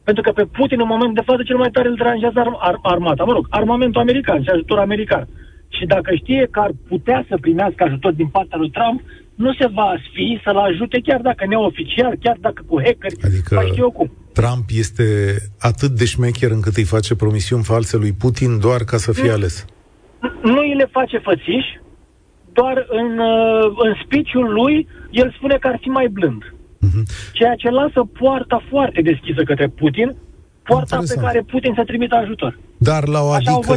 pentru 0.04 0.22
că 0.22 0.30
pe 0.32 0.44
Putin 0.44 0.80
în 0.80 0.92
momentul 0.94 1.18
de 1.20 1.28
față 1.30 1.42
cel 1.42 1.57
mai 1.57 1.70
tare 1.72 1.88
îl 1.88 1.94
deranjează 1.94 2.38
ar- 2.38 2.57
ar- 2.59 2.78
armata, 2.82 3.24
mă 3.24 3.32
rog, 3.32 3.46
armamentul 3.50 4.00
american 4.00 4.42
și 4.42 4.48
ajutor 4.48 4.78
american. 4.78 5.28
Și 5.68 5.86
dacă 5.86 6.14
știe 6.14 6.48
că 6.50 6.61
ar 6.61 6.70
putea 6.88 7.24
să 7.28 7.36
primească 7.40 7.84
ajutor 7.84 8.12
din 8.12 8.26
partea 8.26 8.59
lui 8.59 8.70
Trump, 8.70 9.00
nu 9.37 9.55
se 9.55 9.66
va 9.72 9.95
sfi 10.09 10.41
să-l 10.45 10.57
ajute 10.57 11.01
chiar 11.01 11.20
dacă 11.20 11.47
neoficial, 11.47 12.14
chiar 12.20 12.37
dacă 12.41 12.62
cu 12.66 12.76
hackeri, 12.84 13.16
adică 13.24 13.55
mai 13.55 13.66
știu 13.70 13.82
eu 13.82 13.91
cum. 13.91 14.12
Trump 14.32 14.64
este 14.68 15.37
atât 15.59 15.91
de 15.91 16.05
șmecher 16.05 16.51
încât 16.51 16.76
îi 16.76 16.84
face 16.84 17.14
promisiuni 17.14 17.64
false 17.64 17.97
lui 17.97 18.12
Putin 18.12 18.61
doar 18.61 18.80
ca 18.84 18.97
să 18.97 19.12
fie 19.12 19.30
ales. 19.30 19.64
Nu 20.43 20.59
îi 20.59 20.74
le 20.74 20.89
face 20.93 21.18
fățiși, 21.18 21.80
doar 22.53 22.87
în, 22.89 23.18
uh, 23.18 23.64
în 23.87 23.93
speech-ul 24.05 24.53
lui 24.53 24.89
el 25.11 25.34
spune 25.37 25.57
că 25.61 25.66
ar 25.68 25.78
fi 25.80 25.89
mai 25.89 26.09
blând. 26.09 26.43
Uh-huh. 26.45 27.05
Ceea 27.32 27.55
ce 27.55 27.70
lasă 27.70 28.09
poarta 28.18 28.62
foarte 28.68 29.01
deschisă 29.01 29.43
către 29.43 29.68
Putin, 29.68 30.09
poarta 30.62 30.97
Interesant. 30.97 31.20
pe 31.20 31.26
care 31.26 31.41
Putin 31.53 31.72
să 31.76 31.84
trimită 31.84 32.14
ajutor. 32.14 32.59
Dar 32.76 33.07
la 33.07 33.20
o 33.20 33.30
adică 33.30 33.74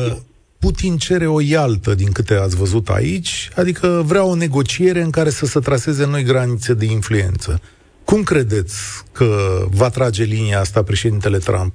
Putin 0.60 0.97
cere 0.97 1.28
o 1.28 1.41
ialtă, 1.41 1.95
din 1.95 2.12
câte 2.12 2.34
ați 2.34 2.55
văzut 2.55 2.88
aici, 2.88 3.49
adică 3.55 3.88
vrea 4.05 4.24
o 4.24 4.36
negociere 4.36 5.01
în 5.01 5.10
care 5.10 5.30
să 5.30 5.45
se 5.45 5.60
traseze 5.60 6.07
noi 6.07 6.24
granițe 6.24 6.74
de 6.74 6.86
influență. 6.86 7.62
Cum 8.05 8.24
credeți 8.24 9.03
că 9.12 9.30
va 9.72 9.89
trage 9.89 10.24
linia 10.24 10.60
asta 10.60 10.84
președintele 10.84 11.38
Trump 11.38 11.74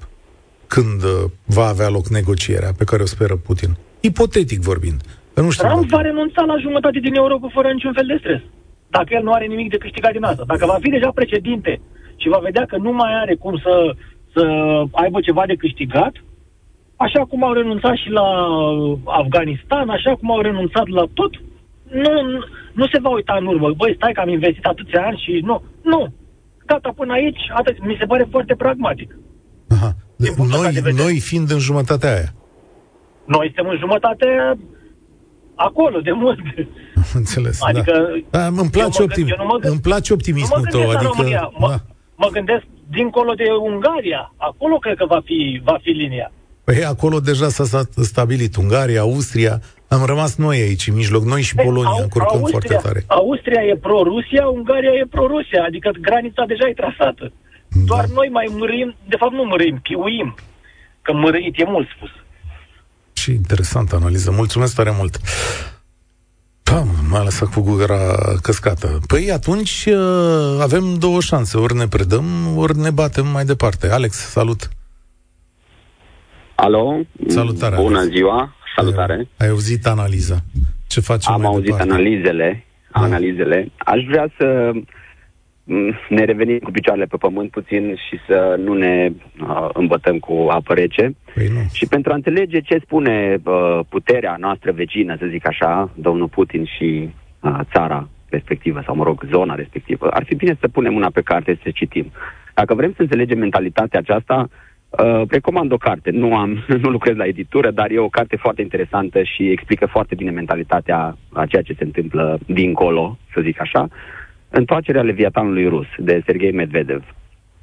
când 0.67 1.03
uh, 1.03 1.31
va 1.45 1.67
avea 1.67 1.89
loc 1.89 2.07
negocierea 2.09 2.73
pe 2.79 2.85
care 2.85 3.03
o 3.03 3.07
speră 3.07 3.37
Putin? 3.37 3.77
Ipotetic 4.01 4.61
vorbind. 4.61 5.01
Nu 5.35 5.51
știu 5.51 5.69
Trump 5.69 5.89
va 5.89 6.01
renunța 6.01 6.43
la 6.43 6.57
jumătate 6.59 6.99
din 6.99 7.15
Europa 7.15 7.49
fără 7.53 7.69
niciun 7.73 7.93
fel 7.93 8.07
de 8.07 8.17
stres. 8.19 8.41
Dacă 8.89 9.09
el 9.11 9.23
nu 9.23 9.33
are 9.33 9.47
nimic 9.47 9.71
de 9.71 9.77
câștigat 9.77 10.13
din 10.13 10.25
asta. 10.25 10.45
Dacă 10.47 10.67
va 10.67 10.79
fi 10.81 10.89
deja 10.89 11.11
președinte 11.15 11.81
și 12.17 12.29
va 12.29 12.39
vedea 12.39 12.65
că 12.67 12.77
nu 12.77 12.93
mai 12.93 13.13
are 13.23 13.35
cum 13.35 13.57
să, 13.65 13.95
să 14.35 14.43
aibă 14.93 15.21
ceva 15.21 15.43
de 15.47 15.55
câștigat, 15.55 16.13
așa 16.97 17.25
cum 17.25 17.45
au 17.45 17.53
renunțat 17.53 17.97
și 17.97 18.11
la 18.11 18.27
Afganistan, 19.05 19.89
așa 19.89 20.15
cum 20.17 20.31
au 20.31 20.41
renunțat 20.41 20.87
la 20.89 21.05
tot, 21.15 21.33
nu, 21.91 22.13
nu 22.73 22.87
se 22.93 22.99
va 23.01 23.09
uita 23.09 23.37
în 23.41 23.47
urmă. 23.47 23.73
Băi, 23.77 23.95
stai 23.97 24.13
că 24.13 24.21
am 24.21 24.29
investit 24.29 24.65
atâția 24.65 25.07
ani 25.07 25.23
și 25.25 25.41
nu. 25.45 25.63
Nu. 25.83 26.13
Gata, 26.67 26.93
până 26.97 27.13
aici, 27.13 27.41
atât. 27.55 27.85
Mi 27.87 27.97
se 27.99 28.07
pare 28.07 28.27
foarte 28.31 28.55
pragmatic. 28.55 29.17
Aha. 29.69 29.93
De, 30.17 30.29
noi, 30.39 30.73
de 30.73 30.93
noi 30.97 31.21
fiind 31.21 31.51
în 31.51 31.59
jumătatea 31.59 32.13
aia. 32.15 32.35
Noi 33.25 33.47
suntem 33.55 33.69
în 33.69 33.79
jumătatea 33.79 34.59
acolo, 35.55 36.01
de 36.01 36.13
mult. 36.13 36.39
Înțeles, 37.21 37.59
da. 37.59 37.67
adică, 37.67 38.23
da. 38.31 38.39
da 38.39 38.47
îmi, 38.47 38.71
place 38.71 38.99
mă, 38.99 39.05
optim... 39.05 39.27
mă 39.47 39.59
îmi 39.61 39.81
place 39.81 40.13
optimismul 40.13 40.59
nu 40.59 40.79
mă 40.79 40.85
tău. 40.85 40.91
Adică, 40.91 41.13
România, 41.17 41.51
mă, 41.59 41.69
da. 41.69 41.77
mă 42.17 42.29
gândesc 42.33 42.65
dincolo 42.91 43.33
de 43.33 43.45
Ungaria. 43.61 44.33
Acolo 44.37 44.77
cred 44.79 44.97
că 44.97 45.07
va 45.07 45.21
fi, 45.25 45.61
va 45.65 45.79
fi 45.83 45.91
linia. 45.91 46.33
Păi 46.65 46.85
acolo 46.85 47.21
deja 47.21 47.49
s-a 47.49 47.83
stabilit 48.03 48.57
Ungaria, 48.57 49.01
Austria, 49.01 49.61
am 49.89 50.05
rămas 50.05 50.37
noi 50.37 50.61
aici, 50.61 50.87
în 50.87 50.95
mijloc, 50.95 51.25
noi 51.25 51.43
și 51.43 51.55
păi, 51.55 51.65
Polonia, 51.65 52.03
încurcăm 52.03 52.39
Austria, 52.39 52.61
foarte 52.61 52.89
tare. 52.89 53.05
Austria 53.07 53.63
e 53.63 53.77
pro-Rusia, 53.77 54.47
Ungaria 54.47 54.91
e 54.91 55.07
pro-Rusia, 55.11 55.63
adică 55.67 55.91
granița 56.01 56.45
deja 56.47 56.69
e 56.69 56.73
trasată. 56.73 57.33
Da. 57.69 57.81
Doar 57.85 58.05
noi 58.07 58.29
mai 58.33 58.47
mărim, 58.59 58.95
de 59.09 59.17
fapt 59.19 59.33
nu 59.33 59.45
mărim, 59.45 59.79
piuim. 59.83 60.35
Că 61.03 61.13
mărăit 61.13 61.61
e 61.61 61.65
mult 61.67 61.89
spus. 61.97 62.11
Și 63.13 63.31
interesant 63.31 63.93
analiză. 63.93 64.31
Mulțumesc 64.31 64.75
tare 64.75 64.93
mult. 64.97 65.21
Pam, 66.63 66.89
m-a 67.11 67.23
lăsat 67.23 67.49
cu 67.53 67.61
gura 67.61 68.15
căscată. 68.43 69.01
Păi 69.07 69.31
atunci 69.31 69.85
uh, 69.89 70.61
avem 70.61 70.99
două 70.99 71.21
șanse. 71.21 71.57
Ori 71.57 71.75
ne 71.75 71.89
predăm, 71.89 72.57
ori 72.57 72.79
ne 72.79 72.91
batem 72.91 73.27
mai 73.27 73.45
departe. 73.45 73.91
Alex, 73.91 74.17
salut! 74.17 74.69
Alo? 76.55 77.01
Salutare! 77.27 77.77
Bună 77.77 77.99
Alex. 77.99 78.15
ziua! 78.15 78.55
Salutare! 78.77 79.13
Ai, 79.15 79.27
ai 79.39 79.49
auzit 79.49 79.87
analiza. 79.87 80.37
Ce 80.87 81.01
facem 81.01 81.33
Am 81.33 81.41
mai 81.41 81.51
auzit 81.51 81.65
departe? 81.65 81.93
analizele. 81.93 82.65
Da. 82.93 83.01
Analizele. 83.01 83.69
Aș 83.77 84.05
vrea 84.05 84.29
să 84.39 84.71
mm, 85.65 85.95
ne 86.09 86.25
revenim 86.25 86.59
cu 86.59 86.71
picioarele 86.71 87.07
pe 87.07 87.17
pământ 87.17 87.51
puțin 87.51 87.95
și 88.09 88.19
să 88.27 88.57
nu 88.65 88.73
ne 88.75 89.13
uh, 89.41 89.69
îmbătăm 89.73 90.19
cu 90.19 90.47
apă 90.51 90.75
rece. 90.75 91.15
Păi 91.35 91.49
nu. 91.49 91.61
Și 91.73 91.87
pentru 91.87 92.13
a 92.13 92.15
înțelege 92.15 92.61
ce 92.61 92.79
spune 92.83 93.39
uh, 93.45 93.81
puterea 93.89 94.37
noastră 94.39 94.73
vecină, 94.73 95.17
să 95.19 95.27
zic 95.31 95.47
așa, 95.47 95.91
domnul 95.95 96.29
Putin 96.29 96.65
și 96.65 97.09
uh, 97.41 97.59
țara 97.73 98.09
respectivă, 98.29 98.83
sau 98.87 98.95
mă 98.97 99.05
rog, 99.05 99.25
zona 99.31 99.55
respectivă, 99.55 100.09
ar 100.09 100.25
fi 100.25 100.35
bine 100.35 100.57
să 100.61 100.69
punem 100.69 100.95
una 100.95 101.11
pe 101.11 101.21
carte 101.21 101.59
să 101.63 101.71
citim. 101.75 102.13
Dacă 102.55 102.75
vrem 102.75 102.93
să 102.97 103.03
înțelegem 103.03 103.39
mentalitatea 103.39 103.99
aceasta, 103.99 104.49
Uh, 104.49 104.64
recomand 105.29 105.73
o 105.73 105.77
carte. 105.77 106.11
Nu 106.11 106.37
am, 106.37 106.65
nu 106.83 106.91
lucrez 106.91 107.17
la 107.17 107.27
editură, 107.27 107.71
dar 107.71 107.91
e 107.91 107.99
o 107.99 108.09
carte 108.09 108.37
foarte 108.37 108.63
interesantă 108.63 109.23
și 109.23 109.51
explică 109.51 109.87
foarte 109.87 110.15
bine 110.15 110.31
mentalitatea 110.31 111.17
a 111.33 111.47
ceea 111.47 111.63
ce 111.63 111.75
se 111.79 111.85
întâmplă 111.85 112.39
dincolo, 112.47 113.19
să 113.35 113.41
zic 113.41 113.61
așa. 113.61 113.89
Întoarcerea 114.49 115.03
Leviatanului 115.03 115.69
rus 115.69 115.87
de 115.99 116.23
Sergei 116.27 116.53
Medvedev. 116.53 117.05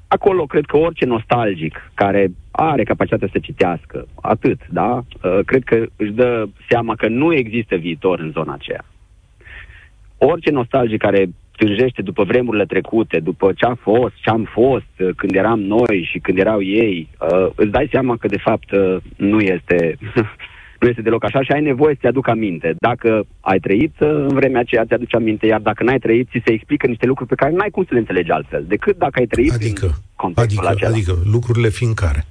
Acolo 0.07 0.45
cred 0.45 0.65
că 0.65 0.77
orice 0.77 1.05
nostalgic 1.05 1.91
care 1.93 2.31
are 2.51 2.83
capacitatea 2.83 3.29
să 3.31 3.39
citească, 3.39 4.07
atât, 4.21 4.59
da? 4.69 5.03
Uh, 5.23 5.39
cred 5.45 5.63
că 5.63 5.85
își 5.95 6.11
dă 6.11 6.45
seama 6.69 6.95
că 6.95 7.07
nu 7.07 7.33
există 7.33 7.75
viitor 7.75 8.19
în 8.19 8.31
zona 8.31 8.53
aceea. 8.53 8.85
Orice 10.17 10.51
nostalgic 10.51 11.01
care 11.01 11.29
tânjește 11.63 12.01
după 12.01 12.23
vremurile 12.23 12.65
trecute, 12.65 13.19
după 13.19 13.51
ce 13.55 13.65
a 13.65 13.75
fost, 13.75 14.13
ce 14.23 14.29
am 14.29 14.43
fost, 14.51 14.93
uh, 14.99 15.09
când 15.15 15.35
eram 15.35 15.59
noi 15.59 16.07
și 16.11 16.19
când 16.19 16.37
erau 16.37 16.61
ei, 16.61 17.09
uh, 17.19 17.47
îți 17.55 17.71
dai 17.71 17.87
seama 17.91 18.17
că 18.17 18.27
de 18.27 18.37
fapt 18.37 18.71
uh, 18.71 18.97
nu 19.17 19.39
este 19.39 19.97
nu 20.81 20.87
este 20.87 21.01
deloc 21.01 21.23
așa 21.23 21.41
și 21.41 21.51
ai 21.51 21.61
nevoie 21.61 21.93
să-ți 21.93 22.07
aduc 22.07 22.27
aminte. 22.27 22.75
Dacă 22.77 23.25
ai 23.39 23.59
trăit 23.59 23.95
uh, 23.99 24.07
în 24.07 24.33
vremea 24.39 24.59
aceea, 24.59 24.85
ți-aduci 24.85 25.15
aminte, 25.15 25.45
iar 25.45 25.59
dacă 25.59 25.83
n-ai 25.83 25.99
trăit, 25.99 26.27
ți 26.29 26.41
se 26.45 26.51
explică 26.53 26.87
niște 26.87 27.05
lucruri 27.05 27.29
pe 27.29 27.35
care 27.35 27.51
n-ai 27.51 27.69
cum 27.69 27.83
să 27.83 27.93
le 27.93 27.99
înțelegi 27.99 28.31
altfel, 28.31 28.63
decât 28.67 28.97
dacă 28.97 29.19
ai 29.19 29.25
trăit 29.25 29.53
adică, 29.53 29.85
în 29.85 29.91
contextul 30.15 30.65
adică, 30.65 30.85
acela. 30.85 30.95
Adică, 30.95 31.13
lucrurile 31.31 31.69
fiind 31.69 31.93
care? 31.93 32.25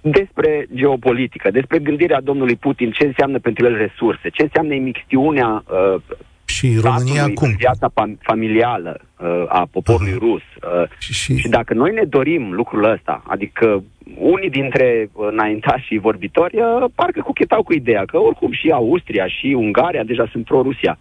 Despre 0.00 0.66
geopolitică, 0.74 1.50
despre 1.50 1.78
gândirea 1.78 2.20
domnului 2.20 2.56
Putin, 2.56 2.90
ce 2.90 3.06
înseamnă 3.06 3.38
pentru 3.38 3.66
el 3.66 3.76
resurse, 3.76 4.28
ce 4.28 4.42
înseamnă 4.42 4.74
imixtiunea 4.74 5.64
uh, 5.66 6.00
și 6.44 6.78
România 6.82 7.30
cum? 7.34 7.54
viața 7.58 7.92
familială 8.20 9.00
uh, 9.18 9.44
a 9.48 9.68
poporului 9.70 10.12
Aha. 10.12 10.18
rus. 10.20 10.42
Uh, 10.42 10.88
și, 10.98 11.12
și... 11.12 11.36
și 11.36 11.48
dacă 11.48 11.74
noi 11.74 11.92
ne 11.92 12.04
dorim 12.04 12.52
lucrul 12.52 12.84
ăsta, 12.84 13.22
adică 13.26 13.82
unii 14.18 14.50
dintre 14.50 15.10
înaintașii 15.16 15.98
vorbitori 15.98 16.56
uh, 16.56 16.84
parcă 16.94 17.20
cuchetau 17.20 17.62
cu 17.62 17.72
ideea 17.72 18.04
că 18.04 18.18
oricum 18.18 18.52
și 18.52 18.70
Austria 18.70 19.26
și 19.26 19.46
Ungaria 19.46 20.02
deja 20.04 20.28
sunt 20.30 20.44
pro-Rusia. 20.44 20.98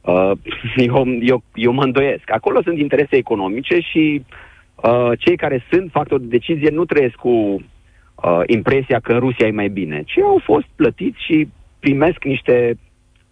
Uh, 0.00 0.30
eu, 0.76 1.06
eu, 1.20 1.42
eu 1.54 1.72
mă 1.72 1.82
îndoiesc. 1.82 2.30
Acolo 2.30 2.62
sunt 2.62 2.78
interese 2.78 3.16
economice 3.16 3.78
și 3.80 4.24
uh, 4.74 5.10
cei 5.18 5.36
care 5.36 5.64
sunt 5.70 5.90
factori 5.90 6.22
de 6.22 6.28
decizie 6.28 6.70
nu 6.70 6.84
trăiesc 6.84 7.14
cu 7.14 7.28
uh, 7.28 8.40
impresia 8.46 8.98
că 9.00 9.12
în 9.12 9.18
Rusia 9.18 9.46
e 9.46 9.50
mai 9.50 9.68
bine, 9.68 10.02
ci 10.06 10.18
au 10.18 10.40
fost 10.44 10.66
plătiți 10.76 11.24
și 11.24 11.48
primesc 11.80 12.24
niște 12.24 12.78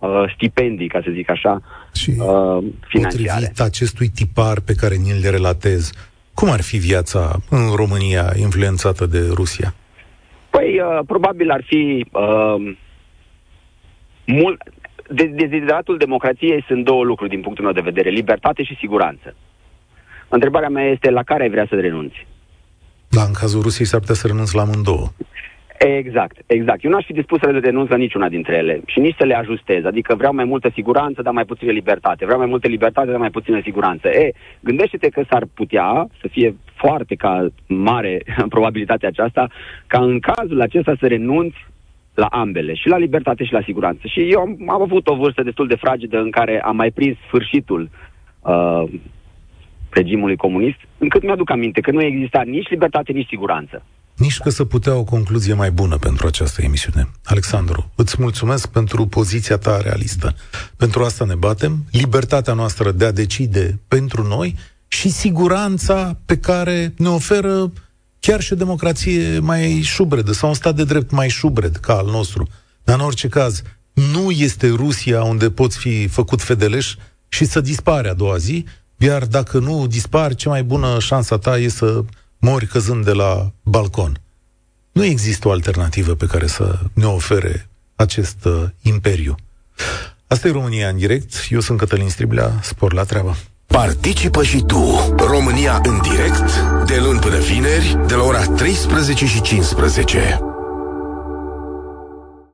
uh, 0.03 0.33
stipendii, 0.35 0.89
ca 0.89 1.01
să 1.05 1.11
zic 1.13 1.31
așa, 1.31 1.63
și 1.95 2.11
uh, 2.11 2.65
financiare. 2.89 3.47
Potrivit 3.47 3.61
acestui 3.61 4.09
tipar 4.09 4.61
pe 4.61 4.75
care 4.75 4.95
ni-l 4.95 5.31
relatez, 5.31 5.93
cum 6.35 6.51
ar 6.51 6.63
fi 6.63 6.77
viața 6.77 7.37
în 7.51 7.75
România 7.75 8.33
influențată 8.37 9.07
de 9.07 9.21
Rusia? 9.35 9.75
Păi, 10.51 10.81
uh, 10.81 11.05
probabil 11.07 11.51
ar 11.51 11.63
fi 11.67 12.07
uh, 12.13 12.75
mult... 14.27 14.63
De, 15.09 15.25
dezideratul 15.25 15.97
democrației 15.99 16.65
sunt 16.67 16.85
două 16.85 17.05
lucruri 17.05 17.31
din 17.31 17.41
punctul 17.41 17.65
meu 17.65 17.73
de 17.73 17.91
vedere, 17.91 18.11
libertate 18.11 18.63
și 18.63 18.77
siguranță. 18.81 19.35
Întrebarea 20.29 20.69
mea 20.69 20.85
este 20.85 21.11
la 21.11 21.23
care 21.23 21.43
ai 21.43 21.51
vrea 21.51 21.67
să 21.69 21.75
renunți? 21.75 22.27
Da, 23.09 23.23
în 23.23 23.33
cazul 23.33 23.63
Rusiei 23.63 23.87
s-ar 23.87 24.01
putea 24.01 24.15
să 24.15 24.27
renunț 24.27 24.51
la 24.51 24.63
amândouă. 24.63 25.09
Exact, 25.85 26.37
exact. 26.47 26.85
Eu 26.85 26.91
n-aș 26.91 27.05
fi 27.05 27.13
dispus 27.13 27.39
să 27.39 27.59
renunț 27.63 27.89
la 27.89 27.97
niciuna 27.97 28.29
dintre 28.29 28.57
ele 28.57 28.81
și 28.87 29.01
nici 29.01 29.17
să 29.19 29.25
le 29.25 29.35
ajustez. 29.35 29.85
Adică 29.85 30.15
vreau 30.15 30.35
mai 30.35 30.45
multă 30.45 30.71
siguranță, 30.75 31.23
dar 31.23 31.33
mai 31.33 31.45
puțină 31.45 31.71
libertate. 31.73 32.25
Vreau 32.25 32.39
mai 32.39 32.49
multă 32.49 32.69
libertate, 32.69 33.11
dar 33.11 33.19
mai 33.19 33.31
puțină 33.31 33.61
siguranță. 33.63 34.09
E, 34.09 34.33
gândește-te 34.61 35.09
că 35.09 35.23
s-ar 35.29 35.45
putea 35.55 36.07
să 36.21 36.29
fie 36.31 36.57
foarte 36.75 37.15
ca 37.15 37.47
mare 37.67 38.23
probabilitatea 38.55 39.09
aceasta 39.09 39.49
ca 39.87 40.03
în 40.03 40.21
cazul 40.21 40.61
acesta 40.61 40.95
să 41.01 41.07
renunți 41.07 41.67
la 42.15 42.27
ambele, 42.27 42.75
și 42.75 42.89
la 42.89 42.97
libertate 42.97 43.45
și 43.45 43.53
la 43.53 43.63
siguranță. 43.63 44.07
Și 44.07 44.21
eu 44.33 44.41
am, 44.41 44.57
am 44.67 44.83
avut 44.83 45.07
o 45.09 45.15
vârstă 45.15 45.43
destul 45.43 45.67
de 45.67 45.75
fragedă 45.75 46.19
în 46.19 46.31
care 46.31 46.61
am 46.61 46.77
mai 46.77 46.91
prins 46.91 47.17
sfârșitul 47.27 47.91
uh, 48.41 48.85
regimului 49.91 50.37
comunist, 50.37 50.79
încât 50.99 51.23
mi-aduc 51.23 51.51
aminte 51.51 51.81
că 51.81 51.91
nu 51.91 52.03
exista 52.03 52.43
nici 52.43 52.69
libertate, 52.69 53.13
nici 53.13 53.29
siguranță. 53.29 53.83
Nici 54.23 54.39
că 54.39 54.51
să 54.51 54.65
putea 54.65 54.95
o 54.95 55.05
concluzie 55.05 55.55
mai 55.55 55.71
bună 55.71 55.99
pentru 55.99 56.27
această 56.27 56.63
emisiune. 56.63 57.09
Alexandru, 57.25 57.93
îți 57.95 58.17
mulțumesc 58.19 58.67
pentru 58.67 59.07
poziția 59.07 59.57
ta 59.57 59.81
realistă. 59.81 60.35
Pentru 60.77 61.05
asta 61.05 61.25
ne 61.25 61.35
batem, 61.35 61.85
libertatea 61.91 62.53
noastră 62.53 62.91
de 62.91 63.05
a 63.05 63.13
decide 63.13 63.81
pentru 63.89 64.27
noi 64.27 64.57
și 64.89 65.11
siguranța 65.11 66.19
pe 66.25 66.39
care 66.39 66.95
ne 66.97 67.09
oferă 67.09 67.73
chiar 68.21 68.41
și 68.41 68.53
o 68.53 68.57
democrație 68.57 69.39
mai 69.39 69.81
șubredă 69.81 70.33
sau 70.33 70.49
un 70.49 70.55
stat 70.55 70.75
de 70.75 70.85
drept 70.85 71.11
mai 71.11 71.29
șubred 71.29 71.77
ca 71.77 71.97
al 71.97 72.07
nostru. 72.07 72.49
Dar 72.85 72.99
în 72.99 73.05
orice 73.05 73.29
caz, 73.29 73.63
nu 73.93 74.31
este 74.31 74.69
Rusia 74.69 75.23
unde 75.23 75.51
poți 75.51 75.79
fi 75.79 76.07
făcut 76.07 76.43
fedeleș 76.43 76.95
și 77.29 77.45
să 77.45 77.61
dispare 77.61 78.09
a 78.09 78.15
doua 78.15 78.37
zi, 78.37 78.65
iar 78.97 79.27
dacă 79.27 79.59
nu 79.59 79.87
dispar, 79.87 80.35
cea 80.35 80.51
mai 80.51 80.63
bună 80.63 80.99
șansa 80.99 81.39
ta 81.39 81.59
e 81.59 81.69
să 81.69 82.05
mori 82.45 82.67
căzând 82.67 83.05
de 83.05 83.13
la 83.13 83.53
balcon. 83.63 84.21
Nu 84.93 85.05
există 85.05 85.49
o 85.49 85.51
alternativă 85.51 86.15
pe 86.15 86.27
care 86.27 86.47
să 86.47 86.79
ne 86.93 87.05
ofere 87.05 87.69
acest 87.95 88.45
uh, 88.45 88.65
imperiu. 88.83 89.35
Asta 90.27 90.49
e 90.49 90.51
România 90.51 90.89
în 90.89 90.97
direct. 90.97 91.35
Eu 91.49 91.61
sunt 91.61 91.79
Cătălin 91.79 92.09
Striblea. 92.09 92.59
Spor 92.63 92.93
la 92.93 93.05
treabă. 93.05 93.37
Participă 93.67 94.43
și 94.43 94.63
tu. 94.67 95.15
România 95.17 95.81
în 95.85 96.01
direct, 96.03 96.53
de 96.87 96.99
luni 96.99 97.19
până 97.19 97.39
vineri, 97.39 97.99
de 98.07 98.15
la 98.15 98.23
ora 98.23 98.45
13 98.45 99.27
și 99.27 99.41
15. 99.41 100.52